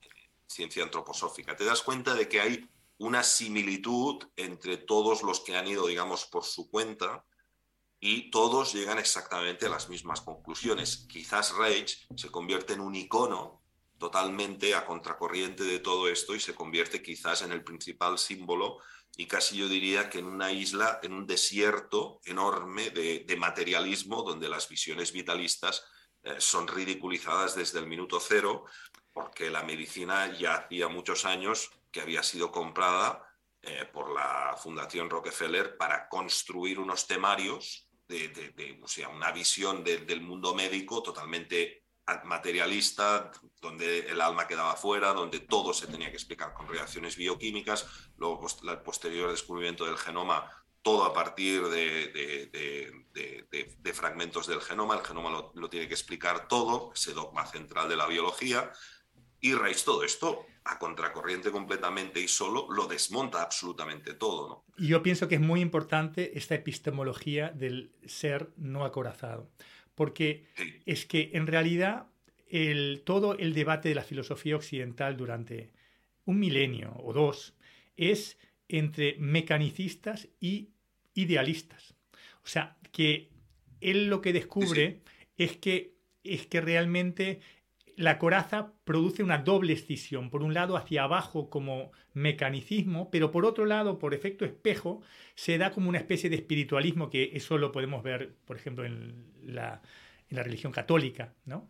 ciencia 0.48 0.84
antroposófica. 0.84 1.56
Te 1.56 1.65
das 1.65 1.82
cuenta 1.82 2.13
de 2.13 2.28
que 2.30 2.41
hay 2.41 2.70
una 2.98 3.24
similitud 3.24 4.24
entre 4.36 4.78
todos 4.78 5.24
los 5.24 5.41
que 5.41 5.56
han 5.56 5.68
ido, 5.68 5.88
digamos, 5.88 6.26
por 6.26 6.44
su 6.44 6.70
cuenta 6.70 7.26
y 8.00 8.30
todos 8.32 8.74
llegan 8.74 9.00
exactamente 9.00 9.65
a 9.65 9.70
las 9.70 9.89
mismas 9.89 10.22
conclusiones. 10.22 11.06
Quizás 11.10 11.56
Reich 11.56 12.08
se 12.15 12.30
convierte 12.30 12.74
en 12.74 12.82
un 12.82 12.96
icono 12.96 13.62
totalmente 13.98 14.76
a 14.76 14.86
contracorriente 14.86 15.63
de 15.63 15.80
todo 15.80 16.08
esto 16.08 16.36
y 16.36 16.39
se 16.39 16.54
convierte 16.54 17.02
quizás 17.02 17.41
en 17.41 17.52
el 17.52 17.63
principal 17.63 18.18
símbolo 18.18 18.80
y 19.17 19.28
casi 19.28 19.58
yo 19.58 19.67
diría 19.69 20.10
que 20.10 20.19
en 20.19 20.25
una 20.25 20.51
isla, 20.51 20.99
en 21.01 21.13
un 21.13 21.25
desierto 21.25 22.19
enorme 22.25 22.89
de, 22.89 23.36
materialismo 23.38 24.23
donde 24.23 24.49
las 24.49 24.67
visiones 24.67 25.12
vitalistas 25.12 25.86
eh, 26.23 26.36
son 26.39 26.67
ridiculizadas 26.67 27.56
desde 27.56 27.80
el 27.80 27.88
minuto 27.88 28.19
cero 28.19 28.65
porque 29.13 29.49
la 29.49 29.63
medicina 29.63 30.38
ya 30.38 30.56
hacía 30.56 30.89
muchos 30.89 31.23
años 31.23 31.69
que 31.91 32.01
había 32.01 32.23
sido 32.23 32.51
comprada 32.51 33.25
eh, 33.62 33.86
por 33.86 34.13
la 34.13 34.58
Fundación 34.62 35.10
Rockefeller 35.10 35.78
para 35.78 36.10
construir 36.10 36.80
unos 36.80 37.08
temarios 37.08 37.88
de, 38.08 38.78
o 38.84 38.88
sea, 38.88 39.10
una 39.10 39.32
visión 39.32 39.84
del 39.84 40.21
mundo 40.21 40.54
médico 40.54 41.01
totalmente 41.01 41.85
materialista, 42.24 43.32
donde 43.62 44.00
el 44.00 44.22
alma 44.22 44.48
quedaba 44.48 44.76
fuera, 44.76 45.13
donde 45.13 45.39
todo 45.39 45.74
se 45.74 45.88
tenía 45.88 46.10
que 46.10 46.18
explicar 46.18 46.54
con 46.54 46.68
reacciones 46.68 47.15
bioquímicas, 47.15 47.88
luego 48.18 48.46
el 48.70 48.80
posterior 48.80 49.32
descubrimiento 49.32 49.86
del 49.86 49.98
genoma, 49.98 50.50
todo 50.82 51.04
a 51.04 51.13
partir 51.13 51.63
de, 51.63 53.04
fragmentos 53.94 54.46
del 54.46 54.62
genoma, 54.62 54.96
el 54.96 55.04
genoma 55.04 55.50
lo, 55.54 55.70
tiene 55.70 55.88
que 55.88 55.96
explicar 55.96 56.48
todo, 56.48 56.91
ese 56.94 57.13
dogma 57.13 57.46
central 57.48 57.89
de 57.89 57.96
la 57.96 58.06
biología, 58.06 58.72
y 59.41 59.54
Reich 59.54 59.84
todo 59.84 60.04
esto 60.04 60.46
a 60.63 60.80
contracorriente 60.80 61.52
completamente 61.52 62.20
y 62.20 62.28
solo 62.28 62.68
lo 62.70 62.88
desmonta 62.88 63.41
absolutamente 63.41 64.13
todo. 64.13 64.48
¿no? 64.48 64.65
Yo 64.78 65.04
pienso 65.04 65.28
que 65.28 65.36
es 65.36 65.41
muy 65.41 65.62
importante 65.62 66.38
esta 66.38 66.56
epistemología 66.56 67.50
del 67.50 67.91
ser 68.06 68.52
no 68.58 68.86
acorazado 68.86 69.52
porque 69.95 70.45
es 70.86 71.05
que 71.05 71.31
en 71.34 71.47
realidad 71.47 72.08
el, 72.49 73.01
todo 73.03 73.38
el 73.38 73.53
debate 73.53 73.89
de 73.89 73.95
la 73.95 74.03
filosofía 74.03 74.55
occidental 74.55 75.17
durante 75.17 75.71
un 76.25 76.39
milenio 76.39 76.93
o 77.03 77.13
dos 77.13 77.55
es 77.95 78.38
entre 78.67 79.15
mecanicistas 79.17 80.27
y 80.39 80.69
idealistas. 81.13 81.95
O 82.43 82.47
sea, 82.47 82.77
que 82.91 83.29
él 83.81 84.08
lo 84.08 84.21
que 84.21 84.34
descubre 84.34 85.01
Es, 85.38 85.58
que, 85.58 85.95
es 86.23 86.47
que 86.47 86.62
realmente 86.62 87.41
la 87.97 88.17
coraza 88.19 88.73
produce 88.84 89.23
una 89.23 89.39
doble 89.39 89.73
escisión, 89.73 90.29
por 90.29 90.43
un 90.43 90.53
lado 90.53 90.75
hacia 90.77 91.03
abajo 91.03 91.49
como 91.49 91.91
mecanicismo, 92.13 93.10
pero 93.10 93.31
por 93.31 93.45
otro 93.45 93.65
lado, 93.65 93.99
por 93.99 94.13
efecto 94.13 94.45
espejo, 94.45 95.01
se 95.36 95.58
da 95.58 95.71
como 95.71 95.89
una 95.89 95.97
especie 95.97 96.29
de 96.29 96.36
espiritualismo, 96.36 97.10
que 97.10 97.31
eso 97.34 97.58
lo 97.58 97.71
podemos 97.71 98.03
ver, 98.03 98.36
por 98.45 98.58
ejemplo, 98.58 98.86
en 98.86 99.25
la, 99.43 99.81
religión 100.29 100.73
católica, 100.73 101.34
¿no? 101.45 101.69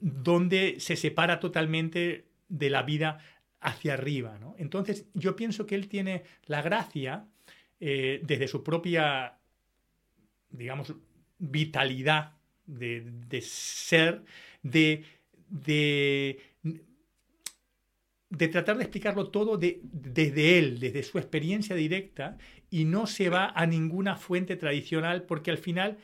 donde 0.00 0.80
se 0.80 0.96
separa 0.96 1.38
totalmente 1.38 2.26
de 2.48 2.70
la 2.70 2.82
vida 2.82 3.18
hacia 3.60 3.94
arriba. 3.94 4.36
Entonces, 4.58 5.06
yo 5.14 5.36
pienso 5.36 5.64
que 5.64 5.76
él 5.76 5.86
tiene 5.86 6.24
la 6.46 6.60
gracia, 6.60 7.28
eh, 7.78 8.20
desde 8.24 8.48
su 8.48 8.64
propia, 8.64 9.38
digamos, 10.50 10.94
vitalidad 11.38 12.32
de, 12.66 13.02
de 13.28 13.40
ser, 13.42 14.24
de 14.62 15.04
de, 15.54 16.40
de 18.28 18.48
tratar 18.48 18.76
de 18.76 18.82
explicarlo 18.82 19.28
todo 19.30 19.56
desde 19.56 20.58
él, 20.58 20.80
desde 20.80 21.04
su 21.04 21.18
experiencia 21.18 21.76
directa, 21.76 22.36
y 22.70 22.84
no 22.84 23.06
se 23.06 23.28
va 23.28 23.52
a 23.54 23.66
ninguna 23.66 24.16
fuente 24.16 24.56
tradicional, 24.56 25.22
porque 25.22 25.52
al 25.52 25.58
final 25.58 25.98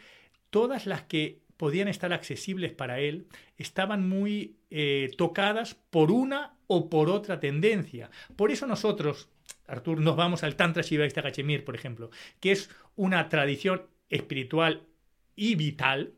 todas 0.50 0.86
las 0.86 1.02
que 1.02 1.40
podían 1.56 1.88
estar 1.88 2.12
accesibles 2.12 2.72
para 2.72 3.00
él 3.00 3.26
estaban 3.58 4.08
muy 4.08 4.56
eh, 4.70 5.10
tocadas 5.18 5.74
por 5.74 6.10
una 6.10 6.54
o 6.68 6.88
por 6.88 7.10
otra 7.10 7.40
tendencia. 7.40 8.10
Por 8.36 8.52
eso 8.52 8.66
nosotros, 8.66 9.28
Artur, 9.66 10.00
nos 10.00 10.16
vamos 10.16 10.44
al 10.44 10.54
Tantra 10.54 10.82
Shivaista 10.82 11.22
Cachemir, 11.22 11.64
por 11.64 11.74
ejemplo, 11.74 12.10
que 12.38 12.52
es 12.52 12.70
una 12.94 13.28
tradición 13.28 13.82
espiritual 14.08 14.86
y 15.34 15.56
vital, 15.56 16.14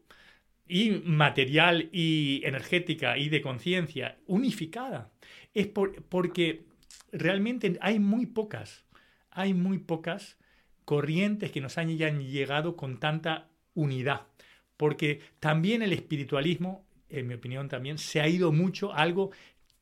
y 0.73 1.03
material 1.05 1.91
y 1.93 2.41
energética 2.45 3.19
y 3.19 3.29
de 3.29 3.43
conciencia 3.43 4.17
unificada. 4.27 5.11
Es 5.53 5.67
porque 5.67 6.65
realmente 7.13 7.77
hay 7.83 7.99
muy 7.99 8.25
pocas, 8.25 8.87
hay 9.31 9.53
muy 9.53 9.77
pocas 9.77 10.39
corrientes 10.87 11.51
que 11.51 11.61
nos 11.61 11.77
hayan 11.77 12.23
llegado 12.23 12.75
con 12.75 12.99
tanta 12.99 13.51
unidad. 13.75 14.23
Porque 14.79 15.21
también 15.41 15.83
el 15.83 15.93
espiritualismo, 15.93 16.87
en 17.11 17.27
mi 17.27 17.35
opinión 17.35 17.69
también, 17.69 17.99
se 17.99 18.23
ha 18.23 18.29
ido 18.29 18.51
mucho 18.51 18.95
a 18.95 19.03
algo 19.03 19.31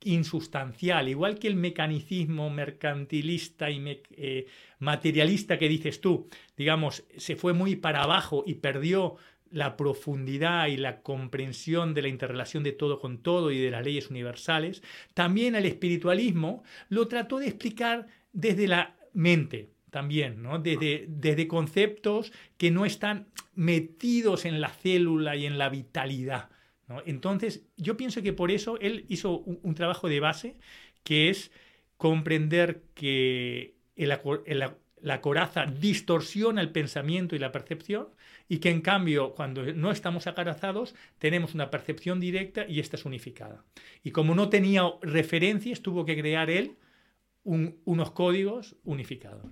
insustancial, 0.03 1.09
igual 1.09 1.39
que 1.39 1.47
el 1.47 1.55
mecanicismo 1.55 2.51
mercantilista 2.51 3.71
y 3.71 4.03
eh, 4.11 4.47
materialista 4.81 5.57
que 5.57 5.69
dices 5.69 6.01
tú, 6.01 6.29
digamos, 6.57 7.05
se 7.17 7.37
fue 7.37 7.53
muy 7.53 7.77
para 7.77 8.03
abajo 8.03 8.43
y 8.45 8.55
perdió 8.55 9.19
la 9.51 9.77
profundidad 9.77 10.69
y 10.69 10.77
la 10.77 11.03
comprensión 11.03 11.93
de 11.93 12.03
la 12.03 12.09
interrelación 12.09 12.63
de 12.63 12.73
todo 12.73 13.01
con 13.01 13.19
todo 13.19 13.51
y 13.51 13.59
de 13.59 13.71
las 13.71 13.85
leyes 13.85 14.11
universales, 14.11 14.83
también 15.15 15.55
el 15.55 15.67
espiritualismo 15.67 16.63
lo 16.89 17.09
trató 17.09 17.39
de 17.39 17.49
explicar 17.49 18.07
desde 18.33 18.69
la 18.69 18.97
mente, 19.13 19.71
también, 19.91 20.43
¿no? 20.43 20.59
desde, 20.59 21.07
desde 21.09 21.49
conceptos 21.49 22.33
que 22.57 22.71
no 22.71 22.87
están 22.87 23.27
metidos 23.55 24.45
en 24.45 24.61
la 24.61 24.69
célula 24.69 25.37
y 25.37 25.47
en 25.47 25.59
la 25.59 25.69
vitalidad. 25.69 26.49
Entonces, 27.07 27.63
yo 27.77 27.97
pienso 27.97 28.21
que 28.21 28.33
por 28.33 28.51
eso 28.51 28.79
él 28.81 29.05
hizo 29.09 29.39
un, 29.39 29.75
trabajo 29.77 30.09
de 30.09 30.19
base 30.19 30.57
que 31.05 31.31
es 31.31 31.53
comprender 31.97 32.83
que 32.95 33.77
la 33.97 35.21
coraza 35.21 35.67
distorsiona 35.67 36.61
el 36.61 36.73
pensamiento 36.73 37.37
y 37.37 37.39
la 37.39 37.53
percepción 37.53 38.09
y 38.51 38.59
que 38.59 38.69
en 38.69 38.81
cambio 38.81 39.33
cuando 39.37 39.63
no 39.75 39.93
estamos 39.93 40.27
acarazados 40.27 40.97
tenemos 41.21 41.55
una 41.55 41.71
percepción 41.71 42.19
directa 42.19 42.67
y 42.67 42.81
esta 42.81 42.97
es 42.97 43.05
unificada. 43.05 43.65
Y 44.03 44.11
como 44.11 44.35
no 44.35 44.49
tenía 44.49 44.83
referencias, 45.03 45.83
tuvo 45.83 46.05
que 46.05 46.19
crear 46.21 46.51
él 46.51 46.77
unos 47.45 48.11
códigos 48.11 48.75
unificados. 48.83 49.47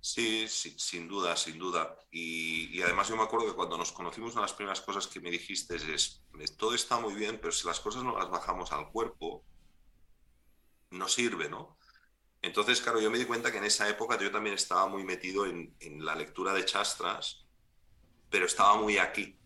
Sí, 0.00 0.48
sí, 0.48 0.74
sin 0.76 1.06
duda, 1.06 1.36
sin 1.36 1.60
duda. 1.60 1.96
Y, 2.10 2.82
además 2.82 3.08
yo 3.08 3.16
me 3.16 3.22
acuerdo 3.22 3.46
que 3.46 3.54
cuando 3.54 3.78
nos 3.78 3.92
conocimos, 3.92 4.32
una 4.32 4.40
de 4.40 4.46
las 4.46 4.54
primeras 4.54 4.80
cosas 4.80 5.06
que 5.06 5.20
me 5.20 5.30
dijiste 5.30 5.76
es, 5.76 6.24
todo 6.56 6.74
está 6.74 6.98
muy 6.98 7.14
bien, 7.14 7.38
pero 7.40 7.52
si 7.52 7.68
las 7.68 7.78
cosas 7.78 8.02
no 8.02 8.18
las 8.18 8.30
bajamos 8.30 8.72
al 8.72 8.90
cuerpo, 8.90 9.44
no 10.90 11.06
sirve, 11.06 11.48
¿no? 11.48 11.78
Entonces, 12.40 12.80
claro, 12.80 13.00
yo 13.00 13.10
me 13.10 13.18
di 13.18 13.24
cuenta 13.24 13.50
que 13.50 13.58
en 13.58 13.64
esa 13.64 13.88
época 13.88 14.18
yo 14.18 14.30
también 14.30 14.54
estaba 14.54 14.86
muy 14.86 15.04
metido 15.04 15.44
en, 15.46 15.74
la 16.04 16.14
lectura 16.14 16.52
de 16.52 16.64
chastras, 16.64 17.44
pero 18.30 18.46
estaba 18.46 18.76
muy 18.76 18.98
aquí. 18.98 19.36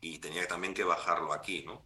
Y 0.00 0.18
tenía 0.18 0.48
también 0.48 0.72
que 0.72 0.84
bajarlo 0.84 1.32
aquí, 1.32 1.62
¿no? 1.62 1.84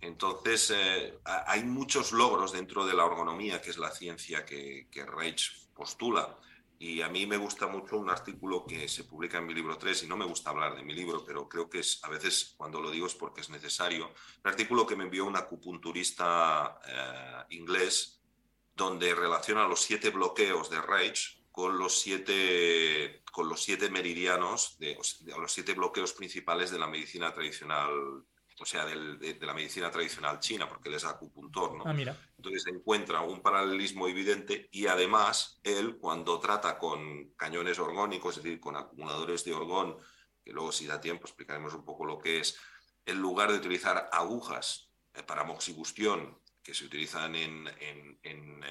Entonces, 0.00 0.72
eh, 0.74 1.18
hay 1.24 1.62
muchos 1.62 2.12
logros 2.12 2.52
dentro 2.52 2.86
de 2.86 2.94
la 2.94 3.04
ergonomía, 3.04 3.60
que 3.60 3.70
es 3.70 3.78
la 3.78 3.90
ciencia 3.90 4.44
que, 4.44 4.88
Reich 5.06 5.68
postula. 5.74 6.36
Y 6.78 7.02
a 7.02 7.08
mí 7.08 7.26
me 7.26 7.36
gusta 7.36 7.66
mucho 7.66 7.98
un 7.98 8.08
artículo 8.08 8.64
que 8.66 8.88
se 8.88 9.04
publica 9.04 9.38
en 9.38 9.46
mi 9.46 9.54
libro 9.54 9.76
3, 9.76 10.02
y 10.04 10.06
no 10.08 10.16
me 10.16 10.24
gusta 10.24 10.50
hablar 10.50 10.74
de 10.74 10.82
mi 10.82 10.94
libro, 10.94 11.22
pero 11.24 11.48
creo 11.48 11.68
que 11.68 11.80
es, 11.80 12.00
a 12.02 12.08
veces 12.08 12.54
cuando 12.56 12.80
lo 12.80 12.90
digo 12.90 13.06
es 13.06 13.14
porque 13.14 13.42
es 13.42 13.50
necesario. 13.50 14.06
Un 14.42 14.50
artículo 14.50 14.86
que 14.86 14.96
me 14.96 15.04
envió 15.04 15.26
un 15.26 15.36
acupunturista 15.36 16.80
eh, 16.86 17.54
inglés 17.54 18.19
donde 18.74 19.14
relaciona 19.14 19.66
los 19.66 19.80
siete 19.82 20.10
bloqueos 20.10 20.70
de 20.70 20.80
Reich 20.80 21.40
con 21.50 21.78
los 21.78 22.00
siete, 22.00 23.22
con 23.32 23.48
los 23.48 23.62
siete 23.62 23.90
meridianos, 23.90 24.78
de, 24.78 24.96
los 24.96 25.52
siete 25.52 25.74
bloqueos 25.74 26.12
principales 26.12 26.70
de 26.70 26.78
la 26.78 26.86
medicina 26.86 27.32
tradicional, 27.32 27.90
o 28.58 28.64
sea, 28.64 28.86
de, 28.86 29.36
la 29.40 29.54
medicina 29.54 29.90
tradicional 29.90 30.38
china, 30.38 30.68
porque 30.68 30.88
él 30.88 30.94
es 30.94 31.04
acupuntor, 31.04 31.76
¿no? 31.76 31.84
Ah, 31.86 31.92
mira. 31.92 32.16
Entonces 32.36 32.66
encuentra 32.66 33.20
un 33.22 33.42
paralelismo 33.42 34.06
evidente 34.06 34.68
y 34.70 34.86
además 34.86 35.60
él, 35.62 35.98
cuando 35.98 36.38
trata 36.38 36.78
con 36.78 37.32
cañones 37.36 37.78
orgónicos, 37.78 38.36
es 38.36 38.42
decir, 38.42 38.60
con 38.60 38.76
acumuladores 38.76 39.44
de 39.44 39.54
orgón, 39.54 39.96
que 40.44 40.52
luego 40.52 40.72
si 40.72 40.86
da 40.86 41.00
tiempo 41.00 41.26
explicaremos 41.26 41.74
un 41.74 41.84
poco 41.84 42.04
lo 42.04 42.18
que 42.18 42.40
es, 42.40 42.58
en 43.06 43.18
lugar 43.18 43.50
de 43.50 43.58
utilizar 43.58 44.08
agujas 44.12 44.90
eh, 45.14 45.22
para 45.22 45.44
moxibustión 45.44 46.38
que 46.70 46.74
se 46.74 46.84
utilizan 46.84 47.34
em, 47.34 47.66
em, 48.22 48.62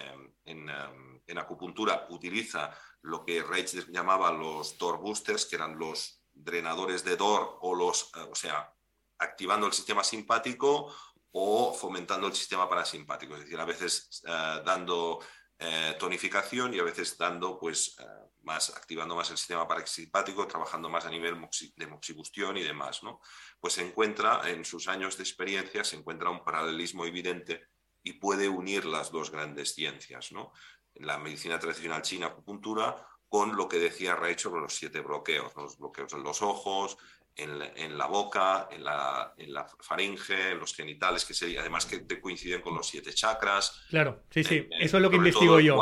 en, 0.46 1.38
acupuntura, 1.38 2.08
utiliza 2.10 2.72
lo 3.02 3.26
que 3.26 3.44
Reich 3.44 3.74
llamaba 3.90 4.32
los 4.32 4.78
door 4.78 5.00
boosters, 5.00 5.46
que 5.46 5.58
eran 5.58 5.78
los 5.78 6.24
drenadores 6.32 7.04
de 7.04 7.18
Dor, 7.18 7.58
o 7.60 7.76
los, 7.76 8.10
eh, 8.16 8.26
o 8.32 8.36
sea, 8.36 8.74
activando 9.18 9.68
el 9.68 9.74
sistema 9.74 10.02
simpático 10.02 10.96
o 11.34 11.74
fomentando 11.74 12.28
el 12.28 12.34
sistema 12.34 12.70
parasimpático, 12.70 13.34
es 13.34 13.42
decir, 13.42 13.60
a 13.60 13.66
veces 13.66 14.24
eh, 14.26 14.62
dando 14.64 15.20
eh, 15.58 15.98
tonificación 16.00 16.74
y 16.74 16.80
a 16.80 16.84
veces 16.84 17.18
dando, 17.18 17.60
pues, 17.60 17.98
más, 18.44 18.70
activando 18.70 19.14
más 19.14 19.30
el 19.30 19.38
sistema 19.38 19.68
parasimpático, 19.68 20.48
trabajando 20.48 20.88
más 20.90 21.06
a 21.06 21.10
nivel 21.10 21.36
de 21.76 21.88
moxibustión 21.88 22.56
y 22.56 22.64
demás, 22.64 23.04
¿no? 23.04 23.20
Pues 23.60 23.74
se 23.74 23.86
encuentra, 23.86 24.50
en 24.50 24.64
sus 24.64 24.88
años 24.88 25.18
de 25.18 25.24
experiencia, 25.24 25.84
se 25.84 25.98
encuentra 25.98 26.30
un 26.30 26.46
paralelismo 26.46 27.06
evidente 27.06 27.68
y 28.04 28.14
puede 28.14 28.48
unir 28.48 28.86
las 28.86 29.12
dos 29.12 29.32
grandes 29.32 29.74
ciencias, 29.74 30.32
¿no? 30.32 30.54
La 30.96 31.18
medicina 31.18 31.60
tradicional 31.60 32.02
china, 32.02 32.28
acupuntura, 32.28 32.96
con 33.28 33.56
lo 33.56 33.68
que 33.68 33.78
decía 33.78 34.16
Reich 34.16 34.40
sobre 34.40 34.62
los 34.62 34.74
siete 34.74 35.02
bloqueos, 35.02 35.56
los 35.56 35.78
bloqueos 35.78 36.14
en 36.14 36.24
los 36.24 36.42
ojos, 36.42 36.98
en 37.36 37.98
la, 37.98 38.08
boca, 38.08 38.68
en 38.72 38.84
la, 38.84 39.34
en 39.38 39.54
la, 39.54 39.66
faringe, 39.80 40.52
en 40.52 40.60
los 40.60 40.76
genitales, 40.76 41.24
que 41.24 41.34
sería, 41.34 41.62
además 41.62 41.86
que 41.86 42.00
te 42.00 42.20
coinciden 42.20 42.62
con 42.62 42.76
los 42.76 42.88
siete 42.88 43.14
chakras. 43.14 43.86
Claro, 43.90 44.24
sí, 44.30 44.44
sí, 44.44 44.68
eso 44.80 44.98
es 44.98 45.04
lo 45.04 45.10
que 45.10 45.16
investigo 45.16 45.60
yo. 45.60 45.80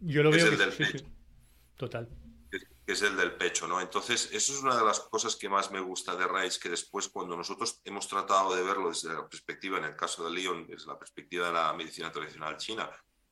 yo 0.00 0.22
lo 0.22 0.30
veo 0.30 0.46
es 0.46 0.52
el 0.52 0.58
del. 0.58 1.06
Total. 1.76 2.08
Que 2.86 2.92
es 2.92 3.02
el 3.02 3.16
del 3.16 3.36
pecho, 3.36 3.66
¿no? 3.66 3.80
Entonces, 3.80 4.28
eso 4.32 4.52
es 4.52 4.60
una 4.60 4.76
de 4.76 4.84
las 4.84 5.00
cosas 5.00 5.36
que 5.36 5.48
más 5.48 5.70
me 5.70 5.80
gusta 5.80 6.14
de 6.16 6.26
Reich, 6.26 6.58
que 6.58 6.68
después 6.68 7.08
cuando 7.08 7.36
nosotros 7.36 7.80
hemos 7.84 8.06
tratado 8.06 8.54
de 8.54 8.62
verlo 8.62 8.88
desde 8.88 9.14
la 9.14 9.26
perspectiva, 9.26 9.78
en 9.78 9.84
el 9.84 9.96
caso 9.96 10.24
de 10.24 10.30
Leon, 10.30 10.66
desde 10.66 10.86
la 10.86 10.98
perspectiva 10.98 11.46
de 11.46 11.52
la 11.52 11.72
medicina 11.72 12.12
tradicional 12.12 12.56
china, 12.58 12.90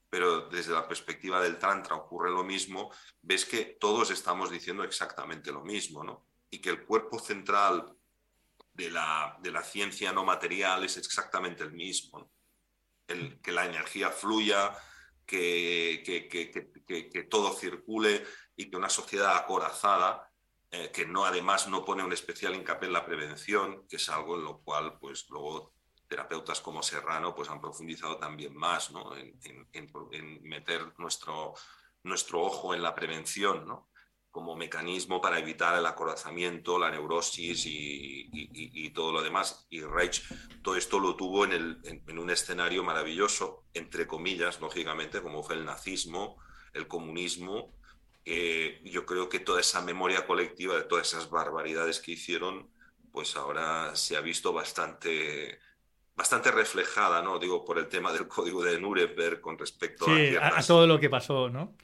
pero 0.08 0.48
desde 0.48 0.72
la 0.72 0.88
perspectiva 0.88 1.42
del 1.42 1.58
Tantra 1.58 1.96
ocurre 1.96 2.30
lo 2.30 2.44
mismo, 2.44 2.90
ves 3.20 3.44
que 3.44 3.76
todos 3.78 4.10
estamos 4.10 4.50
diciendo 4.50 4.84
exactamente 4.84 5.52
lo 5.52 5.62
mismo, 5.62 6.02
¿no? 6.02 6.26
y 6.52 6.60
que 6.60 6.68
el 6.68 6.84
cuerpo 6.84 7.18
central 7.18 7.96
de 8.74 8.90
la, 8.90 9.38
de 9.42 9.50
la 9.50 9.62
ciencia 9.62 10.12
no 10.12 10.24
material 10.24 10.84
es 10.84 10.98
exactamente 10.98 11.64
el 11.64 11.72
mismo. 11.72 12.30
El, 13.08 13.40
que 13.40 13.52
la 13.52 13.64
energía 13.64 14.10
fluya, 14.10 14.76
que, 15.24 16.02
que, 16.04 16.28
que, 16.28 17.10
que, 17.10 17.22
todo 17.24 17.54
circule 17.54 18.22
y 18.56 18.70
que 18.70 18.76
una 18.76 18.88
sociedad 18.88 19.36
acorazada, 19.36 20.30
eh, 20.70 20.90
que 20.92 21.06
no 21.06 21.24
además 21.24 21.68
no 21.68 21.84
pone 21.84 22.04
un 22.04 22.12
especial 22.12 22.54
hincapié 22.54 22.86
en 22.86 22.92
la 22.94 23.06
prevención, 23.06 23.86
que 23.88 23.96
es 23.96 24.08
algo 24.08 24.36
en 24.36 24.44
lo 24.44 24.58
cual 24.60 24.98
pues 24.98 25.28
luego 25.30 25.74
terapeutas 26.08 26.60
como 26.60 26.82
Serrano 26.82 27.34
pues 27.34 27.48
han 27.48 27.60
profundizado 27.60 28.18
también 28.18 28.54
más 28.54 28.90
¿no? 28.90 29.16
en, 29.16 29.38
en, 29.44 29.90
en, 30.12 30.42
meter 30.42 30.92
nuestro, 30.98 31.54
nuestro 32.02 32.42
ojo 32.42 32.74
en 32.74 32.82
la 32.82 32.94
prevención, 32.94 33.66
¿no? 33.66 33.88
como 34.32 34.56
mecanismo 34.56 35.20
para 35.20 35.38
evitar 35.38 35.78
el 35.78 35.84
acorazamiento, 35.84 36.78
la 36.78 36.90
neurosis 36.90 37.64
y, 37.66 38.90
todo 38.94 39.12
lo 39.12 39.22
demás. 39.22 39.66
Y 39.70 39.82
Reich 39.82 40.22
todo 40.62 40.76
esto 40.76 40.98
lo 40.98 41.14
tuvo 41.16 41.44
en, 41.44 41.52
el, 41.52 41.78
en, 41.84 42.18
un 42.18 42.30
escenario 42.30 42.82
maravilloso, 42.82 43.66
entre 43.74 44.06
comillas, 44.06 44.60
lógicamente, 44.60 45.22
como 45.22 45.42
fue 45.42 45.56
el 45.56 45.64
nazismo, 45.64 46.38
el 46.72 46.88
comunismo. 46.88 47.74
Yo 48.24 49.06
creo 49.06 49.28
que 49.28 49.40
toda 49.40 49.60
esa 49.60 49.80
memoria 49.80 50.26
colectiva 50.26 50.76
de 50.76 50.82
todas 50.82 51.08
esas 51.08 51.30
barbaridades 51.30 52.00
que 52.00 52.12
hicieron, 52.12 52.68
pues 53.12 53.36
ahora 53.36 53.94
se 53.96 54.16
ha 54.16 54.20
visto 54.20 54.52
bastante 54.52 55.58
bastante 56.14 56.50
reflejada, 56.50 57.22
¿no? 57.22 57.38
Digo, 57.38 57.64
por 57.64 57.78
el 57.78 57.88
tema 57.88 58.12
del 58.12 58.28
código 58.28 58.62
de 58.62 58.78
Nuremberg 58.78 59.40
con 59.40 59.58
respecto 59.58 60.06
a, 60.06 60.58
a 60.58 60.62
todo 60.62 60.86
lo 60.86 61.00
que 61.00 61.08
pasó, 61.08 61.48
¿no? 61.48 61.74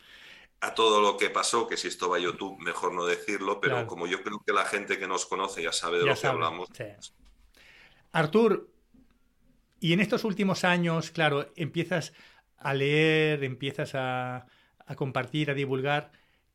a 0.60 0.74
todo 0.74 1.00
lo 1.00 1.16
que 1.16 1.30
pasó, 1.30 1.66
que 1.68 1.76
si 1.76 1.88
esto 1.88 2.08
va 2.08 2.16
a 2.16 2.20
YouTube, 2.20 2.58
mejor 2.58 2.92
no 2.92 3.06
decirlo, 3.06 3.60
pero 3.60 3.86
como 3.86 4.06
yo 4.06 4.22
creo 4.22 4.42
que 4.44 4.52
la 4.52 4.64
gente 4.64 4.98
que 4.98 5.06
nos 5.06 5.26
conoce 5.26 5.62
ya 5.62 5.72
sabe 5.72 5.98
de 5.98 6.06
lo 6.06 6.16
que 6.16 6.26
hablamos. 6.26 6.68
Artur, 8.10 8.68
y 9.80 9.92
en 9.92 10.00
estos 10.00 10.24
últimos 10.24 10.64
años, 10.64 11.10
claro, 11.10 11.52
empiezas 11.54 12.12
a 12.56 12.74
leer, 12.74 13.44
empiezas 13.44 13.92
a, 13.94 14.46
compartir, 14.96 15.50
a 15.50 15.54
divulgar, 15.54 16.10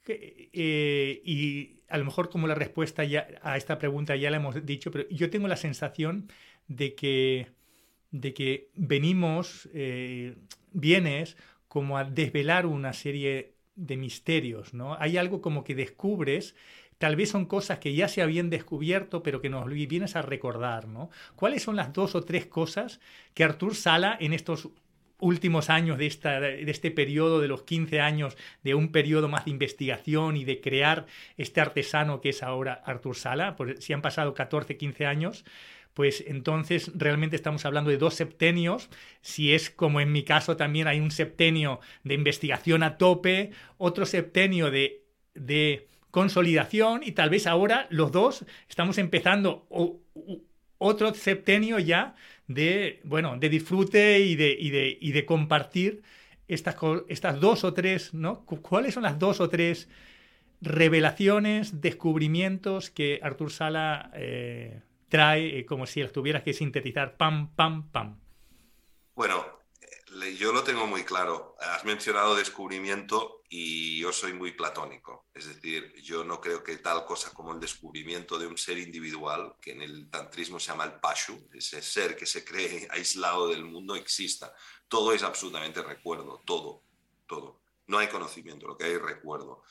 eh, 0.07 1.21
y 1.23 1.81
a 1.89 1.97
lo 1.97 2.05
mejor 2.05 2.29
como 2.29 2.47
la 2.47 2.55
respuesta 2.55 3.03
ya 3.03 3.27
a 3.41 3.57
esta 3.57 3.77
pregunta 3.77 4.15
ya 4.15 4.31
la 4.31 4.37
hemos 4.37 4.65
dicho, 4.65 4.91
pero 4.91 5.07
yo 5.09 5.29
tengo 5.29 5.47
la 5.47 5.57
sensación 5.57 6.27
de 6.67 6.95
que, 6.95 7.47
de 8.11 8.33
que 8.33 8.69
venimos, 8.75 9.69
eh, 9.73 10.35
vienes 10.71 11.37
como 11.67 11.97
a 11.97 12.03
desvelar 12.03 12.65
una 12.65 12.93
serie 12.93 13.53
de 13.75 13.97
misterios, 13.97 14.73
¿no? 14.73 14.95
Hay 14.99 15.17
algo 15.17 15.41
como 15.41 15.63
que 15.63 15.75
descubres, 15.75 16.55
tal 16.97 17.15
vez 17.15 17.29
son 17.29 17.45
cosas 17.45 17.79
que 17.79 17.93
ya 17.95 18.07
se 18.07 18.21
habían 18.21 18.49
descubierto, 18.49 19.23
pero 19.23 19.41
que 19.41 19.49
nos 19.49 19.67
vienes 19.67 20.15
a 20.15 20.21
recordar, 20.21 20.87
¿no? 20.87 21.09
¿Cuáles 21.35 21.63
son 21.63 21.75
las 21.75 21.93
dos 21.93 22.15
o 22.15 22.21
tres 22.23 22.45
cosas 22.45 22.99
que 23.33 23.43
Artur 23.43 23.75
Sala 23.75 24.17
en 24.19 24.33
estos 24.33 24.69
últimos 25.23 25.69
años 25.69 25.97
de, 25.97 26.05
esta, 26.05 26.39
de 26.39 26.69
este 26.69 26.91
periodo, 26.91 27.39
de 27.39 27.47
los 27.47 27.63
15 27.63 28.01
años, 28.01 28.37
de 28.63 28.75
un 28.75 28.91
periodo 28.91 29.29
más 29.29 29.45
de 29.45 29.51
investigación 29.51 30.37
y 30.37 30.43
de 30.43 30.61
crear 30.61 31.05
este 31.37 31.61
artesano 31.61 32.21
que 32.21 32.29
es 32.29 32.43
ahora 32.43 32.73
Artur 32.85 33.15
Sala, 33.15 33.55
si 33.79 33.93
han 33.93 34.01
pasado 34.01 34.33
14, 34.33 34.77
15 34.77 35.05
años, 35.05 35.45
pues 35.93 36.23
entonces 36.27 36.91
realmente 36.95 37.35
estamos 37.35 37.65
hablando 37.65 37.89
de 37.89 37.97
dos 37.97 38.15
septenios. 38.15 38.89
Si 39.21 39.53
es 39.53 39.69
como 39.69 40.01
en 40.01 40.11
mi 40.11 40.23
caso 40.23 40.57
también 40.57 40.87
hay 40.87 40.99
un 40.99 41.11
septenio 41.11 41.79
de 42.03 42.15
investigación 42.15 42.83
a 42.83 42.97
tope, 42.97 43.51
otro 43.77 44.05
septenio 44.05 44.71
de, 44.71 45.03
de 45.35 45.87
consolidación 46.11 47.01
y 47.03 47.11
tal 47.13 47.29
vez 47.29 47.47
ahora 47.47 47.87
los 47.89 48.11
dos 48.11 48.45
estamos 48.69 48.97
empezando 48.97 49.67
otro 50.83 51.13
septenio 51.13 51.79
ya 51.79 52.15
de, 52.47 53.01
bueno, 53.03 53.37
de 53.37 53.49
disfrute 53.49 54.19
y 54.19 54.35
de, 54.35 54.55
y 54.59 54.69
de, 54.69 54.97
y 54.99 55.11
de 55.11 55.25
compartir 55.25 56.03
estas, 56.47 56.75
estas 57.07 57.39
dos 57.39 57.63
o 57.63 57.73
tres, 57.73 58.13
¿no? 58.13 58.45
¿Cuáles 58.45 58.93
son 58.93 59.03
las 59.03 59.17
dos 59.17 59.39
o 59.39 59.49
tres 59.49 59.87
revelaciones, 60.61 61.81
descubrimientos 61.81 62.89
que 62.89 63.19
Artur 63.21 63.51
Sala 63.51 64.11
eh, 64.13 64.81
trae 65.09 65.59
eh, 65.59 65.65
como 65.65 65.85
si 65.85 66.01
las 66.01 66.11
tuvieras 66.11 66.43
que 66.43 66.53
sintetizar, 66.53 67.17
pam, 67.17 67.53
pam, 67.55 67.91
pam. 67.91 68.17
Bueno, 69.15 69.45
yo 70.43 70.51
lo 70.51 70.61
tengo 70.61 70.85
muy 70.85 71.05
claro. 71.05 71.55
Has 71.57 71.85
mencionado 71.85 72.35
descubrimiento 72.35 73.43
y 73.47 73.99
yo 73.99 74.11
soy 74.11 74.33
muy 74.33 74.51
platónico. 74.51 75.29
Es 75.33 75.47
decir, 75.47 75.93
yo 76.01 76.25
no 76.25 76.41
creo 76.41 76.61
que 76.61 76.75
tal 76.79 77.05
cosa 77.05 77.33
como 77.33 77.53
el 77.53 77.61
descubrimiento 77.61 78.37
de 78.37 78.47
un 78.47 78.57
ser 78.57 78.77
individual, 78.77 79.55
que 79.61 79.71
en 79.71 79.81
el 79.81 80.09
tantrismo 80.09 80.59
se 80.59 80.67
llama 80.67 80.83
el 80.83 80.99
pashu, 80.99 81.47
ese 81.53 81.81
ser 81.81 82.17
que 82.17 82.25
se 82.25 82.43
cree 82.43 82.85
aislado 82.91 83.47
del 83.47 83.63
mundo, 83.63 83.95
exista. 83.95 84.53
Todo 84.89 85.13
es 85.13 85.23
absolutamente 85.23 85.81
recuerdo, 85.81 86.41
todo, 86.45 86.83
todo. 87.25 87.61
No 87.87 87.99
hay 87.99 88.09
conocimiento, 88.09 88.67
lo 88.67 88.77
que 88.77 88.83
hay 88.83 88.91
es 88.95 89.01
recuerdo. 89.01 89.63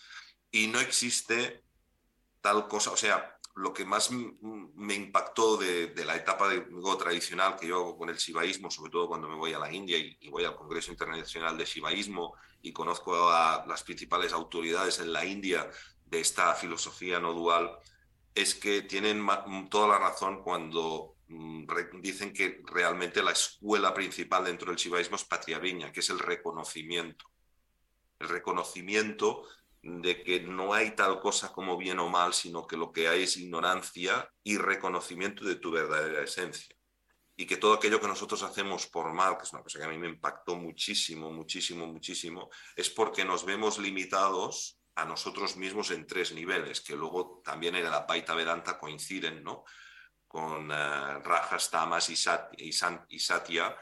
Y 0.50 0.68
no 0.68 0.80
existe 0.80 1.66
tal 2.40 2.66
cosa, 2.66 2.92
o 2.92 2.96
sea, 2.96 3.38
lo 3.54 3.72
que 3.72 3.84
más 3.84 4.10
me 4.10 4.94
impactó 4.94 5.58
de, 5.58 5.92
la 6.04 6.16
etapa 6.16 6.48
de 6.48 6.66
tradicional 6.98 7.56
que 7.56 7.66
yo 7.66 7.76
hago 7.76 7.98
con 7.98 8.08
el 8.08 8.16
shivaísmo, 8.16 8.70
sobre 8.70 8.90
todo 8.90 9.08
cuando 9.08 9.28
me 9.28 9.36
voy 9.36 9.52
a 9.52 9.58
la 9.58 9.72
India 9.72 9.98
y, 9.98 10.28
voy 10.30 10.44
al 10.44 10.56
Congreso 10.56 10.90
Internacional 10.90 11.58
de 11.58 11.66
Shivaísmo 11.66 12.34
y 12.62 12.72
conozco 12.72 13.30
a 13.30 13.64
las 13.66 13.82
principales 13.82 14.32
autoridades 14.32 15.00
en 15.00 15.12
la 15.12 15.24
India 15.24 15.70
de 16.06 16.20
esta 16.20 16.54
filosofía 16.54 17.20
no 17.20 17.32
dual, 17.34 17.76
es 18.34 18.54
que 18.54 18.82
tienen 18.82 19.26
toda 19.68 19.88
la 19.88 19.98
razón 19.98 20.42
cuando 20.42 21.16
dicen 22.00 22.32
que 22.32 22.62
realmente 22.64 23.22
la 23.22 23.32
escuela 23.32 23.92
principal 23.92 24.44
dentro 24.44 24.68
del 24.68 24.76
shivaísmo 24.76 25.16
es 25.16 25.24
Patria 25.24 25.58
Viña, 25.58 25.92
que 25.92 26.00
es 26.00 26.10
el 26.10 26.18
reconocimiento. 26.18 27.26
El 28.18 28.28
reconocimiento 28.28 29.44
de 29.82 30.22
que 30.22 30.40
no 30.40 30.72
hay 30.72 30.94
tal 30.94 31.20
cosa 31.20 31.52
como 31.52 31.76
bien 31.76 31.98
o 31.98 32.08
mal, 32.08 32.32
sino 32.32 32.66
que 32.66 32.76
lo 32.76 32.92
que 32.92 33.08
hay 33.08 33.24
es 33.24 33.36
ignorancia 33.36 34.30
y 34.44 34.56
reconocimiento 34.56 35.44
de 35.44 35.56
tu 35.56 35.72
verdadera 35.72 36.22
esencia. 36.22 36.74
Y 37.36 37.46
que 37.46 37.56
todo 37.56 37.74
aquello 37.74 38.00
que 38.00 38.06
nosotros 38.06 38.42
hacemos 38.44 38.86
por 38.86 39.12
mal, 39.12 39.36
que 39.36 39.42
es 39.42 39.52
una 39.52 39.62
cosa 39.62 39.78
que 39.80 39.86
a 39.86 39.88
mí 39.88 39.98
me 39.98 40.08
impactó 40.08 40.54
muchísimo, 40.54 41.32
muchísimo, 41.32 41.86
muchísimo, 41.86 42.48
es 42.76 42.90
porque 42.90 43.24
nos 43.24 43.44
vemos 43.44 43.78
limitados 43.78 44.78
a 44.94 45.04
nosotros 45.04 45.56
mismos 45.56 45.90
en 45.90 46.06
tres 46.06 46.32
niveles, 46.32 46.80
que 46.80 46.94
luego 46.94 47.40
también 47.44 47.74
en 47.74 47.90
la 47.90 48.06
Paita 48.06 48.34
Vedanta 48.34 48.78
coinciden, 48.78 49.42
¿no? 49.42 49.64
Con 50.28 50.70
uh, 50.70 51.20
Rajas, 51.22 51.70
Tamas 51.70 52.08
y, 52.10 52.16
Satya, 52.16 53.76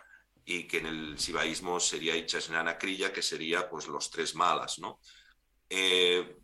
y 0.44 0.66
que 0.66 0.78
en 0.78 0.86
el 0.86 1.18
Sivaísmo 1.18 1.78
sería 1.78 2.16
Ichasnana 2.16 2.78
Kriya, 2.78 3.12
que 3.12 3.22
sería 3.22 3.68
pues 3.68 3.86
los 3.88 4.10
tres 4.10 4.34
malas, 4.34 4.78
¿no? 4.78 5.00
Eh, 5.70 6.36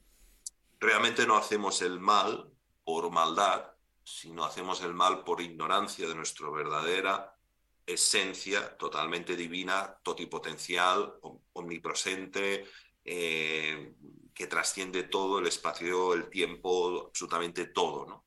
realmente 0.80 1.26
no 1.26 1.36
hacemos 1.36 1.82
el 1.82 2.00
mal 2.00 2.50
por 2.84 3.10
maldad, 3.10 3.72
sino 4.02 4.44
hacemos 4.44 4.80
el 4.82 4.94
mal 4.94 5.24
por 5.24 5.40
ignorancia 5.42 6.08
de 6.08 6.14
nuestra 6.14 6.48
verdadera 6.48 7.36
esencia 7.86 8.76
totalmente 8.76 9.36
divina, 9.36 9.96
totipotencial, 10.02 11.14
omnipresente, 11.52 12.66
eh, 13.04 13.94
que 14.34 14.46
trasciende 14.48 15.04
todo 15.04 15.38
el 15.38 15.46
espacio, 15.46 16.12
el 16.12 16.28
tiempo, 16.28 17.06
absolutamente 17.08 17.66
todo. 17.66 18.06
¿no? 18.06 18.26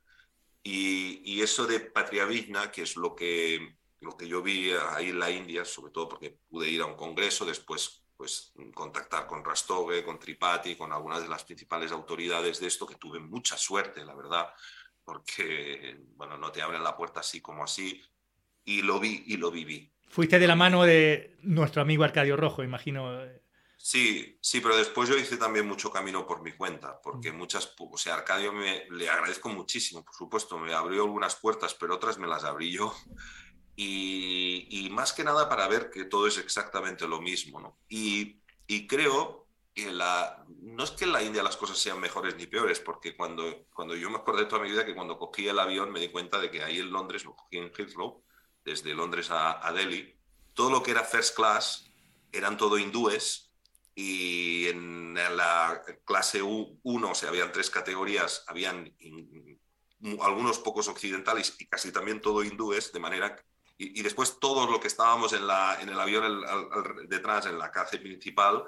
Y, 0.63 1.41
eso 1.41 1.65
de 1.65 1.79
Patria 1.79 2.25
Vigna, 2.25 2.71
que 2.71 2.81
es 2.81 2.95
lo 2.95 3.15
que, 3.15 3.77
lo 4.01 4.15
que 4.17 4.27
yo 4.27 4.41
vi 4.41 4.71
ahí 4.71 5.09
en 5.09 5.19
la 5.19 5.31
India, 5.31 5.63
sobre 5.63 5.91
todo 5.91 6.09
porque 6.09 6.37
pude 6.49 6.69
ir 6.69 6.81
a 6.81 6.85
un 6.85 6.95
congreso, 6.95 7.45
después 7.45 8.03
pues 8.19 8.51
contactar 8.73 9.25
con 9.25 9.45
Rastogue, 9.45 10.03
con 10.03 10.19
Tripati, 10.19 10.75
con 10.75 10.91
algunas 10.91 11.21
de 11.21 11.29
las 11.29 11.45
principales 11.45 11.93
autoridades 11.93 12.59
de 12.59 12.67
esto, 12.67 12.85
que 12.85 12.95
tuve 12.95 13.17
mucha 13.17 13.55
suerte, 13.55 14.03
la 14.03 14.13
verdad, 14.13 14.49
porque, 15.05 15.97
bueno, 16.17 16.37
no 16.37 16.51
te 16.51 16.61
abren 16.61 16.83
la 16.83 16.97
puerta 16.97 17.21
así 17.21 17.39
como 17.39 17.63
así, 17.63 18.03
y 18.65 18.81
lo 18.81 18.99
vi 18.99 19.23
y 19.27 19.37
lo 19.37 19.49
viví. 19.49 19.89
Fuiste 20.09 20.37
de 20.37 20.47
la 20.47 20.57
mano 20.57 20.83
de 20.83 21.37
nuestro 21.43 21.81
amigo 21.81 22.03
Arcadio 22.03 22.35
Rojo, 22.35 22.61
imagino. 22.61 23.21
Sí, 23.77 24.37
sí, 24.41 24.59
pero 24.59 24.75
después 24.75 25.07
yo 25.07 25.15
hice 25.15 25.37
también 25.37 25.65
mucho 25.65 25.89
camino 25.89 26.27
por 26.27 26.41
mi 26.41 26.51
cuenta, 26.51 26.99
porque 27.01 27.31
muchas, 27.31 27.73
o 27.79 27.97
sea, 27.97 28.15
Arcadio 28.15 28.51
me, 28.51 28.83
le 28.89 29.09
agradezco 29.09 29.47
muchísimo, 29.47 30.03
por 30.03 30.13
supuesto, 30.13 30.59
me 30.59 30.73
abrió 30.73 31.03
algunas 31.03 31.37
puertas, 31.37 31.73
pero 31.73 31.95
otras 31.95 32.17
me 32.17 32.27
las 32.27 32.43
abrí 32.43 32.69
yo. 32.73 32.93
Y, 33.81 34.89
más 34.91 35.13
que 35.13 35.23
nada 35.23 35.47
para 35.47 35.69
ver 35.69 35.89
que 35.89 36.03
todo 36.03 36.27
es 36.27 36.37
exactamente 36.37 37.07
lo 37.07 37.21
mismo, 37.21 37.61
¿no? 37.61 37.77
Y, 37.87 38.41
creo 38.87 39.47
que 39.73 39.91
la, 39.91 40.43
no 40.61 40.83
es 40.83 40.91
que 40.91 41.05
en 41.05 41.13
la 41.13 41.23
India 41.23 41.41
las 41.41 41.55
cosas 41.55 41.77
sean 41.77 41.99
mejores 41.99 42.35
ni 42.35 42.45
peores, 42.45 42.81
porque 42.81 43.15
cuando, 43.15 43.67
cuando 43.73 43.95
yo 43.95 44.09
me 44.09 44.17
acordé 44.17 44.45
toda 44.45 44.61
mi 44.61 44.71
vida 44.71 44.85
que 44.85 44.93
cuando 44.93 45.17
cogí 45.17 45.47
el 45.47 45.57
avión 45.57 45.91
me 45.91 46.01
di 46.01 46.09
cuenta 46.09 46.41
de 46.41 46.51
que 46.51 46.61
ahí 46.61 46.79
en 46.79 46.91
Londres, 46.91 47.23
lo 47.23 47.35
cogí 47.35 47.57
en 47.57 47.71
Heathrow, 47.73 48.21
desde 48.65 48.93
Londres 48.93 49.31
a, 49.31 49.65
a 49.65 49.71
Delhi, 49.71 50.13
todo 50.53 50.69
lo 50.69 50.83
que 50.83 50.91
era 50.91 51.05
first 51.05 51.35
class 51.35 51.85
eran 52.33 52.57
todo 52.57 52.77
hindúes 52.77 53.53
y 53.95 54.67
en 54.67 55.13
la 55.13 55.81
clase 56.03 56.41
1, 56.41 56.79
o 56.83 57.15
sea, 57.15 57.29
habían 57.29 57.53
tres 57.53 57.69
categorías, 57.69 58.43
habían 58.47 58.93
algunos 60.21 60.59
pocos 60.59 60.89
occidentales 60.89 61.55
y 61.59 61.65
casi 61.65 61.93
también 61.93 62.19
todo 62.19 62.43
hindúes, 62.43 62.91
de 62.91 62.99
manera 62.99 63.37
y, 63.79 63.99
y 63.99 64.03
después 64.03 64.39
todos 64.39 64.69
los 64.69 64.79
que 64.79 64.87
estábamos 64.87 65.33
en, 65.33 65.47
la, 65.47 65.79
en 65.81 65.89
el 65.89 65.99
avión 65.99 66.43
detrás, 67.07 67.47
en 67.47 67.57
la 67.57 67.71
clase 67.71 67.97
principal, 67.97 68.63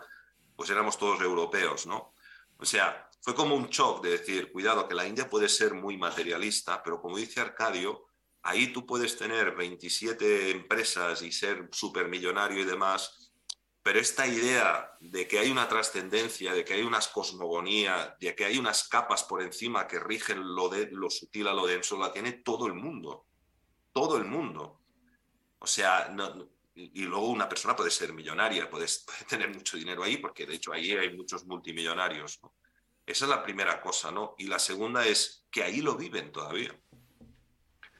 pues 0.56 0.70
éramos 0.70 0.98
todos 0.98 1.22
europeos, 1.22 1.86
¿no? 1.86 2.16
O 2.58 2.66
sea, 2.66 3.10
fue 3.22 3.36
como 3.36 3.56
un 3.56 3.68
shock 3.68 4.04
de 4.04 4.12
decir, 4.12 4.52
cuidado, 4.52 4.88
que 4.88 4.96
la 4.96 5.06
India 5.06 5.30
puede 5.30 5.50
ser 5.50 5.74
muy 5.74 5.98
materialista, 5.98 6.82
pero 6.82 7.02
como 7.02 7.18
dice 7.18 7.42
Arcadio, 7.42 8.08
ahí 8.42 8.72
tú 8.72 8.86
puedes 8.86 9.18
tener 9.18 9.56
27 9.56 10.52
empresas 10.52 11.22
y 11.22 11.32
ser 11.32 11.70
supermillonario 11.72 12.62
y 12.62 12.66
demás, 12.66 13.34
pero 13.84 14.00
esta 14.00 14.28
idea 14.28 14.92
de 15.00 15.28
que 15.28 15.40
hay 15.40 15.52
una 15.52 15.68
trascendencia, 15.68 16.54
de 16.54 16.64
que 16.64 16.76
hay 16.76 16.84
unas 16.84 17.08
cosmogonía, 17.08 18.16
de 18.20 18.36
que 18.36 18.46
hay 18.46 18.58
unas 18.58 18.88
capas 18.88 19.24
por 19.24 19.42
encima 19.42 19.88
que 19.88 20.00
rigen 20.00 20.56
lo, 20.56 20.70
de, 20.70 20.88
lo 20.92 21.10
sutil 21.10 21.48
a 21.48 21.54
lo 21.54 21.66
denso, 21.66 21.98
la 21.98 22.14
tiene 22.14 22.34
todo 22.34 22.68
el 22.68 22.76
mundo. 22.76 23.26
Todo 23.92 24.18
el 24.18 24.26
mundo. 24.26 24.81
O 25.62 25.68
sea, 25.68 26.12
y 26.76 27.04
luego 27.04 27.30
una 27.30 27.48
persona 27.48 27.76
puede 27.76 27.92
ser 27.92 28.14
millonaria, 28.14 28.70
puede, 28.70 28.88
tener 29.30 29.54
mucho 29.54 29.78
dinero 29.78 30.04
ahí, 30.04 30.18
porque 30.18 30.46
de 30.46 30.56
hecho 30.56 30.74
ahí 30.74 30.92
hay 30.92 31.16
muchos 31.16 31.46
multimillonarios. 31.46 32.40
Esa 33.06 33.26
es 33.26 33.30
la 33.30 33.44
primera 33.44 33.82
cosa, 33.82 34.12
¿no? 34.12 34.36
Y 34.38 34.48
la 34.48 34.60
segunda 34.60 35.06
es 35.06 35.46
que 35.52 35.64
ahí 35.64 35.82
lo 35.82 35.96
viven 35.96 36.32
todavía. 36.32 36.76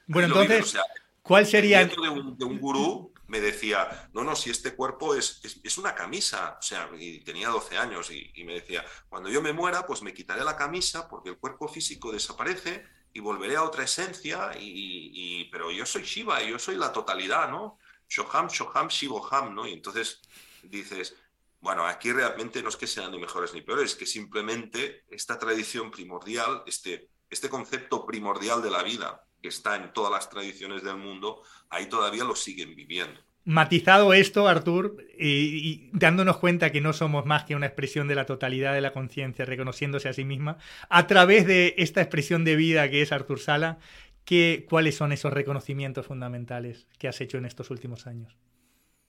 Bueno, 0.06 0.28
entonces, 0.28 0.80
¿cuál 1.22 1.46
sería...? 1.46 1.84
De 1.84 2.08
un, 2.08 2.36
de 2.36 2.44
un 2.44 2.58
gurú 2.58 3.12
me 3.28 3.40
decía, 3.40 4.10
no, 4.12 4.24
no, 4.24 4.36
si 4.36 4.50
este 4.50 4.74
cuerpo 4.74 5.14
es, 5.14 5.40
es, 5.62 5.78
una 5.78 5.94
camisa, 5.94 6.58
o 6.58 6.62
sea, 6.62 6.90
y 6.98 7.20
tenía 7.20 7.48
12 7.48 7.78
años 7.78 8.10
y, 8.10 8.44
me 8.44 8.54
decía, 8.54 8.84
cuando 9.08 9.30
yo 9.30 9.40
me 9.40 9.54
muera, 9.54 9.86
pues 9.86 10.02
me 10.02 10.12
quitaré 10.12 10.44
la 10.44 10.56
camisa 10.56 11.08
porque 11.08 11.30
el 11.30 11.38
cuerpo 11.38 11.66
físico 11.68 12.12
desaparece 12.12 12.84
y 13.12 13.20
volveré 13.20 13.56
a 13.56 13.64
otra 13.64 13.84
esencia, 13.84 14.52
y, 14.58 15.44
pero 15.50 15.70
yo 15.70 15.84
soy 15.84 16.02
Shiva, 16.02 16.42
yo 16.42 16.58
soy 16.58 16.76
la 16.76 16.92
totalidad, 16.92 17.50
¿no? 17.50 17.78
Shoham, 18.08 18.48
Shoham, 18.48 18.88
Shivoham, 18.88 19.54
¿no? 19.54 19.66
Y 19.66 19.72
entonces 19.72 20.20
dices, 20.62 21.14
bueno, 21.60 21.86
aquí 21.86 22.12
realmente 22.12 22.62
no 22.62 22.68
es 22.68 22.76
que 22.76 22.86
sean 22.86 23.10
ni 23.10 23.18
mejores 23.18 23.52
ni 23.54 23.62
peores, 23.62 23.92
es 23.92 23.96
que 23.96 24.06
simplemente 24.06 25.04
esta 25.10 25.38
tradición 25.38 25.90
primordial, 25.90 26.62
este, 26.66 27.10
este 27.28 27.48
concepto 27.48 28.06
primordial 28.06 28.62
de 28.62 28.70
la 28.70 28.82
vida, 28.82 29.24
que 29.40 29.48
está 29.48 29.76
en 29.76 29.92
todas 29.92 30.12
las 30.12 30.30
tradiciones 30.30 30.82
del 30.82 30.96
mundo, 30.96 31.42
ahí 31.68 31.88
todavía 31.88 32.24
lo 32.24 32.36
siguen 32.36 32.74
viviendo. 32.74 33.20
Matizado 33.44 34.14
esto, 34.14 34.46
Artur, 34.46 35.04
y, 35.18 35.90
dándonos 35.92 36.36
cuenta 36.36 36.70
que 36.70 36.80
no 36.80 36.92
somos 36.92 37.26
más 37.26 37.44
que 37.44 37.56
una 37.56 37.66
expresión 37.66 38.06
de 38.06 38.14
la 38.14 38.24
totalidad 38.24 38.72
de 38.72 38.80
la 38.80 38.92
conciencia, 38.92 39.44
reconociéndose 39.44 40.08
a 40.08 40.12
sí 40.12 40.24
misma, 40.24 40.58
a 40.88 41.06
través 41.08 41.46
de 41.46 41.74
esta 41.78 42.00
expresión 42.00 42.44
de 42.44 42.54
vida 42.54 42.88
que 42.88 43.02
es 43.02 43.10
Artur 43.10 43.40
Sala, 43.40 43.78
¿qué, 44.24 44.64
¿cuáles 44.68 44.96
son 44.96 45.10
esos 45.12 45.32
reconocimientos 45.32 46.06
fundamentales 46.06 46.86
que 46.98 47.08
has 47.08 47.20
hecho 47.20 47.38
en 47.38 47.46
estos 47.46 47.70
últimos 47.70 48.06
años? 48.06 48.36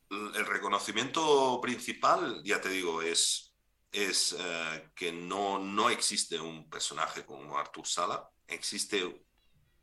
El 0.09 0.45
reconocimiento 0.45 1.59
principal, 1.61 2.41
ya 2.43 2.59
te 2.59 2.69
digo, 2.69 3.03
es, 3.03 3.53
es 3.91 4.35
eh, 4.39 4.89
que 4.95 5.11
no, 5.11 5.59
no 5.59 5.91
existe 5.91 6.39
un 6.39 6.69
personaje 6.69 7.23
como 7.23 7.57
Artur 7.57 7.85
Sala, 7.85 8.29
existe 8.47 9.23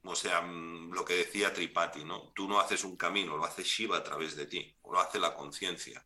o 0.04 0.14
sea, 0.14 0.40
mm, 0.42 0.92
lo 0.92 1.04
que 1.04 1.14
decía 1.14 1.52
Tripati, 1.52 2.04
¿no? 2.04 2.32
Tú 2.34 2.48
no 2.48 2.60
haces 2.60 2.84
un 2.84 2.96
camino, 2.96 3.36
lo 3.36 3.44
hace 3.44 3.62
Shiva 3.62 3.98
a 3.98 4.04
través 4.04 4.36
de 4.36 4.46
ti, 4.46 4.76
o 4.82 4.92
lo 4.92 5.00
hace 5.00 5.18
la 5.18 5.34
conciencia. 5.34 6.04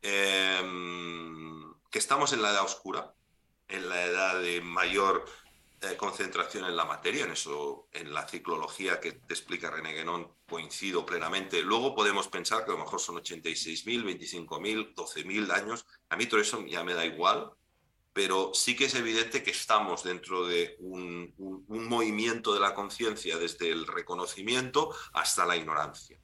Em, 0.00 1.74
que 1.90 1.98
estamos 1.98 2.32
en 2.32 2.42
la 2.42 2.50
edad 2.50 2.64
oscura, 2.64 3.14
en 3.68 3.88
la 3.88 4.04
edad 4.04 4.40
de 4.40 4.60
mayor 4.60 5.24
eh, 5.82 5.96
concentración 5.96 6.64
en 6.64 6.76
la 6.76 6.84
materia, 6.84 7.24
en 7.24 7.32
eso, 7.32 7.88
en 7.92 8.14
la 8.14 8.26
ciclología 8.28 9.00
que 9.00 9.12
te 9.12 9.34
explica 9.34 9.70
René 9.70 9.94
Guénon, 9.94 10.32
coincido 10.48 11.04
plenamente. 11.04 11.62
Luego 11.62 11.94
podemos 11.94 12.28
pensar 12.28 12.64
que 12.64 12.70
a 12.70 12.74
lo 12.74 12.84
mejor 12.84 13.00
son 13.00 13.16
86.000, 13.16 14.04
25.000, 14.04 14.94
12.000 14.94 15.52
años. 15.52 15.84
A 16.08 16.16
mí 16.16 16.26
todo 16.26 16.40
eso 16.40 16.64
ya 16.66 16.84
me 16.84 16.94
da 16.94 17.04
igual, 17.04 17.52
pero 18.12 18.50
sí 18.52 18.76
que 18.76 18.84
es 18.84 18.94
evidente 18.94 19.42
que 19.42 19.50
estamos 19.50 20.04
dentro 20.04 20.46
de 20.46 20.76
un, 20.80 21.32
movimiento 21.68 22.52
de 22.52 22.60
la 22.60 22.74
conciencia 22.74 23.38
desde 23.38 23.70
el 23.70 23.86
reconocimiento 23.86 24.90
hasta 25.12 25.46
la 25.46 25.56
ignorancia. 25.56 26.18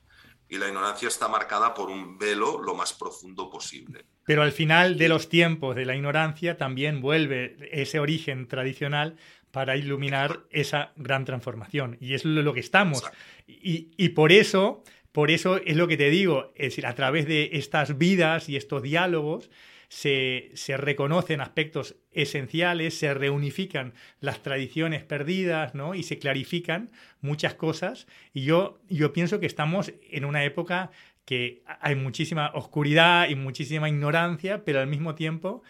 Y 0.51 0.57
la 0.59 0.69
ignorancia 0.69 1.09
está 1.09 1.29
marcada 1.29 1.75
por 1.75 1.91
un 1.91 2.19
velo 2.19 2.59
lo 2.59 2.75
más 2.75 2.93
profundo 2.93 3.51
posible. 3.51 4.07
Pero 4.25 4.43
al 4.43 4.53
final 4.53 4.97
de 4.97 5.09
los 5.09 5.29
tiempos 5.29 5.77
de 5.77 5.85
la 5.85 5.95
ignorancia 5.95 6.57
también 6.57 7.01
vuelve 7.01 7.57
ese 7.71 8.01
origen 8.01 8.49
tradicional 8.49 9.17
para 9.51 9.77
iluminar 9.77 10.45
esa 10.51 10.93
gran 10.97 11.25
transformación. 11.25 11.97
Y 12.01 12.15
es 12.15 12.25
lo 12.25 12.53
que 12.55 12.61
estamos. 12.61 13.03
Y, 13.47 13.91
y, 13.97 14.11
por 14.11 14.33
eso, 14.33 14.83
por 15.13 15.31
eso 15.31 15.57
es 15.59 15.77
lo 15.77 15.89
que 15.89 15.97
te 15.97 16.11
digo, 16.11 16.53
es 16.55 16.69
decir, 16.69 16.87
a 16.87 16.95
través 16.95 17.27
de 17.27 17.51
estas 17.53 17.99
vidas 17.99 18.49
y 18.49 18.57
estos 18.57 18.83
diálogos, 18.83 19.51
se, 19.89 20.53
reconocen 20.77 21.41
aspectos 21.41 21.97
esenciales, 22.13 22.99
se 22.99 23.15
reunifican 23.15 23.95
las 24.21 24.43
tradiciones 24.43 25.03
perdidas 25.03 25.75
¿no? 25.75 25.95
y 25.95 26.03
se 26.03 26.19
clarifican 26.19 26.91
muchas 27.21 27.55
cosas. 27.55 28.07
Y 28.33 28.43
yo, 28.43 28.81
yo 28.89 29.13
pienso 29.13 29.41
que 29.41 29.47
estamos 29.47 29.93
en 30.11 30.25
una 30.25 30.45
época 30.45 30.91
que 31.25 31.63
hay 31.81 31.95
muchísima 31.95 32.53
oscuridad 32.55 33.29
y 33.29 33.35
muchísima 33.35 33.89
ignorancia, 33.89 34.65
pero 34.65 34.81
al 34.81 34.87
mismo 34.87 35.15
tiempo 35.15 35.63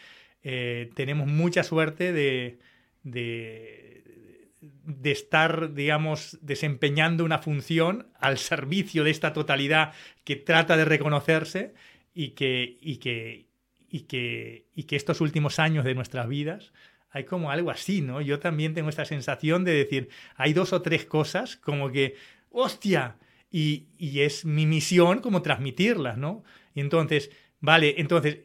eh, 0.43 0.91
tenemos 0.95 1.27
mucha 1.27 1.63
suerte 1.63 2.13
de, 2.13 2.59
de, 3.03 4.51
de, 4.61 5.11
estar, 5.11 5.75
digamos, 5.75 6.39
desempeñando 6.43 7.25
una 7.25 7.39
función 7.39 8.09
al 8.19 8.39
servicio 8.39 9.05
de 9.05 9.11
esta 9.11 9.33
totalidad 9.33 9.93
que 10.25 10.37
trata 10.37 10.77
de 10.77 10.85
reconocerse 10.85 11.75
y 12.15 12.31
que, 12.31 12.79
y 12.81 12.97
que, 12.99 13.48
y 13.91 14.01
que, 14.01 14.67
y 14.75 14.85
que 14.85 14.97
estos 14.97 15.21
últimos 15.21 15.59
años 15.59 15.85
de 15.85 15.95
nuestras 15.95 16.29
vidas 16.29 16.73
hay 17.11 17.25
como 17.25 17.51
algo 17.51 17.71
así, 17.71 18.03
¿no? 18.03 18.21
Yo 18.21 18.39
también 18.39 18.75
tengo 18.75 18.91
esta 18.91 19.05
sensación 19.05 19.65
de 19.65 19.73
decir, 19.73 20.09
hay 20.37 20.53
dos 20.53 20.73
o 20.73 20.83
tres 20.83 21.07
cosas 21.07 21.57
como 21.57 21.91
que, 21.91 22.17
hostia, 22.51 23.17
y, 23.51 23.87
y 23.97 24.21
es 24.21 24.45
mi 24.45 24.67
misión 24.67 25.21
como 25.21 25.41
transmitirlas, 25.41 26.19
¿no? 26.19 26.45
Y 26.75 26.81
entonces, 26.81 27.31
vale, 27.61 27.95
entonces, 27.99 28.41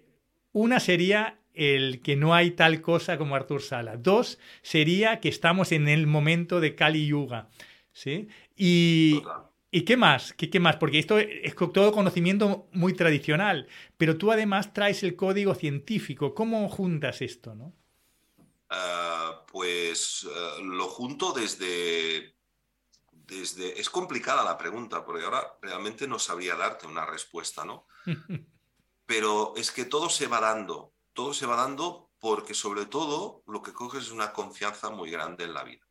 una 0.54 0.80
sería 0.80 1.40
el 1.54 2.02
que 2.02 2.16
no 2.16 2.34
hay 2.34 2.52
tal 2.52 2.82
cosa 2.82 3.18
como 3.18 3.36
Artur 3.36 3.62
Sala. 3.62 3.98
Dos 3.98 4.40
sería 4.62 5.20
que 5.20 5.30
estamos 5.30 5.72
en 5.72 5.88
el 5.88 6.08
momento 6.08 6.60
de 6.60 6.76
Kali 6.76 7.06
Yuga, 7.06 7.50
¿sí? 7.92 8.28
Y, 8.56 9.22
¿Y 9.76 9.86
qué 9.86 9.98
más? 9.98 10.34
¿Qué, 10.34 10.60
más? 10.60 10.76
Porque 10.76 11.00
esto 11.00 11.18
es 11.18 11.56
todo 11.56 11.92
conocimiento 11.92 12.68
muy 12.74 12.94
tradicional, 12.94 13.68
pero 13.98 14.20
tú 14.20 14.32
además 14.32 14.72
traes 14.72 15.02
el 15.02 15.16
código 15.16 15.56
científico. 15.56 16.36
¿Cómo 16.36 16.70
juntas 16.70 17.24
esto? 17.24 17.56
¿no? 17.56 17.74
Ah, 18.70 19.44
pues 19.52 20.28
ah, 20.32 20.58
lo 20.62 20.88
junto 20.88 21.34
desde, 21.34 22.36
desde... 23.12 23.80
Es 23.80 23.90
complicada 23.90 24.44
la 24.44 24.60
pregunta, 24.60 25.04
porque 25.04 25.26
ahora 25.26 25.58
realmente 25.60 26.08
no 26.08 26.20
sabría 26.20 26.56
darte 26.56 26.86
una 26.86 27.08
respuesta, 27.08 27.66
¿no? 27.66 27.88
pero 29.08 29.56
es 29.58 29.72
que 29.72 29.86
todo 29.86 30.08
se 30.08 30.28
va 30.28 30.40
dando, 30.40 30.94
todo 31.14 31.34
se 31.34 31.48
va 31.48 31.56
dando 31.56 32.12
porque 32.20 32.54
sobre 32.54 32.86
todo 32.86 33.44
lo 33.48 33.64
que 33.64 33.74
coges 33.74 34.04
es 34.04 34.12
una 34.12 34.34
confianza 34.34 34.92
muy 34.92 35.10
grande 35.10 35.46
en 35.46 35.56
la 35.56 35.64
vida 35.64 35.83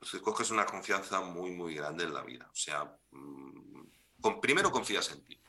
que 0.00 0.20
coges 0.20 0.50
una 0.50 0.64
confianza 0.64 1.20
muy, 1.20 1.50
muy 1.50 1.74
grande 1.74 2.04
en 2.04 2.14
la 2.14 2.22
vida. 2.22 2.48
O 2.50 2.56
sea, 2.56 2.84
mm, 3.10 3.82
con, 4.20 4.40
primero 4.40 4.70
confías 4.70 5.10
en 5.10 5.24
ti. 5.24 5.40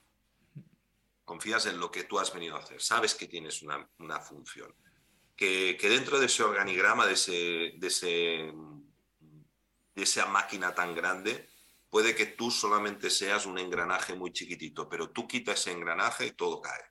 confías 1.23 1.67
en 1.67 1.79
lo 1.79 1.91
que 1.91 2.05
tú 2.05 2.17
has 2.17 2.33
venido 2.33 2.55
a 2.55 2.59
hacer, 2.59 2.81
sabes 2.81 3.13
que 3.13 3.27
tienes 3.27 3.61
una, 3.61 3.87
función, 4.19 4.73
que, 5.35 5.77
dentro 5.79 6.19
de 6.19 6.25
ese 6.25 6.41
organigrama, 6.41 7.05
de, 7.05 7.13
ese, 7.13 7.73
de, 7.77 7.87
ese, 7.87 8.07
de 9.93 10.03
esa 10.03 10.25
máquina 10.25 10.73
tan 10.73 10.95
grande, 10.95 11.47
puede 11.91 12.15
que 12.15 12.25
tú 12.25 12.49
solamente 12.49 13.11
seas 13.11 13.45
un 13.45 13.59
engranaje 13.59 14.15
muy 14.15 14.31
chiquitito, 14.31 14.89
pero 14.89 15.11
tú 15.11 15.27
quitas 15.27 15.59
ese 15.59 15.71
engranaje 15.71 16.25
y 16.25 16.31
todo 16.31 16.61
cae. 16.61 16.81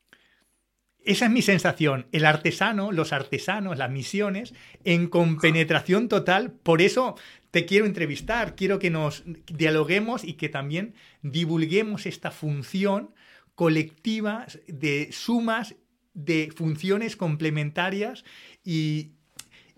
Esa 1.05 1.27
es 1.27 1.31
mi 1.31 1.43
sensación. 1.43 2.07
El 2.13 2.27
artesano, 2.27 2.93
los 2.93 3.13
artesanos, 3.13 3.79
las 3.79 3.91
misiones, 3.91 4.55
en 4.85 5.09
compenetración 5.09 6.09
total. 6.09 6.53
Por 6.53 6.83
eso 6.83 7.17
te 7.51 7.65
quiero 7.65 7.87
entrevistar, 7.87 8.57
quiero 8.57 8.79
que 8.79 8.91
nos 8.91 9.25
dialoguemos 9.47 10.25
y 10.25 10.35
que 10.35 10.49
también 10.49 10.95
divulguemos 11.23 12.07
esta 12.07 12.31
función 12.31 13.15
colectiva 13.55 14.47
de 14.67 15.09
sumas 15.13 15.77
de 16.15 16.53
funciones 16.55 17.17
complementarias 17.17 18.25
y, 18.65 19.13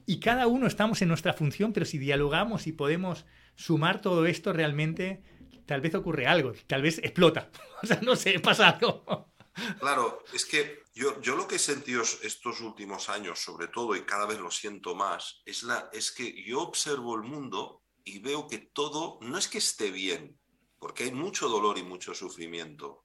y 0.06 0.20
cada 0.20 0.46
uno 0.46 0.66
estamos 0.66 1.02
en 1.02 1.08
nuestra 1.08 1.34
función, 1.34 1.72
pero 1.72 1.86
si 1.86 1.98
dialogamos 1.98 2.66
y 2.66 2.72
podemos 2.72 3.26
sumar 3.56 4.00
todo 4.00 4.26
esto 4.26 4.52
realmente, 4.52 5.22
tal 5.66 5.82
vez 5.82 5.94
ocurre 5.94 6.26
algo, 6.26 6.54
tal 6.66 6.82
vez 6.82 6.98
explota. 6.98 7.50
O 7.82 7.86
sea, 7.86 7.98
no 8.02 8.14
sé, 8.14 8.38
pasa 8.40 8.68
algo. 8.68 9.29
Claro, 9.78 10.22
es 10.32 10.44
que 10.44 10.82
yo, 10.94 11.20
yo, 11.20 11.36
lo 11.36 11.46
que 11.46 11.56
he 11.56 11.58
sentido 11.58 12.02
estos 12.02 12.60
últimos 12.60 13.08
años, 13.08 13.40
sobre 13.40 13.68
todo, 13.68 13.96
y 13.96 14.04
cada 14.04 14.26
vez 14.26 14.38
lo 14.38 14.50
siento 14.50 14.94
más, 14.94 15.42
es, 15.44 15.62
la, 15.62 15.88
es 15.92 16.10
que 16.12 16.42
yo 16.44 16.62
observo 16.62 17.16
el 17.16 17.22
mundo 17.22 17.82
y 18.04 18.18
veo 18.18 18.46
que 18.46 18.58
todo 18.58 19.18
no 19.22 19.38
es 19.38 19.48
que 19.48 19.58
esté 19.58 19.90
bien, 19.90 20.38
porque 20.78 21.04
hay 21.04 21.12
mucho 21.12 21.48
dolor 21.48 21.78
y 21.78 21.82
mucho 21.82 22.14
sufrimiento, 22.14 23.04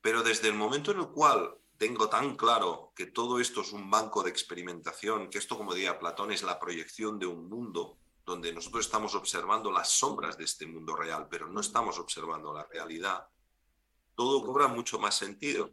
pero 0.00 0.22
desde 0.22 0.48
el 0.48 0.54
momento 0.54 0.90
en 0.92 1.00
el 1.00 1.08
cual 1.08 1.56
tengo 1.76 2.08
tan 2.08 2.36
claro 2.36 2.92
que 2.94 3.06
todo 3.06 3.38
esto 3.38 3.60
es 3.60 3.72
un 3.72 3.88
banco 3.88 4.22
de 4.22 4.30
experimentación, 4.30 5.30
que 5.30 5.38
esto, 5.38 5.56
como 5.56 5.74
diría 5.74 5.98
Platón, 5.98 6.32
es 6.32 6.42
la 6.42 6.58
proyección 6.58 7.18
de 7.18 7.26
un 7.26 7.48
mundo 7.48 7.98
donde 8.24 8.52
nosotros 8.52 8.84
estamos 8.84 9.14
observando 9.14 9.70
las 9.70 9.88
sombras 9.88 10.36
de 10.36 10.44
este 10.44 10.66
mundo 10.66 10.94
real, 10.94 11.28
pero 11.30 11.48
no 11.48 11.60
estamos 11.60 11.98
observando 11.98 12.52
la 12.52 12.64
realidad, 12.64 13.26
todo 14.18 14.44
cobra 14.44 14.66
mucho 14.66 14.98
más 14.98 15.16
sentido. 15.16 15.72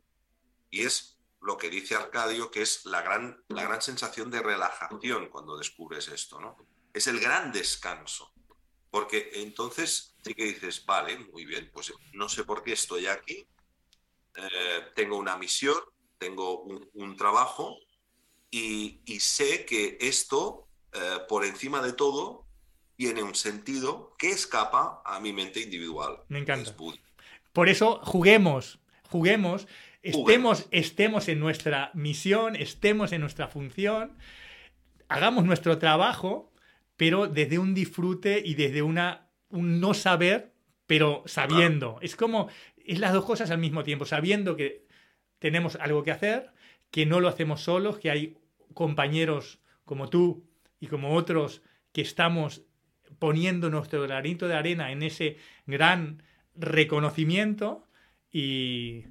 Y 0.69 0.83
es 0.83 1.17
lo 1.41 1.57
que 1.57 1.67
dice 1.67 1.95
Arcadio, 1.95 2.51
que 2.51 2.61
es 2.61 2.85
la 2.85 3.01
gran, 3.01 3.43
la 3.47 3.63
gran 3.63 3.81
sensación 3.81 4.29
de 4.29 4.43
relajación 4.43 5.29
cuando 5.29 5.57
descubres 5.57 6.09
esto, 6.09 6.39
¿no? 6.39 6.55
Es 6.93 7.07
el 7.07 7.19
gran 7.19 7.51
descanso. 7.51 8.31
Porque 8.91 9.31
entonces 9.33 10.15
sí 10.23 10.35
que 10.35 10.43
dices, 10.43 10.85
vale, 10.85 11.17
muy 11.17 11.45
bien, 11.45 11.71
pues 11.73 11.91
no 12.13 12.29
sé 12.29 12.43
por 12.43 12.61
qué 12.61 12.73
estoy 12.73 13.07
aquí, 13.07 13.47
eh, 14.35 14.91
tengo 14.93 15.17
una 15.17 15.37
misión, 15.37 15.77
tengo 16.19 16.61
un, 16.61 17.17
trabajo 17.17 17.79
y, 18.51 19.01
sé 19.19 19.65
que 19.65 19.97
esto, 19.99 20.67
eh, 20.93 21.17
por 21.27 21.45
encima 21.45 21.81
de 21.81 21.93
todo, 21.93 22.45
tiene 22.95 23.23
un 23.23 23.33
sentido 23.33 24.15
que 24.19 24.29
escapa 24.29 25.01
a 25.03 25.19
mi 25.19 25.33
mente 25.33 25.61
individual. 25.61 26.23
Me 26.27 26.39
encanta. 26.39 26.75
Por 27.55 27.69
eso 27.69 28.01
juguemos, 28.03 28.79
juguemos, 29.03 29.65
estemos, 30.01 30.67
estemos 30.71 31.29
en 31.29 31.39
nuestra 31.39 31.89
misión, 31.93 32.57
estemos 32.57 33.13
en 33.13 33.21
nuestra 33.21 33.47
función, 33.47 34.17
hagamos 35.07 35.45
nuestro 35.45 35.77
trabajo, 35.77 36.51
pero 36.97 37.27
desde 37.27 37.57
un 37.57 37.73
disfrute 37.73 38.41
y 38.43 38.55
desde 38.55 38.81
una, 38.81 39.29
un 39.47 39.79
no 39.79 39.93
saber, 39.93 40.51
pero 40.85 41.23
sabiendo. 41.27 41.97
Es 42.01 42.17
como, 42.17 42.49
es 42.75 42.99
las 42.99 43.13
dos 43.13 43.23
cosas 43.23 43.49
al 43.51 43.59
mismo 43.59 43.85
tiempo, 43.85 44.05
sabiendo 44.05 44.57
que 44.57 44.85
tenemos 45.39 45.77
algo 45.77 46.03
que 46.03 46.11
hacer, 46.11 46.51
que 46.91 47.05
no 47.05 47.21
lo 47.21 47.29
hacemos 47.29 47.61
solos, 47.61 47.99
que 47.99 48.11
hay 48.11 48.37
compañeros 48.73 49.61
como 49.85 50.09
tú 50.09 50.45
y 50.81 50.87
como 50.87 51.15
otros 51.15 51.61
que 51.93 52.01
estamos 52.01 52.63
poniendo 53.17 53.69
nuestro 53.69 54.01
granito 54.01 54.49
de 54.49 54.55
arena 54.55 54.91
en 54.91 55.03
ese 55.03 55.37
gran 55.65 56.21
reconocimiento 56.55 57.83
y 58.31 59.05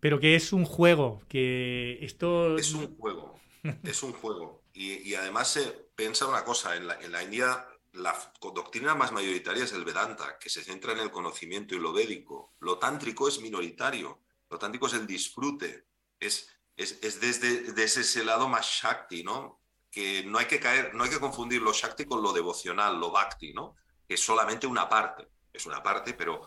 pero 0.00 0.18
que 0.18 0.34
es 0.34 0.52
un 0.52 0.64
juego 0.64 1.22
que 1.28 1.98
esto 2.02 2.56
es 2.56 2.72
un 2.72 2.96
juego 2.96 3.38
es 3.82 4.02
un 4.02 4.12
juego 4.12 4.62
y, 4.72 5.14
además 5.14 5.48
se 5.48 5.62
piensa 5.94 6.26
una 6.26 6.44
cosa 6.44 6.76
en 6.76 6.86
la, 6.86 6.94
en 7.00 7.12
la 7.12 7.22
India 7.22 7.66
la 7.92 8.16
doctrina 8.40 8.94
más 8.94 9.10
mayoritaria 9.12 9.64
es 9.64 9.72
el 9.72 9.84
Vedanta, 9.84 10.38
que 10.38 10.48
se 10.48 10.62
centra 10.62 10.92
en 10.92 11.00
el 11.00 11.10
conocimiento 11.10 11.74
y 11.74 11.80
lo 11.80 11.92
védico. 11.92 12.54
Lo 12.60 12.78
tántrico 12.78 13.26
es 13.26 13.40
minoritario. 13.40 14.20
Lo 14.48 14.58
tántrico 14.58 14.86
es 14.86 14.94
el 14.94 15.08
disfrute. 15.08 15.86
Es, 16.20 16.48
es, 16.76 17.00
es 17.02 17.20
desde, 17.20 17.72
desde, 17.72 18.02
ese 18.02 18.24
lado 18.24 18.48
más 18.48 18.64
Shakti, 18.64 19.24
¿no? 19.24 19.60
que 19.90 20.22
no 20.24 20.38
hay 20.38 20.46
que 20.46 20.60
caer, 20.60 20.94
no 20.94 21.04
hay 21.04 21.10
que 21.10 21.20
confundir 21.20 21.60
lo 21.60 21.72
Shakti 21.72 22.04
con 22.04 22.22
lo 22.22 22.32
devocional, 22.32 22.98
lo 22.98 23.10
Bhakti, 23.10 23.52
¿no? 23.52 23.76
Que 24.06 24.14
es 24.14 24.20
solamente 24.20 24.66
una 24.66 24.88
parte, 24.88 25.28
es 25.52 25.66
una 25.66 25.82
parte, 25.82 26.14
pero 26.14 26.46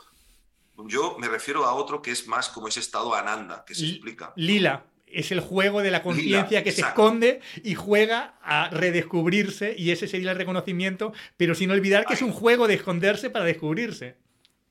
yo 0.87 1.17
me 1.19 1.27
refiero 1.27 1.65
a 1.65 1.73
otro 1.73 2.01
que 2.01 2.11
es 2.11 2.27
más 2.27 2.49
como 2.49 2.67
ese 2.67 2.79
estado 2.79 3.13
Ananda, 3.13 3.63
que 3.65 3.75
se 3.75 3.87
explica. 3.87 4.33
Lila, 4.35 4.85
es 5.07 5.31
el 5.31 5.39
juego 5.39 5.81
de 5.81 5.91
la 5.91 6.01
conciencia 6.01 6.63
que 6.63 6.71
se 6.71 6.81
esconde 6.81 7.41
y 7.63 7.75
juega 7.75 8.37
a 8.41 8.69
redescubrirse 8.69 9.75
y 9.77 9.91
ese 9.91 10.07
sería 10.07 10.31
el 10.31 10.37
reconocimiento, 10.37 11.13
pero 11.37 11.55
sin 11.55 11.71
olvidar 11.71 12.05
que 12.05 12.15
es 12.15 12.21
un 12.21 12.31
juego 12.31 12.67
de 12.67 12.75
esconderse 12.75 13.29
para 13.29 13.45
descubrirse. 13.45 14.17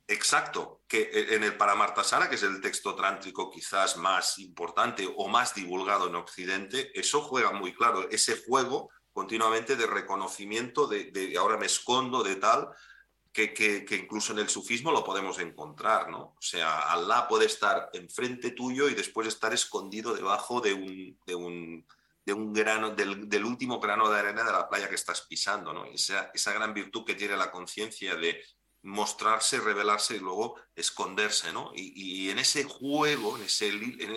Exacto, 0.08 0.82
que 0.88 1.10
e, 1.12 1.36
en 1.36 1.44
el 1.44 1.56
Paramartasana, 1.56 2.28
que 2.28 2.34
es 2.34 2.42
el 2.42 2.60
texto 2.60 2.94
trántrico 2.94 3.50
quizás 3.50 3.96
más 3.96 4.38
importante 4.38 5.08
o 5.16 5.28
más 5.28 5.54
divulgado 5.54 6.08
en 6.08 6.16
Occidente, 6.16 6.90
eso 6.94 7.22
juega 7.22 7.52
muy 7.52 7.72
claro, 7.72 8.10
ese 8.10 8.42
juego 8.42 8.90
continuamente 9.12 9.76
de 9.76 9.86
reconocimiento 9.86 10.86
de, 10.86 11.34
ahora 11.38 11.56
me 11.56 11.66
escondo 11.66 12.22
de 12.22 12.36
tal, 12.36 12.68
que, 13.32 13.52
que, 13.52 13.96
incluso 13.96 14.32
en 14.32 14.40
el 14.40 14.48
sufismo 14.48 14.92
lo 14.92 15.02
podemos 15.02 15.38
encontrar, 15.38 16.10
¿no? 16.10 16.34
O 16.36 16.40
sea, 16.40 16.92
Allah 16.92 17.26
puede 17.28 17.46
estar 17.46 17.90
enfrente 17.94 18.50
tuyo 18.50 18.88
y 18.88 18.94
después 18.94 19.26
estar 19.26 19.54
escondido 19.54 20.14
debajo 20.14 20.60
de 20.60 20.74
un, 20.74 21.18
de 21.26 21.34
un, 21.34 21.86
de 22.26 22.32
un 22.32 22.52
grano, 22.52 22.90
del, 22.90 23.28
del, 23.28 23.44
último 23.44 23.80
grano 23.80 24.10
de 24.10 24.18
arena 24.18 24.44
de 24.44 24.52
la 24.52 24.68
playa 24.68 24.88
que 24.88 24.96
estás 24.96 25.22
pisando, 25.22 25.72
¿no? 25.72 25.86
Esa, 25.86 26.30
esa 26.34 26.52
gran 26.52 26.74
virtud 26.74 27.04
que 27.04 27.14
tiene 27.14 27.36
la 27.36 27.50
conciencia 27.50 28.14
de 28.16 28.44
mostrarse, 28.82 29.60
revelarse 29.60 30.16
y 30.16 30.20
luego 30.20 30.56
esconderse, 30.74 31.52
¿no? 31.52 31.72
Y, 31.74 32.28
en 32.30 32.38
ese 32.38 32.64
juego, 32.64 33.36
en 33.36 33.44
ese, 33.44 33.68
en 33.68 34.12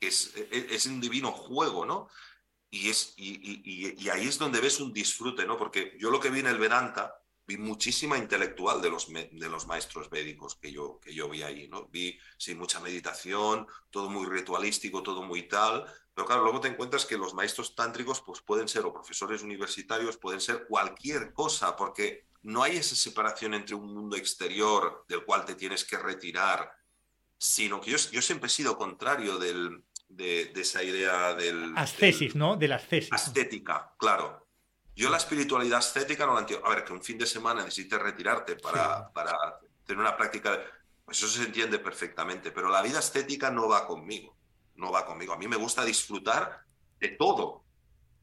es, 0.00 0.34
es, 0.50 0.86
un 0.86 1.00
divino 1.00 1.32
juego, 1.32 1.84
¿no? 1.84 2.08
Y, 2.70 2.90
es, 2.90 3.14
y, 3.16 4.08
ahí 4.08 4.28
es 4.28 4.38
donde 4.38 4.60
ves 4.60 4.80
un 4.80 4.92
disfrute, 4.92 5.44
¿no? 5.44 5.56
Porque 5.56 5.96
yo 5.98 6.10
lo 6.10 6.20
que 6.20 6.30
vi 6.30 6.40
en 6.40 6.46
el 6.46 6.58
Vedanta, 6.58 7.20
vi 7.46 7.56
muchísima 7.56 8.18
intelectual 8.18 8.82
de 8.82 8.90
los, 8.90 9.06
de 9.12 9.48
los 9.48 9.66
maestros 9.66 10.10
védicos 10.10 10.56
que 10.56 10.72
yo, 10.72 10.98
que 11.00 11.14
yo 11.14 11.28
vi 11.28 11.42
ahí, 11.42 11.68
¿no? 11.68 11.86
Vi, 11.88 12.18
sí, 12.36 12.54
mucha 12.54 12.80
meditación, 12.80 13.66
todo 13.90 14.10
muy 14.10 14.26
ritualístico, 14.26 15.02
todo 15.02 15.22
muy 15.22 15.48
tal, 15.48 15.86
pero 16.14 16.26
claro, 16.26 16.42
luego 16.42 16.60
te 16.60 16.68
encuentras 16.68 17.04
que 17.06 17.18
los 17.18 17.34
maestros 17.34 17.74
tántricos 17.74 18.20
pues 18.22 18.40
pueden 18.40 18.68
ser 18.68 18.84
o 18.84 18.92
profesores 18.92 19.42
universitarios, 19.42 20.16
pueden 20.16 20.40
ser 20.40 20.66
cualquier 20.66 21.32
cosa, 21.32 21.76
porque 21.76 22.26
no 22.42 22.62
hay 22.62 22.78
esa 22.78 22.96
separación 22.96 23.54
entre 23.54 23.74
un 23.74 23.92
mundo 23.92 24.16
exterior 24.16 25.04
del 25.08 25.24
cual 25.24 25.44
te 25.44 25.54
tienes 25.54 25.84
que 25.84 25.98
retirar, 25.98 26.72
sino 27.38 27.80
que 27.80 27.90
yo, 27.90 27.98
yo 28.10 28.22
siempre 28.22 28.46
he 28.46 28.50
sido 28.50 28.78
contrario 28.78 29.38
del, 29.38 29.84
de, 30.08 30.52
esa 30.56 30.82
idea 30.82 31.34
del... 31.34 31.72
Ascesis, 31.76 32.34
¿no? 32.34 32.56
De 32.56 32.68
la 32.68 32.76
ascesis. 32.76 33.12
Ascética, 33.12 33.94
claro. 33.98 34.45
Yo 34.96 35.10
la 35.10 35.18
espiritualidad 35.18 35.78
ascética 35.78 36.26
no 36.26 36.34
la 36.34 36.40
entiendo. 36.40 36.66
A 36.66 36.70
ver, 36.70 36.82
que 36.82 36.92
un 36.92 37.02
fin 37.02 37.18
de 37.18 37.26
semana 37.26 37.62
necesites 37.62 38.00
retirarte 38.00 38.56
para, 38.56 39.12
para 39.12 39.60
tener 39.84 40.00
una 40.00 40.16
práctica... 40.16 40.58
Pues 41.04 41.18
eso 41.18 41.28
se 41.28 41.44
entiende 41.44 41.78
perfectamente, 41.78 42.50
pero 42.50 42.68
la 42.68 42.82
vida 42.82 42.98
estética 42.98 43.48
no 43.48 43.68
va 43.68 43.86
conmigo. 43.86 44.36
No 44.74 44.90
va 44.90 45.06
conmigo. 45.06 45.34
A 45.34 45.38
mí 45.38 45.46
me 45.46 45.54
gusta 45.56 45.84
disfrutar 45.84 46.64
de 46.98 47.10
todo 47.10 47.66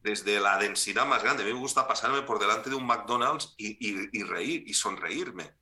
desde 0.04 0.40
la 0.40 0.58
densidad 0.58 1.06
más 1.06 1.24
grande. 1.24 1.44
A 1.44 1.46
mí 1.46 1.54
me 1.54 1.60
gusta 1.60 1.88
pasarme 1.88 2.22
por 2.24 2.40
delante 2.40 2.70
de 2.70 2.76
un 2.76 2.86
McDonald's 2.86 3.56
y, 3.58 4.24
reír 4.24 4.64
y 4.68 4.74
sonreírme 4.74 5.56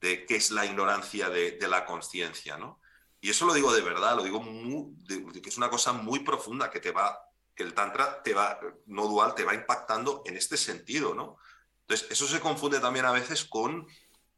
de 0.00 0.24
qué 0.24 0.36
es 0.36 0.50
la 0.50 0.64
ignorancia 0.64 1.28
de, 1.28 1.58
la 1.68 1.84
conciencia, 1.84 2.56
¿no? 2.56 2.80
Y 3.20 3.30
eso 3.30 3.46
lo 3.46 3.54
digo 3.54 3.72
de 3.74 3.82
verdad, 3.82 4.16
lo 4.16 4.22
digo 4.22 4.42
que 5.32 5.48
es 5.48 5.56
una 5.56 5.68
cosa 5.68 5.92
muy 5.92 6.20
profunda 6.20 6.70
que 6.70 6.80
te 6.80 6.90
va, 6.90 7.25
que 7.56 7.64
el 7.64 7.74
tantra 7.74 8.22
te 8.22 8.34
va, 8.34 8.60
no 8.86 9.08
dual, 9.08 9.34
te 9.34 9.42
va 9.42 9.54
impactando 9.54 10.22
en 10.24 10.36
este 10.36 10.56
sentido, 10.56 11.14
¿no? 11.14 11.38
Entonces, 11.80 12.08
eso 12.10 12.28
se 12.28 12.38
confunde 12.38 12.78
también 12.78 13.06
a 13.06 13.12
veces 13.12 13.44
con 13.44 13.88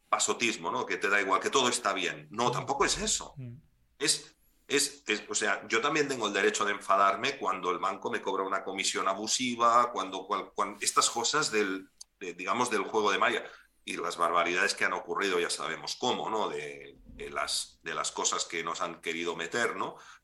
pasotismo, 0.09 0.71
¿no? 0.71 0.87
Que 0.87 0.97
te 0.97 1.11
da 1.11 1.21
igual, 1.21 1.41
que 1.41 1.51
todo 1.51 1.69
está 1.69 1.93
bien. 1.93 2.29
No, 2.31 2.51
tampoco 2.51 2.87
es 2.87 2.97
eso. 2.99 3.35
Mm. 3.37 3.57
Es 3.99 4.39
es, 4.69 5.03
o 5.29 5.35
sea, 5.35 5.67
yo 5.67 5.81
también 5.81 6.09
tengo 6.09 6.27
el 6.27 6.33
derecho 6.35 6.65
de 6.67 6.73
enfadarme 6.73 7.39
cuando 7.39 7.71
el 7.71 7.79
banco 7.79 8.11
me 8.11 8.21
cobra 8.21 8.45
una 8.45 8.63
comisión 8.63 9.09
abusiva, 9.09 9.91
cuando, 9.93 10.27
cuando, 10.27 10.77
estas 10.83 11.09
cosas 11.09 11.51
del, 11.51 11.89
digamos, 12.21 12.71
del 12.71 12.83
juego 12.83 13.11
de 13.11 13.19
Maya 13.19 13.45
y 13.87 13.97
las 13.97 14.19
barbaridades 14.19 14.75
que 14.75 14.85
han 14.85 14.93
ocurrido, 14.93 15.41
ya 15.41 15.49
sabemos 15.49 15.97
cómo, 15.97 16.29
¿no? 16.29 16.51
De 16.51 16.99
las, 17.31 17.79
de 17.83 17.95
las 17.95 18.13
cosas 18.13 18.45
que 18.45 18.63
nos 18.63 18.81
han 18.81 19.01
querido 19.01 19.35
meter. 19.37 19.75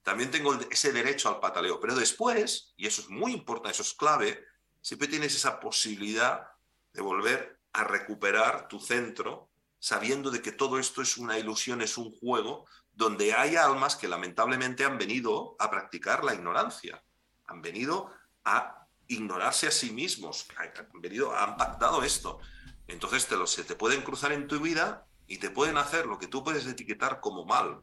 También 0.03 0.31
tengo 0.31 0.55
ese 0.71 0.93
derecho 0.93 1.29
al 1.29 1.41
pataleo. 1.41 1.81
Pero 1.81 1.95
después, 1.95 2.75
y 2.77 2.87
eso 2.87 3.03
es 3.03 3.09
muy 3.09 3.33
importante, 3.33 3.73
eso 3.73 3.83
es 3.83 3.95
clave, 3.95 4.45
siempre 4.81 5.09
tienes 5.09 5.35
esa 5.35 5.61
posibilidad 5.61 6.47
de 6.93 7.03
volver 7.03 7.61
a 7.73 7.85
recuperar 7.85 8.69
tu 8.69 8.79
centro 8.79 9.51
sabiendo 9.79 10.31
de 10.31 10.41
que 10.41 10.53
todo 10.53 10.79
esto 10.79 11.03
es 11.03 11.19
una 11.19 11.39
ilusión, 11.39 11.83
es 11.83 11.99
un 11.99 12.11
juego, 12.11 12.65
donde 12.93 13.35
hay 13.35 13.57
almas 13.57 13.97
que 13.97 14.09
lamentablemente 14.09 14.85
han 14.85 14.97
venido 14.97 15.57
a 15.59 15.71
practicar 15.71 16.25
la 16.25 16.33
ignorancia, 16.33 17.05
han 17.47 17.61
venido 17.61 18.11
a 18.45 18.87
ignorarse 19.09 19.67
a 19.67 19.71
sí 19.71 19.91
mismos, 19.91 20.47
han 20.57 21.03
venido, 21.03 21.37
han 21.37 21.57
pactado 21.57 22.03
esto. 22.03 22.41
Entonces 22.87 23.27
te 23.27 23.37
lo, 23.37 23.47
se 23.47 23.65
te 23.65 23.75
pueden 23.75 24.03
cruzar 24.03 24.33
en 24.33 24.49
tu 24.49 24.59
vida 24.61 25.07
y 25.27 25.39
te 25.39 25.51
pueden 25.51 25.77
hacer 25.77 26.07
lo 26.07 26.19
que 26.19 26.27
tú 26.27 26.45
puedes 26.45 26.67
etiquetar 26.67 27.21
como 27.21 27.45
mal. 27.45 27.81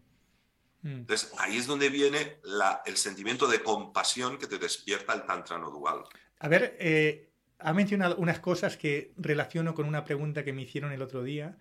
Mm. 0.81 1.01
Entonces 1.01 1.33
ahí 1.39 1.57
es 1.57 1.67
donde 1.67 1.89
viene 1.89 2.37
la, 2.43 2.81
el 2.85 2.97
sentimiento 2.97 3.47
de 3.47 3.61
compasión 3.61 4.37
que 4.37 4.47
te 4.47 4.57
despierta 4.57 5.13
el 5.13 5.25
tantra 5.25 5.57
no 5.57 5.71
dual. 5.71 6.03
A 6.39 6.47
ver, 6.47 6.75
eh, 6.79 7.29
ha 7.59 7.73
mencionado 7.73 8.15
unas 8.17 8.39
cosas 8.39 8.77
que 8.77 9.13
relaciono 9.17 9.73
con 9.73 9.87
una 9.87 10.03
pregunta 10.03 10.43
que 10.43 10.53
me 10.53 10.63
hicieron 10.63 10.91
el 10.91 11.01
otro 11.01 11.23
día 11.23 11.57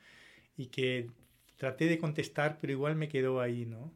y 0.57 0.67
que 0.67 1.11
traté 1.57 1.87
de 1.87 1.99
contestar, 1.99 2.59
pero 2.61 2.73
igual 2.73 2.97
me 2.97 3.09
quedó 3.09 3.41
ahí, 3.41 3.67
¿no? 3.67 3.95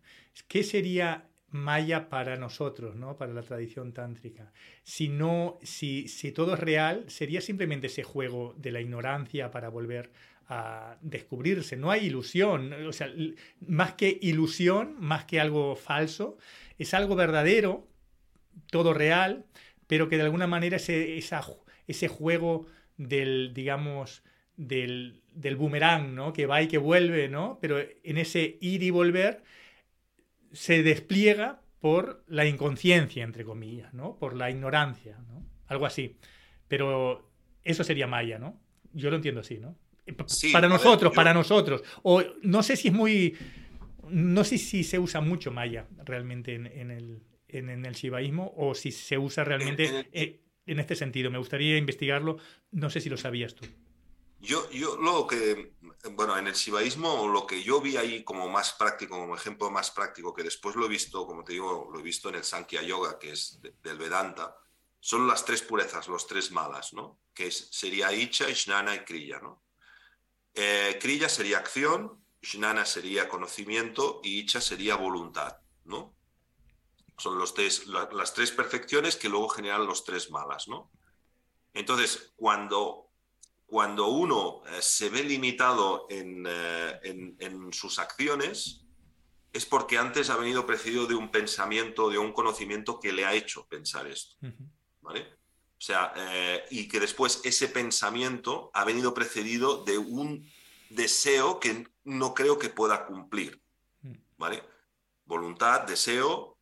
¿Qué 0.49 0.63
sería 0.63 1.29
Maya 1.49 2.09
para 2.09 2.37
nosotros, 2.37 2.97
¿no? 2.97 3.17
Para 3.17 3.33
la 3.33 3.43
tradición 3.43 3.93
tántrica. 3.93 4.53
Si 4.83 5.09
no, 5.09 5.59
si, 5.63 6.09
si 6.09 6.33
todo 6.33 6.55
es 6.55 6.61
real, 6.61 7.05
sería 7.09 7.41
simplemente 7.41 7.87
ese 7.87 8.03
juego 8.03 8.55
de 8.59 8.73
la 8.73 8.81
ignorancia 8.81 9.51
para 9.51 9.69
volver 9.69 10.11
a 10.49 10.99
descubrirse. 11.01 11.77
No 11.77 11.91
hay 11.91 12.07
ilusión, 12.07 12.73
o 12.73 12.93
sea, 12.93 13.09
más 13.61 13.95
que 13.95 14.19
ilusión, 14.21 14.97
más 14.99 15.25
que 15.25 15.41
algo 15.41 15.77
falso, 15.77 16.37
es 16.79 16.95
algo 16.95 17.17
verdadero, 17.17 17.89
todo 18.71 18.95
real, 18.95 19.47
pero 19.87 20.09
que 20.09 20.17
de 20.17 20.23
alguna 20.23 20.47
manera 20.47 20.77
ese, 20.77 21.19
ese 21.87 22.09
juego 22.09 22.67
del, 22.97 23.53
digamos, 23.55 24.23
del, 24.57 25.23
del 25.33 25.57
boomerang, 25.57 26.15
¿no? 26.15 26.33
Que 26.33 26.47
va 26.47 26.63
y 26.63 26.69
que 26.69 26.79
vuelve, 26.79 27.29
¿no? 27.29 27.59
Pero 27.61 27.79
en 27.81 28.19
ese 28.19 28.59
ir 28.61 28.83
y 28.83 28.91
volver 28.91 29.43
se 30.53 30.83
despliega 30.83 31.61
por 31.81 32.25
la 32.29 32.47
inconsciencia, 32.47 33.25
entre 33.25 33.45
comillas, 33.45 33.93
¿no? 33.93 34.17
Por 34.17 34.37
la 34.37 34.51
ignorancia, 34.51 35.19
¿no? 35.29 35.45
Algo 35.67 35.87
así. 35.87 36.17
Pero 36.69 37.31
eso 37.63 37.85
sería 37.85 38.07
Maya, 38.07 38.39
¿no? 38.39 38.59
Yo 38.93 39.11
lo 39.11 39.17
entiendo 39.17 39.41
así, 39.41 39.59
¿no? 39.59 39.77
Para 40.53 40.69
nosotros, 40.69 41.13
para 41.15 41.35
nosotros. 41.35 41.83
O 42.03 42.23
no 42.43 42.63
sé 42.63 42.77
si 42.77 42.89
es 42.89 42.95
muy... 42.95 43.37
No 44.09 44.45
sé 44.45 44.59
si 44.59 44.85
se 44.85 44.99
usa 44.99 45.21
mucho 45.21 45.51
Maya 45.51 45.87
realmente 46.05 46.55
en, 46.55 46.91
el, 46.91 47.23
en, 47.49 47.87
el 47.87 47.95
shivaísmo 47.95 48.53
o 48.57 48.75
si 48.75 48.93
se 48.93 49.17
usa 49.17 49.45
realmente 49.45 50.11
en 50.67 50.79
este 50.79 50.95
sentido. 50.95 51.31
Me 51.31 51.39
gustaría 51.39 51.79
investigarlo. 51.79 52.39
No 52.71 52.91
sé 52.91 53.01
si 53.01 53.09
lo 53.09 53.17
sabías 53.17 53.55
tú. 53.55 53.67
Yo, 54.45 54.71
yo 54.71 54.97
lo 54.97 55.27
que, 55.27 55.73
bueno, 56.13 56.37
en 56.37 56.47
el 56.47 56.53
shivaísmo, 56.53 57.27
lo 57.29 57.47
que 57.47 57.63
yo 57.63 57.81
vi 57.81 57.97
ahí 57.97 58.23
como 58.25 58.47
más 58.47 58.75
práctico, 58.75 59.19
como 59.19 59.35
ejemplo 59.35 59.71
más 59.71 59.91
práctico, 59.91 60.35
que 60.35 60.43
después 60.43 60.77
lo 60.77 60.85
he 60.85 60.89
visto, 60.89 61.27
como 61.27 61.43
te 61.43 61.55
digo, 61.55 61.89
lo 61.91 61.99
he 61.99 62.03
visto 62.03 62.29
en 62.29 62.35
el 62.35 62.45
Sankhya 62.45 62.83
Yoga, 62.83 63.19
que 63.19 63.33
es 63.33 63.59
del 63.83 63.97
Vedanta, 63.97 64.55
son 65.01 65.27
las 65.27 65.47
tres 65.47 65.63
purezas, 65.63 66.09
los 66.09 66.27
tres 66.27 66.51
malas, 66.51 66.93
¿no? 66.93 67.21
Que 67.33 67.51
sería 67.51 68.13
Icha, 68.13 68.51
Ishnana 68.51 68.95
y 68.95 68.99
Kriya, 69.01 69.41
¿no? 69.41 69.64
Eh, 70.55 70.99
kriya 71.01 71.29
sería 71.29 71.59
acción, 71.59 72.25
Ishnana 72.41 72.85
sería 72.85 73.29
conocimiento 73.29 74.21
y 74.23 74.41
Icha 74.41 74.61
sería 74.61 74.97
voluntad, 74.97 75.59
¿no? 75.85 76.15
Son 77.17 77.39
los 77.39 77.55
tres, 77.55 77.87
las 77.87 78.35
tres 78.35 78.51
perfecciones 78.51 79.17
que 79.17 79.29
luego 79.29 79.49
generan 79.49 79.87
los 79.87 80.05
tres 80.05 80.31
malas, 80.31 80.69
¿no? 80.69 80.91
Entonces, 81.73 82.33
cuando 82.37 83.05
cuando 83.75 84.07
uno 84.07 84.63
eh, 84.69 84.81
se 84.81 85.09
ve 85.09 85.25
limitado 85.25 86.07
eh, 86.09 87.01
en, 87.03 87.73
sus 87.73 87.99
acciones, 87.99 88.85
es 89.53 89.67
porque 89.67 89.99
antes 89.99 90.31
ha 90.31 90.37
venido 90.37 90.65
precedido 90.65 91.07
de 91.07 91.17
un 91.17 91.31
pensamiento, 91.31 92.09
de 92.09 92.19
un 92.19 92.33
conocimiento 92.33 93.01
que 93.01 93.13
le 93.13 93.25
ha 93.25 93.35
hecho 93.35 93.67
pensar 93.67 94.07
esto. 94.07 94.37
¿Vale? 95.01 95.39
O 95.77 95.81
sea, 95.87 96.13
eh, 96.17 96.65
y 96.71 96.89
que 96.89 97.01
después 97.01 97.41
ese 97.45 97.69
pensamiento 97.69 98.71
ha 98.75 98.85
venido 98.85 99.13
precedido 99.13 99.85
de 99.85 99.99
un 99.99 100.51
deseo 100.89 101.61
que 101.61 101.89
no 102.05 102.35
creo 102.35 102.59
que 102.59 102.71
pueda 102.71 103.07
cumplir. 103.07 103.61
Mm. 104.03 104.13
¿Vale? 104.39 104.63
Voluntad, 105.27 105.83
deseo, 105.83 106.55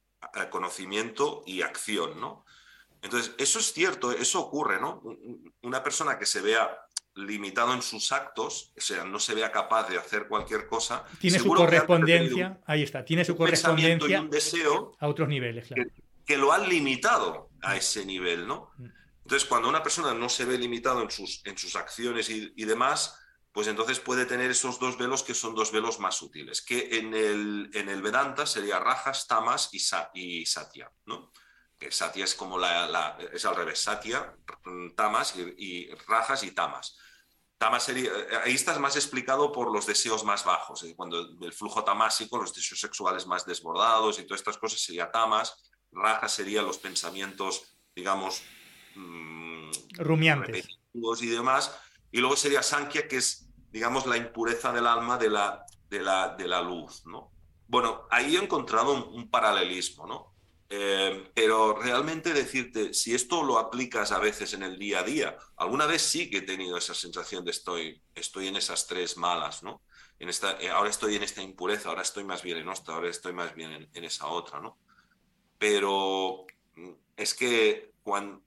conocimiento 0.50 1.42
y 1.46 1.62
acción, 1.62 2.20
¿no? 2.20 2.44
Entonces, 3.02 3.34
eso 3.38 3.58
es 3.58 3.72
cierto, 3.72 4.12
eso 4.12 4.40
ocurre, 4.40 4.80
¿no? 4.80 5.02
Una 5.62 5.82
persona 5.82 6.18
que 6.18 6.26
se 6.26 6.40
vea 6.40 6.78
limitado 7.16 7.74
en 7.74 7.82
sus 7.82 8.12
actos, 8.12 8.72
o 8.76 8.80
sea, 8.80 9.04
no 9.04 9.18
se 9.18 9.34
vea 9.34 9.50
capaz 9.50 9.88
de 9.88 9.98
hacer 9.98 10.28
cualquier 10.28 10.66
cosa. 10.66 11.04
Tiene 11.20 11.38
su 11.38 11.48
correspondencia, 11.48 12.60
ahí 12.64 12.82
está, 12.82 13.04
tiene 13.04 13.24
su 13.24 13.36
correspondencia 13.36 14.18
y 14.18 14.20
un 14.20 14.30
deseo 14.30 14.96
a 14.98 15.08
otros 15.08 15.28
niveles, 15.28 15.66
claro. 15.66 15.90
Que, 16.24 16.38
lo 16.38 16.52
han 16.52 16.68
limitado 16.68 17.50
a 17.60 17.76
ese 17.76 18.06
nivel, 18.06 18.46
¿no? 18.46 18.70
Mm. 19.22 19.28
Entonces, 19.28 19.48
cuando 19.48 19.68
una 19.68 19.82
persona 19.82 20.14
no 20.14 20.28
se 20.28 20.44
ve 20.44 20.58
limitado 20.58 21.02
en 21.02 21.10
sus, 21.10 21.42
en 21.44 21.56
sus 21.56 21.76
acciones 21.76 22.28
y, 22.30 22.64
demás, 22.64 23.18
pues 23.52 23.66
entonces 23.66 24.00
puede 24.00 24.26
tener 24.26 24.50
esos 24.50 24.78
dos 24.78 24.96
velos 24.96 25.22
que 25.22 25.34
son 25.34 25.54
dos 25.54 25.72
velos 25.72 26.00
más 26.00 26.20
útiles, 26.22 26.62
que 26.62 26.98
en 26.98 27.14
el, 27.14 27.70
en 27.74 27.88
el 27.88 28.02
Vedanta 28.02 28.46
sería 28.46 28.80
Rajas, 28.80 29.26
Tamas 29.26 29.68
y, 29.72 29.80
y 30.14 30.46
Satya, 30.46 30.90
¿no? 31.06 31.30
Que 31.78 31.90
Satya 31.90 32.24
es 32.24 32.34
como 32.34 32.58
la, 32.58 33.18
es 33.32 33.44
al 33.44 33.56
revés, 33.56 33.80
Satya, 33.80 34.34
Tamas 34.96 35.34
y, 35.36 35.88
Rajas 36.06 36.42
y 36.44 36.52
Tamas. 36.52 36.96
Tamas 37.58 37.84
sería, 37.84 38.10
eh, 38.10 38.40
ahí 38.44 38.54
estás 38.54 38.80
más 38.80 38.96
explicado 38.96 39.52
por 39.52 39.72
los 39.72 39.86
deseos 39.86 40.24
más 40.24 40.44
bajos, 40.44 40.84
cuando 40.96 41.20
el 41.40 41.52
flujo 41.52 41.84
tamásico, 41.84 42.38
los 42.38 42.54
deseos 42.54 42.80
sexuales 42.80 43.26
más 43.26 43.44
desbordados 43.44 44.18
y 44.18 44.24
todas 44.24 44.40
estas 44.40 44.58
cosas 44.58 44.80
sería 44.80 45.12
tamas, 45.12 45.54
raja 45.92 46.28
serían 46.28 46.64
los 46.64 46.78
pensamientos, 46.78 47.62
digamos, 47.94 48.42
mmm, 48.94 49.70
rumiantes 49.98 50.68
y 51.20 51.26
demás, 51.26 51.76
y 52.10 52.18
luego 52.18 52.36
sería 52.36 52.62
sankhya, 52.62 53.08
que 53.08 53.16
es, 53.16 53.48
digamos, 53.70 54.06
la 54.06 54.16
impureza 54.16 54.72
del 54.72 54.86
alma 54.86 55.16
de 55.18 55.30
la, 55.30 55.64
de 55.88 56.00
la, 56.00 56.34
de 56.36 56.46
la 56.46 56.60
luz, 56.60 57.06
¿no? 57.06 57.32
Bueno, 57.66 58.06
ahí 58.10 58.36
he 58.36 58.42
encontrado 58.42 58.92
un, 58.92 59.14
un 59.14 59.30
paralelismo, 59.30 60.06
¿no? 60.06 60.32
Eh, 60.74 61.30
pero 61.34 61.74
realmente 61.74 62.32
decirte, 62.32 62.94
si 62.94 63.14
esto 63.14 63.42
lo 63.42 63.58
aplicas 63.58 64.10
a 64.10 64.18
veces 64.18 64.54
en 64.54 64.62
el 64.62 64.78
día 64.78 65.00
a 65.00 65.02
día, 65.02 65.36
alguna 65.56 65.84
vez 65.84 66.00
sí 66.00 66.30
que 66.30 66.38
he 66.38 66.42
tenido 66.42 66.78
esa 66.78 66.94
sensación 66.94 67.44
de 67.44 67.50
estoy, 67.50 68.02
estoy 68.14 68.48
en 68.48 68.56
esas 68.56 68.86
tres 68.86 69.18
malas, 69.18 69.62
¿no? 69.62 69.82
En 70.18 70.30
esta, 70.30 70.58
eh, 70.62 70.70
ahora 70.70 70.88
estoy 70.88 71.16
en 71.16 71.24
esta 71.24 71.42
impureza, 71.42 71.90
ahora 71.90 72.00
estoy 72.00 72.24
más 72.24 72.42
bien 72.42 72.56
en 72.56 72.70
esta, 72.70 72.94
ahora 72.94 73.10
estoy 73.10 73.34
más 73.34 73.54
bien 73.54 73.86
en, 73.92 74.04
esa 74.04 74.28
otra, 74.28 74.60
¿no? 74.60 74.78
Pero 75.58 76.46
mm, 76.76 76.92
es 77.18 77.34
que 77.34 77.92
cuando, 78.02 78.42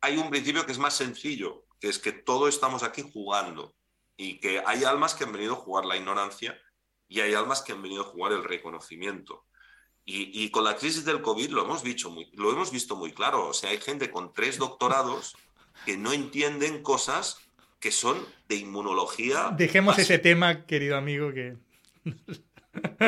hay 0.00 0.16
un 0.16 0.30
principio 0.30 0.64
que 0.66 0.72
es 0.72 0.78
más 0.78 0.96
sencillo, 0.96 1.64
que 1.80 1.88
es 1.88 1.98
que 1.98 2.12
todos 2.12 2.48
estamos 2.48 2.82
aquí 2.82 3.02
jugando 3.02 3.74
y 4.16 4.38
que 4.38 4.62
hay 4.66 4.84
almas 4.84 5.14
que 5.14 5.24
han 5.24 5.32
venido 5.32 5.54
a 5.54 5.56
jugar 5.56 5.84
la 5.84 5.96
ignorancia 5.96 6.58
y 7.08 7.20
hay 7.20 7.34
almas 7.34 7.62
que 7.62 7.72
han 7.72 7.82
venido 7.82 8.02
a 8.02 8.06
jugar 8.06 8.32
el 8.32 8.44
reconocimiento. 8.44 9.44
Y, 10.12 10.50
con 10.50 10.64
la 10.64 10.76
crisis 10.76 11.04
del 11.04 11.22
COVID 11.22 11.50
lo 11.50 11.62
hemos, 11.64 11.84
visto 11.84 12.10
muy, 12.10 12.28
lo 12.32 12.50
hemos 12.50 12.72
visto 12.72 12.96
muy 12.96 13.12
claro. 13.12 13.46
O 13.46 13.54
sea, 13.54 13.70
hay 13.70 13.78
gente 13.78 14.10
con 14.10 14.32
tres 14.32 14.58
doctorados 14.58 15.36
que 15.86 15.96
no 15.96 16.12
entienden 16.12 16.82
cosas 16.82 17.38
que 17.78 17.92
son 17.92 18.18
de 18.48 18.56
inmunología. 18.56 19.54
Dejemos 19.56 19.98
ese 19.98 20.18
tema, 20.18 20.66
querido 20.66 20.96
amigo, 20.96 21.32
que... 21.32 21.56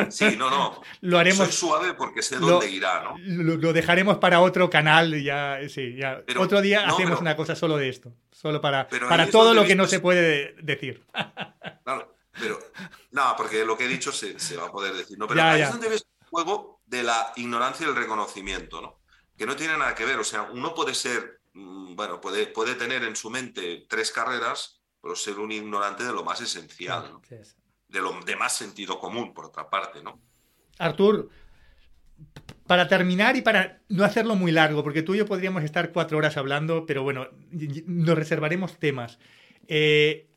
Sí, 0.09 0.35
no, 0.37 0.49
no. 0.49 0.81
Lo 1.01 1.19
haremos. 1.19 1.47
Soy 1.47 1.51
suave 1.51 1.93
porque 1.93 2.21
sé 2.21 2.37
dónde 2.37 2.69
irá, 2.69 3.03
¿no? 3.03 3.15
Lo, 3.17 3.73
dejaremos 3.73 4.17
para 4.17 4.41
otro 4.41 4.69
canal 4.69 5.15
y 5.15 5.23
ya, 5.23 5.59
sí, 5.69 5.95
ya. 5.95 6.23
otro 6.37 6.61
día 6.61 6.87
hacemos 6.87 7.21
una 7.21 7.35
cosa 7.35 7.55
solo 7.55 7.77
de 7.77 7.89
esto. 7.89 8.13
Solo 8.31 8.59
para, 8.59 8.87
para 8.87 9.29
todo 9.29 9.53
lo 9.53 9.65
que 9.65 9.75
no 9.75 9.87
se 9.87 9.99
puede 9.99 10.55
decir. 10.61 11.05
Claro, 11.83 12.15
pero. 12.31 12.59
No, 13.11 13.33
porque 13.35 13.65
lo 13.65 13.77
que 13.77 13.83
he 13.83 13.87
dicho 13.89 14.13
se, 14.13 14.35
va 14.55 14.67
a 14.67 14.71
poder 14.71 14.93
decir. 14.93 15.17
No, 15.17 15.27
pero 15.27 15.43
ahí 15.43 15.61
es 15.61 15.69
donde 15.69 15.89
ves 15.89 16.05
el 16.21 16.27
juego 16.29 16.81
de 16.85 17.03
la 17.03 17.33
ignorancia 17.35 17.85
y 17.85 17.89
el 17.89 17.95
reconocimiento, 17.95 18.81
¿no? 18.81 19.01
Que 19.37 19.45
no 19.45 19.55
tiene 19.57 19.77
nada 19.77 19.93
que 19.93 20.05
ver. 20.05 20.17
O 20.17 20.23
sea, 20.23 20.43
uno 20.43 20.73
puede 20.73 20.95
ser, 20.95 21.41
mm, 21.53 21.95
bueno, 21.95 22.21
puede, 22.21 22.47
puede 22.47 22.75
tener 22.75 23.03
en 23.03 23.17
su 23.17 23.29
mente 23.29 23.85
tres 23.89 24.13
carreras, 24.13 24.81
pero 25.01 25.13
ser 25.13 25.39
un 25.39 25.51
ignorante 25.51 26.05
de 26.05 26.13
lo 26.13 26.23
más 26.23 26.39
esencial, 26.39 27.11
¿no? 27.11 27.21
De 27.93 28.01
lo 28.01 28.19
de 28.25 28.35
más 28.35 28.57
sentido 28.57 28.99
común, 28.99 29.33
por 29.33 29.45
otra 29.45 29.69
parte, 29.69 30.03
¿no? 30.03 30.19
Artur, 30.79 31.29
para 32.67 32.87
terminar 32.87 33.35
y 33.35 33.41
para 33.41 33.81
no 33.89 34.03
hacerlo 34.03 34.35
muy 34.35 34.51
largo, 34.51 34.83
porque 34.83 35.03
tú 35.03 35.13
y 35.13 35.19
yo 35.19 35.25
podríamos 35.25 35.63
estar 35.63 35.91
cuatro 35.91 36.17
horas 36.17 36.35
hablando, 36.35 36.85
pero 36.85 37.03
bueno, 37.03 37.27
nos 37.51 38.17
reservaremos 38.17 38.79
temas. 38.79 39.19
Eh, 39.67 40.29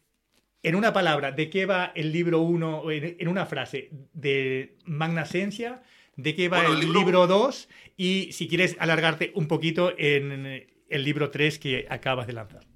en 0.62 0.74
una 0.74 0.92
palabra, 0.92 1.32
¿de 1.32 1.48
qué 1.48 1.64
va 1.64 1.92
el 1.94 2.12
libro 2.12 2.40
1, 2.40 2.90
en, 2.90 3.28
una 3.28 3.46
frase, 3.46 3.90
de 4.12 4.76
Magna 4.84 5.22
Esencia? 5.22 5.82
¿De 6.16 6.34
qué 6.34 6.48
va 6.48 6.66
el, 6.66 6.92
libro 6.92 7.26
2? 7.26 7.68
Y 7.96 8.32
si 8.32 8.48
quieres 8.48 8.76
alargarte 8.80 9.32
un 9.34 9.48
poquito 9.48 9.94
en 9.96 10.66
el 10.88 11.04
libro 11.04 11.30
3 11.30 11.58
que 11.58 11.86
acabas 11.88 12.26
de 12.26 12.32
lanzar. 12.32 12.66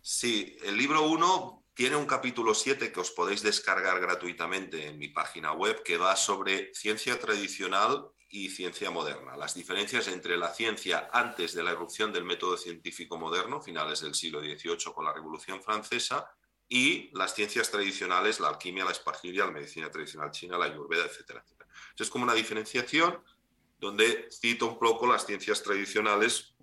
Sí, 0.00 0.56
el 0.64 0.78
libro 0.78 1.08
1 1.08 1.59
tiene 1.80 1.96
un 1.96 2.04
capítulo 2.04 2.52
7 2.52 2.92
que 2.92 3.00
os 3.00 3.10
podéis 3.10 3.42
descargar 3.42 3.98
gratuitamente 4.00 4.88
en 4.88 4.98
mi 4.98 5.08
página 5.08 5.54
web 5.54 5.82
que 5.82 5.96
va 5.96 6.14
sobre 6.14 6.74
ciencia 6.74 7.18
tradicional 7.18 8.10
y 8.28 8.50
ciencia 8.50 8.90
moderna, 8.90 9.34
las 9.38 9.54
diferencias 9.54 10.06
entre 10.08 10.36
la 10.36 10.52
ciencia 10.52 11.08
antes 11.10 11.54
de 11.54 11.62
la 11.62 11.72
irrupción 11.72 12.12
del 12.12 12.26
método 12.26 12.58
científico 12.58 13.16
moderno, 13.16 13.62
finales 13.62 14.02
del 14.02 14.14
siglo 14.14 14.40
XVIII 14.40 14.92
con 14.94 15.06
la 15.06 15.14
Revolución 15.14 15.62
Francesa, 15.62 16.30
y 16.68 17.08
las 17.16 17.34
ciencias 17.34 17.70
tradicionales, 17.70 18.40
la 18.40 18.48
alquimia, 18.48 18.84
la 18.84 18.90
espagiria, 18.90 19.46
la 19.46 19.52
medicina 19.52 19.90
tradicional 19.90 20.32
china, 20.32 20.58
la 20.58 20.66
ayurveda, 20.66 21.06
etcétera, 21.06 21.42
etcétera. 21.42 21.70
Es 21.96 22.10
como 22.10 22.24
una 22.24 22.34
diferenciación 22.34 23.24
donde 23.78 24.28
cito 24.30 24.66
un 24.66 24.78
poco 24.78 25.06
las 25.06 25.24
ciencias 25.24 25.62
tradicionales 25.62 26.54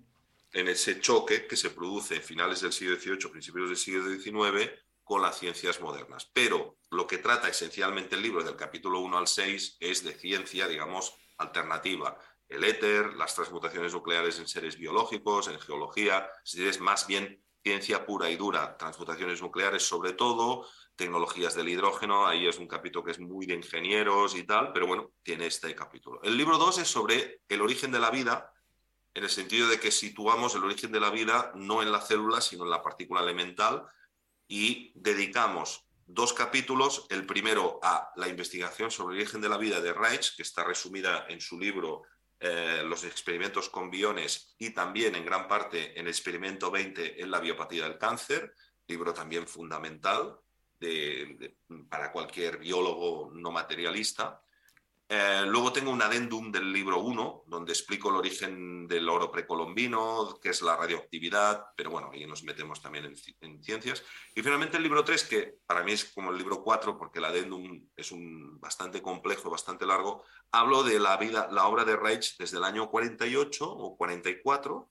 en 0.52 0.68
ese 0.68 1.00
choque 1.00 1.48
que 1.48 1.56
se 1.56 1.70
produce 1.70 2.14
en 2.14 2.22
finales 2.22 2.60
del 2.60 2.72
siglo 2.72 2.94
XVIII, 2.94 3.32
principios 3.32 3.68
del 3.68 3.76
siglo 3.76 4.08
XIX, 4.08 4.70
con 5.08 5.22
las 5.22 5.38
ciencias 5.38 5.80
modernas. 5.80 6.30
Pero 6.34 6.76
lo 6.90 7.06
que 7.06 7.16
trata 7.16 7.48
esencialmente 7.48 8.14
el 8.14 8.20
libro 8.20 8.44
del 8.44 8.56
capítulo 8.56 9.00
1 9.00 9.16
al 9.16 9.26
6 9.26 9.78
es 9.80 10.04
de 10.04 10.12
ciencia, 10.12 10.68
digamos, 10.68 11.14
alternativa. 11.38 12.18
El 12.46 12.62
éter, 12.62 13.14
las 13.14 13.34
transmutaciones 13.34 13.94
nucleares 13.94 14.38
en 14.38 14.46
seres 14.46 14.76
biológicos, 14.76 15.48
en 15.48 15.58
geología, 15.60 16.30
es 16.44 16.80
más 16.80 17.06
bien 17.06 17.42
ciencia 17.62 18.04
pura 18.04 18.28
y 18.28 18.36
dura, 18.36 18.76
transmutaciones 18.76 19.40
nucleares 19.40 19.82
sobre 19.82 20.12
todo, 20.12 20.66
tecnologías 20.94 21.54
del 21.54 21.70
hidrógeno, 21.70 22.26
ahí 22.26 22.46
es 22.46 22.58
un 22.58 22.68
capítulo 22.68 23.02
que 23.02 23.12
es 23.12 23.18
muy 23.18 23.46
de 23.46 23.54
ingenieros 23.54 24.36
y 24.36 24.44
tal, 24.44 24.72
pero 24.74 24.86
bueno, 24.86 25.12
tiene 25.22 25.46
este 25.46 25.74
capítulo. 25.74 26.20
El 26.22 26.36
libro 26.36 26.58
2 26.58 26.78
es 26.78 26.88
sobre 26.88 27.40
el 27.48 27.62
origen 27.62 27.90
de 27.92 27.98
la 27.98 28.10
vida, 28.10 28.52
en 29.14 29.24
el 29.24 29.30
sentido 29.30 29.68
de 29.68 29.80
que 29.80 29.90
situamos 29.90 30.54
el 30.54 30.64
origen 30.64 30.92
de 30.92 31.00
la 31.00 31.08
vida 31.08 31.50
no 31.54 31.82
en 31.82 31.92
la 31.92 32.02
célula, 32.02 32.42
sino 32.42 32.64
en 32.64 32.70
la 32.70 32.82
partícula 32.82 33.22
elemental, 33.22 33.86
y 34.48 34.92
dedicamos 34.94 35.84
dos 36.06 36.32
capítulos, 36.32 37.06
el 37.10 37.26
primero 37.26 37.78
a 37.82 38.10
la 38.16 38.28
investigación 38.28 38.90
sobre 38.90 39.14
el 39.14 39.20
origen 39.22 39.42
de 39.42 39.50
la 39.50 39.58
vida 39.58 39.80
de 39.80 39.92
Reich, 39.92 40.34
que 40.34 40.42
está 40.42 40.64
resumida 40.64 41.26
en 41.28 41.40
su 41.40 41.58
libro 41.58 42.02
eh, 42.40 42.82
Los 42.84 43.04
experimentos 43.04 43.68
con 43.68 43.90
biones 43.90 44.54
y 44.58 44.70
también 44.70 45.14
en 45.16 45.24
gran 45.24 45.46
parte 45.46 45.92
en 45.98 46.06
el 46.06 46.08
experimento 46.08 46.70
20 46.70 47.22
en 47.22 47.30
la 47.30 47.40
biopatía 47.40 47.84
del 47.84 47.98
cáncer, 47.98 48.54
libro 48.86 49.12
también 49.12 49.46
fundamental 49.46 50.38
para 51.88 52.12
cualquier 52.12 52.58
biólogo 52.58 53.30
no 53.34 53.50
materialista. 53.50 54.40
Eh, 55.10 55.44
luego 55.46 55.72
tengo 55.72 55.90
un 55.90 56.02
adendum 56.02 56.52
del 56.52 56.70
libro 56.70 57.00
1, 57.00 57.44
donde 57.46 57.72
explico 57.72 58.10
el 58.10 58.16
origen 58.16 58.86
del 58.86 59.08
oro 59.08 59.30
precolombino, 59.32 60.38
qué 60.42 60.50
es 60.50 60.60
la 60.60 60.76
radioactividad, 60.76 61.64
pero 61.74 61.90
bueno, 61.90 62.10
ahí 62.12 62.26
nos 62.26 62.44
metemos 62.44 62.82
también 62.82 63.06
en, 63.40 63.62
ciencias. 63.62 64.04
Y 64.34 64.42
finalmente 64.42 64.76
el 64.76 64.82
libro 64.82 65.02
3, 65.02 65.24
que 65.24 65.54
para 65.64 65.82
mí 65.82 65.92
es 65.92 66.04
como 66.12 66.30
el 66.30 66.36
libro 66.36 66.62
4, 66.62 66.98
porque 66.98 67.20
el 67.20 67.24
adendum 67.24 67.88
es 67.96 68.12
un 68.12 68.60
bastante 68.60 69.00
complejo, 69.00 69.48
bastante 69.48 69.86
largo, 69.86 70.24
hablo 70.52 70.82
de 70.82 71.00
la 71.00 71.16
vida, 71.16 71.48
la 71.50 71.68
obra 71.68 71.86
de 71.86 71.96
Reich 71.96 72.36
desde 72.36 72.58
el 72.58 72.64
año 72.64 72.90
48 72.90 73.64
o 73.66 73.96
44 73.96 74.90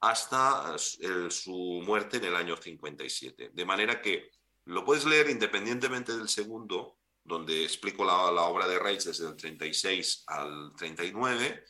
hasta 0.00 0.76
su 0.76 1.82
muerte 1.86 2.18
en 2.18 2.24
el 2.24 2.36
año 2.36 2.58
57. 2.58 3.52
De 3.54 3.64
manera 3.64 4.02
que 4.02 4.30
lo 4.66 4.84
puedes 4.84 5.06
leer 5.06 5.30
independientemente 5.30 6.14
del 6.14 6.28
segundo, 6.28 6.98
donde 7.24 7.64
explico 7.64 8.04
la, 8.04 8.42
obra 8.42 8.68
de 8.68 8.78
Reich 8.78 9.04
desde 9.04 9.26
el 9.26 9.36
36 9.36 10.24
al 10.26 10.72
39, 10.76 11.64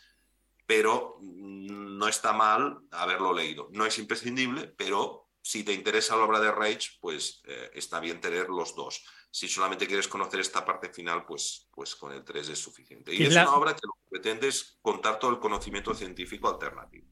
pero 0.67 1.19
no 1.21 2.09
está 2.09 2.33
mal 2.33 2.81
haberlo 2.91 3.33
leído. 3.33 3.69
No 3.73 3.87
es 3.87 3.99
imprescindible, 3.99 4.67
pero 4.77 5.31
si 5.41 5.63
te 5.63 5.73
interesa 5.73 6.17
la 6.17 6.25
obra 6.25 6.41
de 6.41 6.51
Reich, 6.51 6.99
pues 7.01 7.43
eh, 7.47 7.71
está 7.75 8.01
bien 8.01 8.21
tener 8.21 8.49
los 8.49 8.75
dos. 8.75 9.05
Si 9.31 9.49
solamente 9.49 9.87
quieres 9.87 10.09
conocer 10.09 10.41
esta 10.41 10.65
parte 10.65 10.89
final, 10.89 11.25
pues, 11.27 11.69
pues 11.73 11.95
con 11.95 12.13
el 12.13 12.25
3 12.25 12.49
es 12.49 12.59
suficiente. 12.59 13.15
Y 13.15 13.23
es, 13.25 13.33
una 13.33 13.55
obra 13.55 13.75
que 13.75 13.87
lo 13.87 13.93
que 13.93 14.11
pretende 14.11 14.49
es 14.49 14.79
contar 14.81 15.19
todo 15.19 15.31
el 15.31 15.39
conocimiento 15.39 15.95
científico 15.95 16.49
alternativo. 16.49 17.07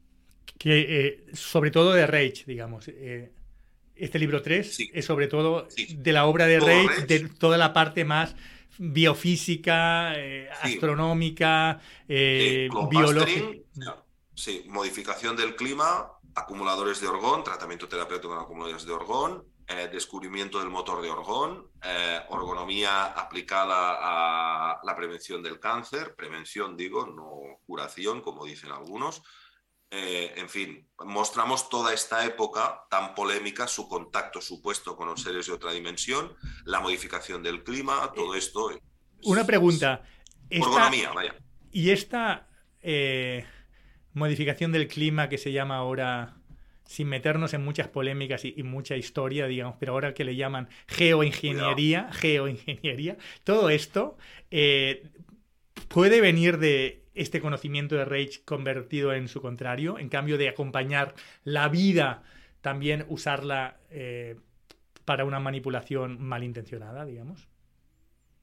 Que, 0.59 0.81
eh, 0.81 1.27
sobre 1.35 1.71
todo 1.71 1.93
de 1.93 2.07
Reich, 2.07 2.45
digamos. 2.47 2.89
Eh, 2.89 3.33
este 3.97 4.19
libro 4.19 4.43
3 4.43 4.91
es 4.93 5.05
sobre 5.05 5.29
todo 5.29 5.69
de 5.89 6.13
la 6.13 6.27
obra 6.27 6.47
de 6.47 6.61
Rey, 6.61 6.87
de 7.07 7.29
toda 7.29 7.59
la 7.59 7.73
parte 7.73 8.05
más 8.05 8.35
biofísica, 8.79 10.15
eh, 10.19 10.49
astronómica, 10.63 11.81
eh, 12.09 12.69
biológica. 12.91 14.05
Sí, 14.35 14.65
modificación 14.67 15.37
del 15.37 15.55
clima, 15.55 16.11
acumuladores 16.35 17.01
de 17.01 17.07
orgón, 17.07 17.45
tratamiento 17.45 17.87
terapéutico 17.87 18.35
con 18.35 18.43
acumuladores 18.43 18.87
de 18.87 18.93
orgón, 18.93 19.45
eh, 19.69 19.89
descubrimiento 19.93 20.59
del 20.59 20.71
motor 20.71 21.03
de 21.03 21.11
orgón, 21.11 21.69
orgonomía 22.29 23.07
aplicada 23.07 23.99
a 24.01 24.81
la 24.83 24.97
prevención 24.97 25.43
del 25.43 25.61
cáncer, 25.61 26.15
prevención 26.17 26.77
digo, 26.77 27.07
no 27.07 27.59
curación, 27.67 28.23
como 28.23 28.47
dicen 28.47 28.73
algunos, 28.73 29.23
eh, 29.95 30.33
en 30.39 30.49
fin, 30.49 30.89
mostramos 31.05 31.69
toda 31.69 31.93
esta 31.93 32.25
época 32.25 32.87
tan 32.89 33.15
polémica, 33.15 33.69
su 33.69 33.87
contacto 33.89 34.41
supuesto 34.41 34.97
con 34.97 35.07
los 35.09 35.21
seres 35.21 35.49
de 35.49 35.53
otra 35.53 35.71
dimensión, 35.73 36.35
la 36.65 36.81
modificación 36.81 37.43
del 37.43 37.63
clima, 37.63 38.11
todo 38.15 38.35
esto. 38.35 38.71
Una 39.25 39.45
pregunta. 39.45 40.03
vaya. 41.15 41.35
¿Y 41.71 41.91
esta 41.91 42.49
eh, 42.81 43.45
modificación 44.15 44.73
del 44.73 44.89
clima 44.89 45.29
que 45.29 45.37
se 45.37 45.53
llama 45.53 45.77
ahora, 45.77 46.37
sin 46.87 47.09
meternos 47.09 47.53
en 47.53 47.63
muchas 47.63 47.89
polémicas 47.89 48.47
y, 48.47 48.63
mucha 48.63 48.97
historia, 48.97 49.47
digamos, 49.47 49.77
pero 49.79 49.93
ahora 49.93 50.15
que 50.15 50.25
le 50.25 50.37
llaman 50.37 50.71
geoingeniería, 50.87 52.11
geoingeniería, 52.13 53.19
todo 53.45 53.69
esto 53.69 54.17
eh, 54.51 55.07
puede 55.89 56.23
venir 56.23 56.57
de 56.57 57.02
este 57.15 57.41
conocimiento 57.41 57.95
de 57.95 58.05
Rage 58.05 58.43
convertido 58.45 59.13
en 59.13 59.29
su 59.29 59.41
contrario, 59.41 59.99
en 59.99 60.09
cambio 60.09 60.39
de 60.39 60.49
acompañar 60.49 61.15
la 61.45 61.69
vida, 61.69 62.23
también 62.61 63.05
usarla 63.09 63.81
eh, 63.91 64.37
para 65.05 65.25
una 65.25 65.41
manipulación 65.41 66.21
malintencionada, 66.21 67.05
digamos? 67.05 67.49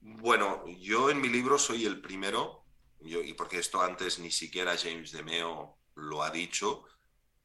Bueno, 0.00 0.64
yo 0.80 1.10
en 1.10 1.20
mi 1.20 1.28
libro 1.28 1.58
soy 1.58 1.84
el 1.84 2.00
primero, 2.00 2.64
yo, 3.00 3.22
y 3.22 3.34
porque 3.34 3.58
esto 3.58 3.82
antes 3.82 4.18
ni 4.18 4.30
siquiera 4.30 4.76
James 4.76 5.12
de 5.12 5.22
Meo 5.22 5.78
lo 5.94 6.22
ha 6.22 6.30
dicho, 6.30 6.84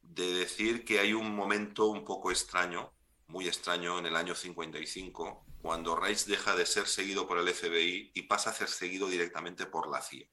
de 0.01 0.33
decir 0.33 0.85
que 0.85 0.99
hay 0.99 1.13
un 1.13 1.35
momento 1.35 1.87
un 1.87 2.05
poco 2.05 2.31
extraño, 2.31 2.93
muy 3.27 3.47
extraño, 3.47 3.99
en 3.99 4.05
el 4.05 4.15
año 4.15 4.35
55, 4.35 5.45
cuando 5.61 5.95
Reich 5.95 6.25
deja 6.25 6.55
de 6.55 6.65
ser 6.65 6.87
seguido 6.87 7.27
por 7.27 7.39
el 7.39 7.49
FBI 7.49 8.11
y 8.13 8.21
pasa 8.23 8.51
a 8.51 8.53
ser 8.53 8.67
seguido 8.67 9.07
directamente 9.07 9.65
por 9.65 9.89
la 9.89 10.01
CIA. 10.01 10.27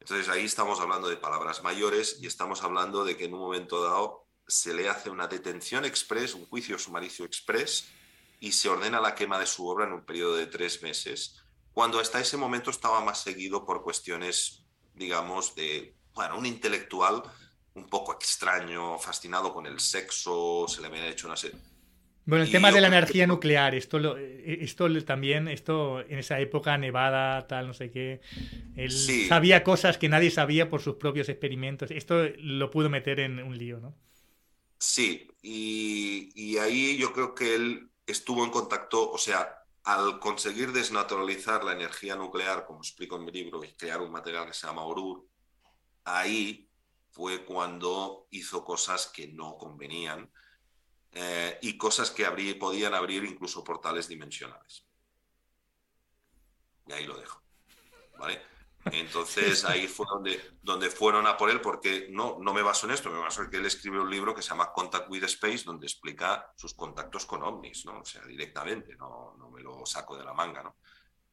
Entonces 0.00 0.28
ahí 0.28 0.44
estamos 0.44 0.80
hablando 0.80 1.08
de 1.08 1.16
palabras 1.16 1.62
mayores 1.62 2.18
y 2.20 2.26
estamos 2.26 2.62
hablando 2.62 3.04
de 3.04 3.16
que 3.16 3.24
en 3.24 3.34
un 3.34 3.40
momento 3.40 3.82
dado 3.82 4.26
se 4.46 4.74
le 4.74 4.88
hace 4.88 5.10
una 5.10 5.26
detención 5.26 5.84
express, 5.84 6.34
un 6.34 6.46
juicio 6.46 6.78
sumaricio 6.78 7.24
express 7.24 7.88
y 8.38 8.52
se 8.52 8.68
ordena 8.68 9.00
la 9.00 9.14
quema 9.14 9.38
de 9.38 9.46
su 9.46 9.66
obra 9.66 9.86
en 9.86 9.92
un 9.92 10.04
periodo 10.04 10.36
de 10.36 10.46
tres 10.46 10.82
meses, 10.82 11.42
cuando 11.72 11.98
hasta 11.98 12.20
ese 12.20 12.36
momento 12.36 12.70
estaba 12.70 13.00
más 13.00 13.22
seguido 13.22 13.64
por 13.64 13.82
cuestiones, 13.82 14.64
digamos, 14.94 15.54
de, 15.54 15.96
bueno, 16.14 16.38
un 16.38 16.46
intelectual 16.46 17.22
un 17.74 17.88
poco 17.88 18.12
extraño, 18.12 18.98
fascinado 18.98 19.52
con 19.52 19.66
el 19.66 19.80
sexo, 19.80 20.66
se 20.68 20.80
le 20.80 20.86
había 20.86 21.08
hecho 21.08 21.26
una 21.26 21.36
serie 21.36 21.60
bueno, 22.26 22.44
el 22.44 22.50
tema 22.50 22.72
de 22.72 22.80
la 22.80 22.88
energía 22.88 23.26
nuclear, 23.26 23.74
esto, 23.74 23.98
lo, 23.98 24.18
eh, 24.18 24.58
esto 24.60 24.88
también, 25.04 25.48
esto 25.48 26.00
en 26.00 26.18
esa 26.18 26.40
época 26.40 26.76
nevada, 26.76 27.46
tal, 27.46 27.68
no 27.68 27.72
sé 27.72 27.90
qué, 27.90 28.20
él 28.74 28.90
sabía 28.90 29.62
cosas 29.62 29.96
que 29.96 30.08
nadie 30.08 30.30
sabía 30.30 30.68
por 30.68 30.82
sus 30.82 30.96
propios 30.96 31.28
experimentos. 31.28 31.90
Esto 31.90 32.24
lo 32.38 32.70
pudo 32.70 32.90
meter 32.90 33.20
en 33.20 33.42
un 33.42 33.56
lío, 33.56 33.78
¿no? 33.80 33.94
Sí, 34.78 35.28
y, 35.40 36.30
y 36.34 36.58
ahí 36.58 36.98
yo 36.98 37.12
creo 37.12 37.34
que 37.34 37.54
él 37.54 37.90
estuvo 38.06 38.44
en 38.44 38.50
contacto, 38.50 39.10
o 39.10 39.18
sea, 39.18 39.62
al 39.84 40.18
conseguir 40.18 40.72
desnaturalizar 40.72 41.62
la 41.62 41.72
energía 41.72 42.16
nuclear, 42.16 42.66
como 42.66 42.80
explico 42.80 43.16
en 43.16 43.24
mi 43.24 43.32
libro, 43.32 43.62
y 43.62 43.72
crear 43.74 44.00
un 44.00 44.10
material 44.10 44.46
que 44.46 44.52
se 44.52 44.66
llama 44.66 44.84
Orur, 44.84 45.24
ahí 46.04 46.68
fue 47.12 47.44
cuando 47.44 48.26
hizo 48.30 48.64
cosas 48.64 49.06
que 49.06 49.28
no 49.28 49.56
convenían 49.56 50.28
eh, 51.18 51.58
y 51.62 51.78
cosas 51.78 52.10
que 52.10 52.26
podían 52.60 52.92
abrir 52.92 53.24
incluso 53.24 53.64
portales 53.64 54.06
dimensionales. 54.06 54.84
Y 56.86 56.92
ahí 56.92 57.06
lo 57.06 57.16
dejo. 57.16 57.42
¿vale? 58.18 58.42
Entonces 58.84 59.64
ahí 59.64 59.88
fue 59.88 60.04
donde, 60.08 60.58
donde 60.62 60.90
fueron 60.90 61.26
a 61.26 61.38
por 61.38 61.48
él, 61.48 61.62
porque 61.62 62.08
no, 62.10 62.36
no 62.38 62.52
me 62.52 62.60
baso 62.60 62.86
en 62.86 62.92
esto, 62.92 63.10
me 63.10 63.18
baso 63.18 63.42
en 63.42 63.50
que 63.50 63.56
él 63.56 63.64
escribió 63.64 64.02
un 64.02 64.10
libro 64.10 64.34
que 64.34 64.42
se 64.42 64.50
llama 64.50 64.70
Contact 64.72 65.10
with 65.10 65.24
Space, 65.24 65.64
donde 65.64 65.86
explica 65.86 66.52
sus 66.54 66.74
contactos 66.74 67.24
con 67.24 67.42
ovnis, 67.42 67.86
¿no? 67.86 68.00
O 68.00 68.04
sea, 68.04 68.22
directamente, 68.26 68.94
no, 68.96 69.34
no 69.38 69.50
me 69.50 69.62
lo 69.62 69.86
saco 69.86 70.18
de 70.18 70.24
la 70.24 70.34
manga, 70.34 70.62
¿no? 70.62 70.76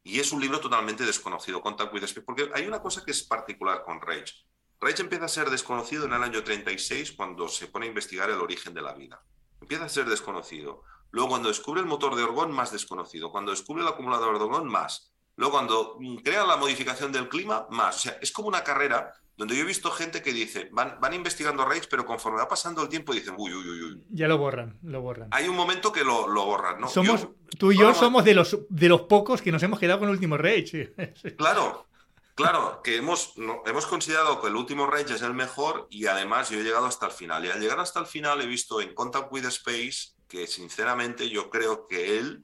Y 0.02 0.20
es 0.20 0.32
un 0.32 0.40
libro 0.40 0.62
totalmente 0.62 1.06
desconocido, 1.06 1.62
Contact 1.62 1.94
with 1.94 2.04
Space, 2.04 2.26
porque 2.26 2.50
hay 2.54 2.66
una 2.66 2.82
cosa 2.82 3.04
que 3.04 3.12
es 3.12 3.24
particular 3.24 3.84
con 3.84 4.00
Rage. 4.00 4.46
Rage 4.80 5.02
empieza 5.02 5.26
a 5.26 5.30
ser 5.30 5.50
desconocido 5.50 6.06
en 6.06 6.14
el 6.14 6.24
año 6.24 6.42
36 6.42 7.12
cuando 7.12 7.50
se 7.50 7.68
pone 7.68 7.86
a 7.86 7.90
investigar 7.90 8.30
el 8.30 8.40
origen 8.40 8.74
de 8.74 8.82
la 8.82 8.94
vida. 8.94 9.22
Empieza 9.64 9.86
a 9.86 9.89
ser 9.89 10.05
desconocido. 10.05 10.84
Luego 11.11 11.30
cuando 11.30 11.47
descubre 11.47 11.80
el 11.80 11.88
motor 11.88 12.16
de 12.16 12.24
orgón, 12.24 12.51
más 12.51 12.74
desconocido. 12.74 13.32
Cuando 13.32 13.51
descubre 13.51 13.82
el 13.82 13.88
acumulador 13.88 14.38
de 14.38 14.43
orgón, 14.43 14.68
más. 14.68 15.14
Luego 15.38 15.53
cuando 15.53 15.97
crea 16.22 16.45
la 16.45 16.57
modificación 16.57 17.14
del 17.14 17.30
clima, 17.30 17.66
más. 17.70 17.95
O 17.95 17.99
sea, 17.99 18.18
es 18.22 18.34
como 18.34 18.49
una 18.49 18.61
carrera 18.61 19.14
donde 19.38 19.55
yo 19.55 19.61
he 19.61 19.66
visto 19.66 19.89
gente 19.89 20.22
que 20.22 20.34
dice, 20.34 20.68
van, 20.74 20.97
van 20.99 21.14
investigando 21.14 21.64
Rage, 21.64 21.88
pero 21.89 22.05
conforme 22.05 22.39
va 22.39 22.49
pasando 22.49 22.82
el 22.84 22.89
tiempo 22.89 23.14
dicen, 23.14 23.36
uy, 23.38 23.53
uy, 23.53 23.70
uy, 23.70 23.84
uy. 23.84 24.05
Ya 24.09 24.28
lo 24.28 24.38
borran, 24.38 24.78
lo 24.84 25.01
borran. 25.01 25.30
Hay 25.32 25.47
un 25.47 25.55
momento 25.55 25.93
que 25.93 26.03
lo, 26.03 26.28
lo 26.28 26.43
borran, 26.43 26.82
¿no? 26.82 26.89
Somos, 26.89 27.30
tú 27.57 27.72
y 27.72 27.78
yo 27.78 27.93
somos 27.93 28.26
de 28.26 28.34
los, 28.34 28.57
de 28.68 28.89
los 28.89 29.03
pocos 29.03 29.41
que 29.41 29.53
nos 29.53 29.64
hemos 29.64 29.80
quedado 29.80 29.99
con 29.99 30.09
el 30.09 30.16
último 30.16 30.38
Rage. 30.38 30.93
claro, 31.38 31.88
Claro, 32.36 32.82
que 32.82 32.96
hemos, 32.96 33.36
hemos 33.66 33.86
considerado 33.86 34.42
que 34.42 34.48
el 34.48 34.56
último 34.56 34.88
Rage 34.88 35.14
es 35.14 35.22
el 35.22 35.36
mejor 35.36 35.88
y 35.92 36.08
además 36.08 36.50
yo 36.50 36.60
he 36.60 36.64
llegado 36.64 36.88
hasta 36.88 37.06
el 37.06 37.12
final. 37.12 37.46
Y 37.46 37.52
al 37.52 37.60
llegar 37.60 37.80
hasta 37.80 38.00
el 38.00 38.08
final 38.08 38.42
he 38.42 38.48
visto 38.48 38.82
en 38.82 38.96
Contact 38.96 39.32
with 39.32 39.46
Space 39.46 40.14
que 40.28 40.48
sinceramente 40.48 41.30
yo 41.30 41.52
creo 41.52 41.88
que 41.88 42.18
él 42.18 42.44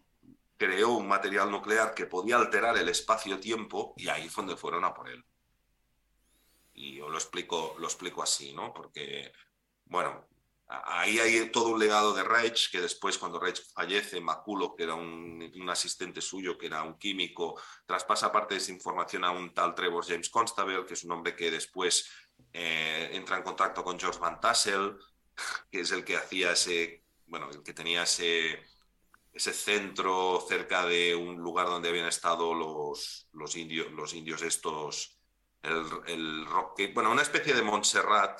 creó 0.57 0.89
un 0.91 1.07
material 1.07 1.49
nuclear 1.49 1.95
que 1.95 2.05
podía 2.05 2.35
alterar 2.35 2.77
el 2.77 2.87
espacio-tiempo 2.87 3.95
y 3.97 4.09
ahí 4.09 4.29
fue 4.29 4.43
donde 4.43 4.59
fueron 4.61 4.85
a 4.85 4.93
por 4.93 5.09
él. 5.09 5.25
Y 6.73 6.97
yo 6.97 7.09
lo 7.09 7.17
explico, 7.17 7.75
lo 7.79 7.87
explico 7.87 8.21
así, 8.21 8.53
¿no? 8.53 8.71
Porque, 8.73 9.31
bueno, 9.85 10.27
Ahí 10.71 11.17
hay 11.17 11.49
todo 11.49 11.69
un 11.69 11.79
legado 11.79 12.13
de 12.13 12.23
Reich, 12.23 12.69
que 12.69 12.79
después 12.79 13.17
cuando 13.17 13.39
Reich 13.39 13.59
fallece, 13.73 14.21
Maculo, 14.21 14.75
que 14.75 14.83
era 14.83 14.93
un, 14.93 15.51
asistente 15.67 16.21
suyo, 16.21 16.59
que 16.59 16.67
era 16.67 16.83
un 16.83 16.95
químico, 16.99 17.59
traspasa 17.87 18.31
parte 18.31 18.53
de 18.53 18.59
esa 18.59 18.71
información 18.71 19.23
a 19.23 19.31
un 19.31 19.51
tal 19.51 19.73
Trevor 19.73 20.05
James 20.05 20.29
Constable, 20.29 20.85
que 20.85 20.93
es 20.93 21.03
un 21.03 21.11
hombre 21.11 21.35
que 21.35 21.49
después 21.49 22.07
eh, 22.53 23.09
entra 23.13 23.37
en 23.37 23.43
contacto 23.43 23.83
con 23.83 23.99
George 23.99 24.19
Van 24.19 24.39
Tassel, 24.39 24.95
que 25.71 25.79
es 25.79 25.91
el 25.91 26.03
que 26.03 26.17
hacía 26.17 26.51
ese, 26.51 27.03
bueno, 27.25 27.49
el 27.49 27.63
que 27.63 27.73
tenía 27.73 28.03
ese, 28.03 28.63
ese 29.33 29.53
centro 29.53 30.39
cerca 30.47 30.85
de 30.85 31.15
un 31.15 31.37
lugar 31.37 31.65
donde 31.65 31.89
habían 31.89 32.07
estado 32.07 32.53
los, 32.53 33.27
los, 33.33 33.55
indios, 33.55 33.91
los 33.91 34.13
indios 34.13 34.43
estos, 34.43 35.19
el, 35.63 35.83
el 36.05 36.45
rock, 36.45 36.79
bueno, 36.93 37.09
una 37.11 37.23
especie 37.23 37.55
de 37.55 37.63
Montserrat, 37.63 38.39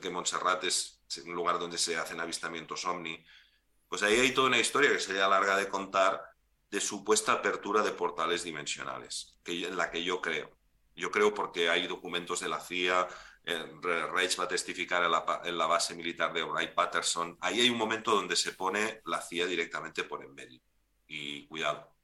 que 0.00 0.10
Montserrat 0.10 0.64
es 0.64 1.00
un 1.24 1.34
lugar 1.34 1.58
donde 1.58 1.78
se 1.78 1.96
hacen 1.96 2.20
avistamientos 2.20 2.84
ovni, 2.84 3.24
pues 3.88 4.02
ahí 4.02 4.18
hay 4.18 4.32
toda 4.32 4.48
una 4.48 4.58
historia 4.58 4.90
que 4.90 4.98
sería 4.98 5.28
larga 5.28 5.56
de 5.56 5.68
contar 5.68 6.22
de 6.70 6.80
supuesta 6.80 7.32
apertura 7.32 7.82
de 7.82 7.92
portales 7.92 8.42
dimensionales, 8.42 9.38
en 9.44 9.76
la 9.76 9.90
que 9.90 10.02
yo 10.02 10.20
creo. 10.20 10.50
Yo 10.94 11.10
creo 11.10 11.32
porque 11.32 11.68
hay 11.68 11.86
documentos 11.86 12.40
de 12.40 12.48
la 12.48 12.60
CIA, 12.60 13.06
eh, 13.44 13.64
Reich 14.12 14.38
va 14.40 14.44
a 14.44 14.48
testificar 14.48 15.04
en 15.04 15.56
la, 15.56 15.66
base 15.66 15.94
militar 15.94 16.32
de 16.32 16.42
Wright 16.42 16.74
Patterson. 16.74 17.38
Ahí 17.40 17.60
hay 17.60 17.70
un 17.70 17.78
momento 17.78 18.10
donde 18.12 18.34
se 18.34 18.52
pone 18.52 19.02
la 19.04 19.20
CIA 19.20 19.46
directamente 19.46 20.02
por 20.04 20.24
en 20.24 20.34
medio. 20.34 20.60
Y 21.06 21.46
cuidado. 21.46 21.94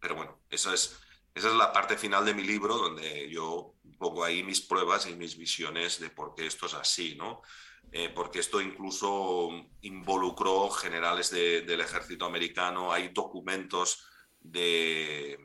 Pero 0.00 0.14
bueno, 0.14 0.40
eso 0.48 0.72
es, 0.72 0.98
esa 1.36 1.48
es 1.48 1.54
la 1.54 1.70
parte 1.70 1.98
final 1.98 2.24
de 2.24 2.32
mi 2.32 2.42
libro, 2.42 2.78
donde 2.78 3.28
yo 3.28 3.74
pongo 3.98 4.24
ahí 4.24 4.42
mis 4.42 4.62
pruebas 4.62 5.06
y 5.06 5.14
mis 5.14 5.36
visiones 5.36 6.00
de 6.00 6.08
por 6.08 6.34
qué 6.34 6.46
esto 6.46 6.64
es 6.64 6.72
así, 6.72 7.14
¿no? 7.14 7.42
Eh, 7.92 8.08
porque 8.08 8.38
esto 8.38 8.58
incluso 8.58 9.50
involucró 9.82 10.70
generales 10.70 11.30
del 11.30 11.78
ejército 11.78 12.24
americano, 12.24 12.90
hay 12.90 13.10
documentos 13.10 14.08
de, 14.40 15.38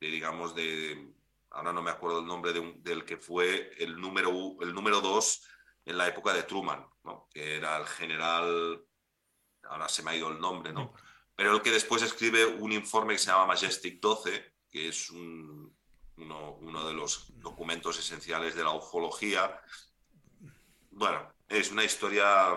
digamos, 0.00 0.54
de, 0.54 1.12
ahora 1.50 1.72
no 1.72 1.82
me 1.82 1.90
acuerdo 1.90 2.20
el 2.20 2.26
nombre 2.26 2.52
del 2.52 3.04
que 3.04 3.16
fue 3.16 3.72
el 3.76 4.00
número, 4.00 4.56
el 4.60 4.72
número 4.72 5.00
dos 5.00 5.42
en 5.84 5.98
la 5.98 6.06
época 6.06 6.32
de 6.32 6.44
Truman, 6.44 6.86
que 7.34 7.56
era 7.56 7.76
el 7.76 7.86
general, 7.86 8.84
ahora 9.64 9.88
se 9.88 10.04
me 10.04 10.12
ha 10.12 10.16
ido 10.16 10.30
el 10.30 10.38
nombre, 10.38 10.72
¿no? 10.72 10.94
pero 11.34 11.54
el 11.54 11.62
que 11.62 11.72
después 11.72 12.02
escribe 12.02 12.46
un 12.46 12.72
informe 12.72 13.14
que 13.14 13.20
se 13.20 13.30
llama 13.30 13.46
Majestic 13.46 14.00
12, 14.00 14.57
que 14.78 14.88
es 14.88 15.10
uno, 15.10 15.72
uno 16.60 16.88
de 16.88 16.94
los 16.94 17.32
documentos 17.40 17.98
esenciales 17.98 18.54
de 18.54 18.62
la 18.62 18.70
ufología. 18.70 19.60
Bueno, 20.92 21.32
es 21.48 21.72
una 21.72 21.84
historia 21.84 22.56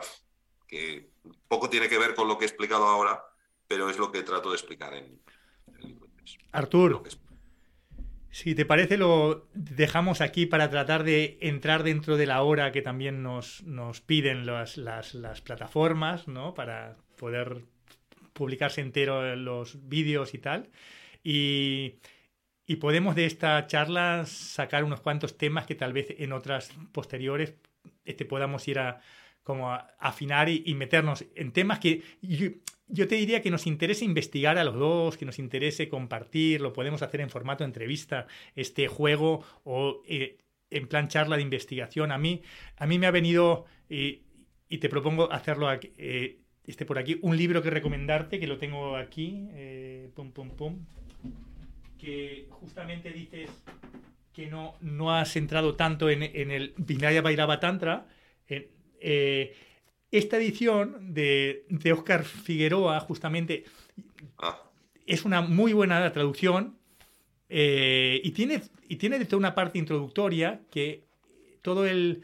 que 0.67 1.09
poco 1.47 1.67
tiene 1.67 1.89
que 1.89 1.97
ver 1.97 2.13
con 2.13 2.27
lo 2.27 2.37
que 2.37 2.45
he 2.45 2.47
explicado 2.47 2.85
ahora, 2.85 3.23
pero 3.67 3.89
es 3.89 3.97
lo 3.97 4.11
que 4.11 4.21
trato 4.21 4.49
de 4.49 4.55
explicar 4.55 4.93
en 4.93 5.19
el 5.79 5.87
libro. 5.87 6.07
Artur, 6.51 7.01
si 8.29 8.53
te 8.53 8.65
parece, 8.65 8.97
lo 8.97 9.47
dejamos 9.53 10.21
aquí 10.21 10.45
para 10.45 10.69
tratar 10.69 11.03
de 11.03 11.39
entrar 11.41 11.81
dentro 11.81 12.17
de 12.17 12.27
la 12.27 12.43
hora 12.43 12.71
que 12.71 12.83
también 12.83 13.23
nos, 13.23 13.63
nos 13.63 13.99
piden 13.99 14.45
las, 14.45 14.77
las, 14.77 15.15
las, 15.15 15.41
plataformas, 15.41 16.27
¿no? 16.27 16.53
Para 16.53 16.97
poder 17.17 17.63
publicarse 18.33 18.81
entero 18.81 19.35
los 19.35 19.89
vídeos 19.89 20.35
y 20.35 20.37
tal. 20.37 20.69
Y, 21.23 21.95
y 22.65 22.77
podemos 22.77 23.15
de 23.15 23.25
esta 23.25 23.67
charla 23.67 24.25
sacar 24.25 24.83
unos 24.83 25.01
cuantos 25.01 25.37
temas 25.37 25.65
que 25.65 25.75
tal 25.75 25.93
vez 25.93 26.07
en 26.17 26.31
otras 26.31 26.71
posteriores 26.91 27.55
este, 28.05 28.25
podamos 28.25 28.67
ir 28.67 28.79
a 28.79 29.01
como 29.43 29.71
a 29.71 29.89
afinar 29.99 30.49
y, 30.49 30.73
meternos 30.75 31.25
en 31.35 31.51
temas 31.51 31.79
que 31.79 32.03
yo, 32.21 33.07
te 33.07 33.15
diría 33.15 33.41
que 33.41 33.49
nos 33.49 33.65
interese 33.65 34.05
investigar 34.05 34.57
a 34.57 34.63
los 34.63 34.75
dos, 34.75 35.17
que 35.17 35.25
nos 35.25 35.39
interese 35.39 35.89
compartir, 35.89 36.61
lo 36.61 36.73
podemos 36.73 37.01
hacer 37.01 37.21
en 37.21 37.29
formato 37.29 37.63
entrevista, 37.63 38.27
este 38.55 38.87
juego 38.87 39.43
o 39.63 40.03
eh, 40.07 40.37
en 40.69 40.87
plan 40.87 41.07
charla 41.07 41.37
de 41.37 41.41
investigación. 41.41 42.11
A 42.11 42.17
mí, 42.17 42.43
a 42.77 42.85
mí 42.85 42.99
me 42.99 43.07
ha 43.07 43.11
venido, 43.11 43.65
y 43.89 44.77
te 44.77 44.89
propongo 44.89 45.31
hacerlo 45.31 45.67
aquí, 45.67 45.91
eh, 45.97 46.37
este 46.65 46.85
por 46.85 46.99
aquí, 46.99 47.17
un 47.21 47.35
libro 47.35 47.63
que 47.63 47.71
recomendarte, 47.71 48.39
que 48.39 48.47
lo 48.47 48.57
tengo 48.57 48.95
aquí, 48.95 49.47
eh, 49.53 50.09
pum, 50.13 50.31
pum, 50.31 50.51
pum, 50.51 50.85
que 52.01 52.47
justamente 52.49 53.11
dices 53.11 53.49
que 54.33 54.47
no, 54.47 54.75
no 54.81 55.15
has 55.15 55.35
entrado 55.35 55.75
tanto 55.75 56.09
en, 56.09 56.23
el 56.23 56.73
Vinaya 56.77 57.21
Bairaba 57.21 57.59
Tantra. 57.59 58.07
Eh, 58.47 59.55
esta 60.11 60.37
edición 60.37 61.13
de, 61.13 61.65
de 61.69 61.93
Oscar 61.93 62.25
Figueroa, 62.25 62.99
justamente, 63.01 63.65
ah. 64.39 64.61
es 65.05 65.25
una 65.25 65.41
muy 65.41 65.73
buena 65.73 66.11
traducción 66.11 66.77
eh, 67.49 68.19
y, 68.23 68.31
tiene, 68.31 68.61
y 68.87 68.95
tiene 68.95 69.27
una 69.33 69.53
parte 69.53 69.77
introductoria 69.77 70.61
que 70.71 71.03
todo 71.61 71.85
el, 71.85 72.23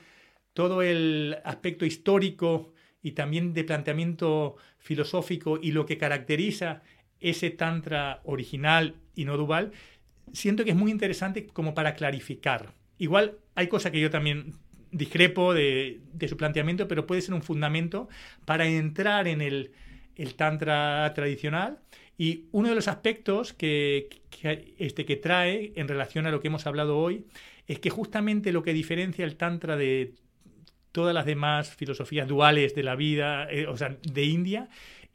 todo 0.54 0.82
el 0.82 1.38
aspecto 1.44 1.86
histórico 1.86 2.74
y 3.04 3.12
también 3.12 3.54
de 3.54 3.64
planteamiento 3.64 4.56
filosófico 4.80 5.60
y 5.62 5.72
lo 5.72 5.86
que 5.86 5.98
caracteriza 5.98 6.82
ese 7.20 7.50
tantra 7.50 8.22
original 8.24 8.96
y 9.16 9.26
no 9.26 9.38
dual 9.38 9.72
siento 10.34 10.64
que 10.64 10.72
es 10.72 10.76
muy 10.76 10.92
interesante 10.92 11.48
como 11.48 11.74
para 11.74 11.96
clarificar. 11.96 12.74
Igual 12.98 13.38
hay 13.56 13.68
cosas 13.68 13.92
que 13.92 14.00
yo 14.00 14.10
también 14.10 14.54
discrepo 14.92 15.54
de, 15.54 16.00
su 16.28 16.38
planteamiento, 16.38 16.88
pero 16.88 17.06
puede 17.06 17.22
ser 17.22 17.34
un 17.34 17.42
fundamento 17.42 18.08
para 18.46 18.66
entrar 18.66 19.28
en 19.28 19.42
el, 19.42 19.72
tantra 20.36 21.12
tradicional. 21.14 21.80
Y 22.18 22.46
uno 22.52 22.70
de 22.70 22.76
los 22.76 22.88
aspectos 22.88 23.54
que, 23.54 24.10
este, 24.80 25.06
que 25.06 25.16
trae 25.18 25.74
en 25.76 25.88
relación 25.88 26.26
a 26.26 26.32
lo 26.32 26.40
que 26.40 26.48
hemos 26.48 26.66
hablado 26.66 26.98
hoy 26.98 27.26
es 27.68 27.80
que 27.80 27.90
justamente 27.90 28.52
lo 28.52 28.64
que 28.64 28.74
diferencia 28.74 29.26
el 29.26 29.36
tantra 29.36 29.76
de 29.76 30.14
todas 30.92 31.14
las 31.14 31.26
demás 31.26 31.76
filosofías 31.76 32.28
duales 32.28 32.74
de 32.74 32.82
la 32.82 32.96
vida, 32.96 33.48
eh, 33.52 33.68
o 33.68 33.78
sea, 33.78 33.96
de 34.02 34.24
India, 34.24 34.68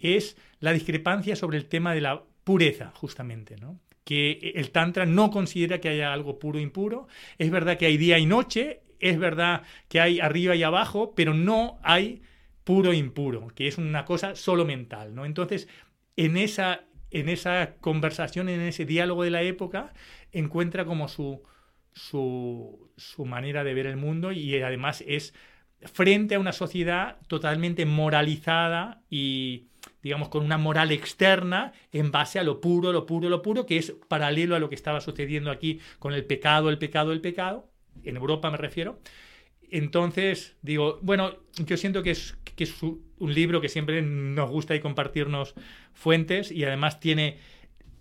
es 0.02 0.36
la 0.60 0.72
discrepancia 0.72 1.36
sobre 1.36 1.58
el 1.58 1.66
tema 1.66 1.94
de 1.94 2.00
la 2.00 2.22
pureza, 2.44 2.92
justamente, 2.94 3.56
¿no? 3.56 3.78
que 4.04 4.52
el 4.56 4.70
Tantra 4.70 5.06
no 5.06 5.30
considera 5.30 5.80
que 5.80 5.88
haya 5.88 6.12
algo 6.12 6.38
puro 6.38 6.58
e 6.58 6.62
impuro. 6.62 7.06
Es 7.38 7.50
verdad 7.50 7.78
que 7.78 7.86
hay 7.86 7.96
día 7.96 8.18
y 8.18 8.26
noche, 8.26 8.80
es 8.98 9.18
verdad 9.18 9.62
que 9.88 10.00
hay 10.00 10.20
arriba 10.20 10.56
y 10.56 10.62
abajo, 10.62 11.14
pero 11.14 11.34
no 11.34 11.78
hay 11.82 12.22
puro 12.64 12.92
e 12.92 12.96
impuro, 12.96 13.48
que 13.54 13.68
es 13.68 13.78
una 13.78 14.04
cosa 14.04 14.34
solo 14.34 14.64
mental. 14.64 15.14
¿no? 15.14 15.24
Entonces, 15.24 15.68
en 16.16 16.36
esa, 16.36 16.84
en 17.10 17.28
esa 17.28 17.74
conversación, 17.80 18.48
en 18.48 18.60
ese 18.60 18.84
diálogo 18.84 19.24
de 19.24 19.30
la 19.30 19.42
época, 19.42 19.92
encuentra 20.32 20.84
como 20.84 21.08
su, 21.08 21.42
su, 21.92 22.90
su 22.96 23.24
manera 23.24 23.64
de 23.64 23.74
ver 23.74 23.86
el 23.86 23.96
mundo 23.96 24.32
y 24.32 24.60
además 24.60 25.04
es 25.06 25.34
frente 25.86 26.34
a 26.34 26.38
una 26.38 26.52
sociedad 26.52 27.18
totalmente 27.26 27.86
moralizada 27.86 29.02
y, 29.10 29.66
digamos, 30.02 30.28
con 30.28 30.44
una 30.44 30.58
moral 30.58 30.92
externa 30.92 31.72
en 31.92 32.10
base 32.10 32.38
a 32.38 32.44
lo 32.44 32.60
puro, 32.60 32.92
lo 32.92 33.06
puro, 33.06 33.28
lo 33.28 33.42
puro, 33.42 33.66
que 33.66 33.78
es 33.78 33.94
paralelo 34.08 34.54
a 34.54 34.58
lo 34.58 34.68
que 34.68 34.74
estaba 34.74 35.00
sucediendo 35.00 35.50
aquí 35.50 35.80
con 35.98 36.12
el 36.12 36.24
pecado, 36.24 36.70
el 36.70 36.78
pecado, 36.78 37.12
el 37.12 37.20
pecado, 37.20 37.68
en 38.04 38.16
Europa 38.16 38.50
me 38.50 38.56
refiero. 38.56 39.00
Entonces, 39.70 40.56
digo, 40.62 40.98
bueno, 41.02 41.34
yo 41.64 41.76
siento 41.76 42.02
que 42.02 42.10
es, 42.10 42.36
que 42.44 42.64
es 42.64 42.82
un 42.82 43.34
libro 43.34 43.60
que 43.60 43.68
siempre 43.68 44.02
nos 44.02 44.50
gusta 44.50 44.74
y 44.74 44.80
compartirnos 44.80 45.54
fuentes 45.94 46.52
y 46.52 46.64
además 46.64 47.00
tiene 47.00 47.38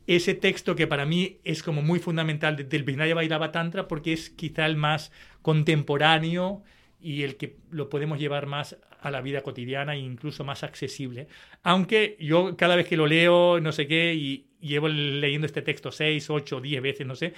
ese 0.07 0.33
texto 0.33 0.75
que 0.75 0.87
para 0.87 1.05
mí 1.05 1.39
es 1.43 1.63
como 1.63 1.81
muy 1.81 1.99
fundamental 1.99 2.67
del 2.67 2.83
Vinaya 2.83 3.15
Bailaba 3.15 3.51
Tantra 3.51 3.87
porque 3.87 4.13
es 4.13 4.29
quizá 4.29 4.65
el 4.65 4.75
más 4.75 5.11
contemporáneo 5.41 6.63
y 7.01 7.23
el 7.23 7.35
que 7.37 7.57
lo 7.71 7.89
podemos 7.89 8.19
llevar 8.19 8.45
más 8.45 8.77
a 8.99 9.09
la 9.09 9.21
vida 9.21 9.41
cotidiana 9.41 9.95
e 9.95 9.99
incluso 9.99 10.43
más 10.43 10.63
accesible. 10.63 11.27
Aunque 11.63 12.15
yo 12.19 12.55
cada 12.55 12.75
vez 12.75 12.87
que 12.87 12.97
lo 12.97 13.07
leo, 13.07 13.59
no 13.59 13.71
sé 13.71 13.87
qué, 13.87 14.13
y 14.13 14.47
llevo 14.59 14.87
leyendo 14.87 15.47
este 15.47 15.61
texto 15.61 15.91
seis, 15.91 16.29
ocho, 16.29 16.61
diez 16.61 16.81
veces, 16.81 17.07
no 17.07 17.15
sé, 17.15 17.33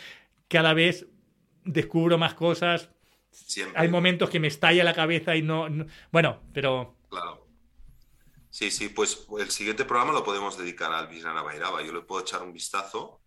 cada 0.49 0.73
vez 0.73 1.07
descubro 1.63 2.17
más 2.17 2.33
cosas. 2.33 2.89
Hay 3.75 3.87
momentos 3.87 4.29
que 4.29 4.39
me 4.39 4.47
estalla 4.47 4.83
la 4.83 4.93
cabeza 4.93 5.35
y 5.35 5.41
no, 5.41 5.67
bueno, 6.11 6.41
pero... 6.53 6.97
Claro. 7.09 7.47
Sí, 8.49 8.69
sí, 8.69 8.89
pues 8.89 9.25
el 9.39 9.49
siguiente 9.49 9.85
programa 9.85 10.13
lo 10.13 10.23
podemos 10.23 10.57
dedicar 10.57 10.91
al 10.91 11.07
Vijnana 11.07 11.41
Bairaba. 11.41 11.81
Yo 11.81 11.91
le 11.91 12.01
puedo 12.01 12.21
echar 12.21 12.43
un 12.43 12.53
vistazo 12.53 13.19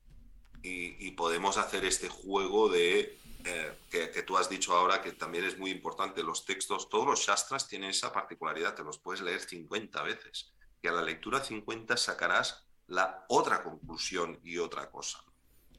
y 0.62 1.11
podemos 1.12 1.59
hacer 1.59 1.84
este 1.84 2.09
juego 2.09 2.68
de 2.68 3.16
eh, 3.49 3.72
que, 3.88 4.22
tú 4.22 4.36
has 4.36 4.51
dicho 4.51 4.74
ahora 4.74 5.01
que 5.01 5.12
también 5.12 5.44
es 5.44 5.57
muy 5.57 5.70
importante. 5.70 6.22
Los 6.22 6.44
textos, 6.44 6.88
todos 6.88 7.07
los 7.07 7.20
shastras 7.20 7.68
tienen 7.68 7.90
esa 7.90 8.12
particularidad, 8.12 8.74
te 8.74 8.82
los 8.82 8.99
puedes 8.99 9.20
leer 9.20 9.40
50 9.40 10.03
veces, 10.03 10.53
que 10.82 10.88
a 10.88 10.92
la 10.92 11.03
lectura 11.03 11.40
50 11.40 11.97
sacarás 11.97 12.66
la 12.88 13.24
otra 13.28 13.62
conclusión 13.62 14.40
y 14.42 14.59
otra 14.59 14.90
cosa. 14.90 15.22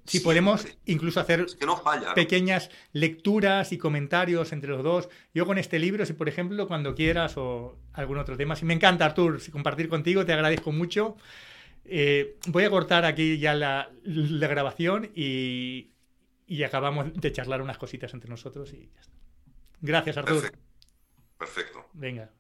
Sí, 0.06 0.22
podemos 0.22 0.66
incluso 0.86 1.20
hacer 1.20 1.46
pequeñas 2.16 2.70
lecturas 2.94 3.74
y 3.74 3.78
comentarios 3.78 4.54
entre 4.54 4.70
los 4.70 4.82
dos. 4.82 5.10
Yo 5.34 5.46
con 5.46 5.58
este 5.58 5.78
libro, 5.78 6.06
si 6.06 6.14
por 6.14 6.30
ejemplo, 6.30 6.70
cuando 6.70 6.96
quieras 6.96 7.34
o 7.36 7.78
algún 7.92 8.18
otro 8.18 8.38
tema, 8.38 8.56
si 8.56 8.64
me 8.64 8.74
encanta, 8.74 9.04
Artur, 9.04 9.42
si 9.42 9.52
compartir 9.52 9.90
contigo, 9.90 10.26
te 10.26 10.32
agradezco 10.32 10.72
mucho. 10.72 11.18
Eh, 11.84 12.38
voy 12.48 12.64
a 12.64 12.70
cortar 12.70 13.04
aquí 13.04 13.38
ya 13.40 13.54
la 13.54 13.90
grabación 14.06 15.12
y 15.14 15.92
y 16.48 16.64
acabamos 16.64 17.14
de 17.14 17.32
charlar 17.32 17.62
unas 17.62 17.78
cositas 17.78 18.14
entre 18.14 18.30
nosotros 18.30 18.74
y 18.74 18.90
ya 18.94 19.02
está. 19.02 19.18
Gracias, 19.82 20.18
Artur. 20.18 20.52
Perfecto. 21.38 21.86
Venga. 21.94 22.32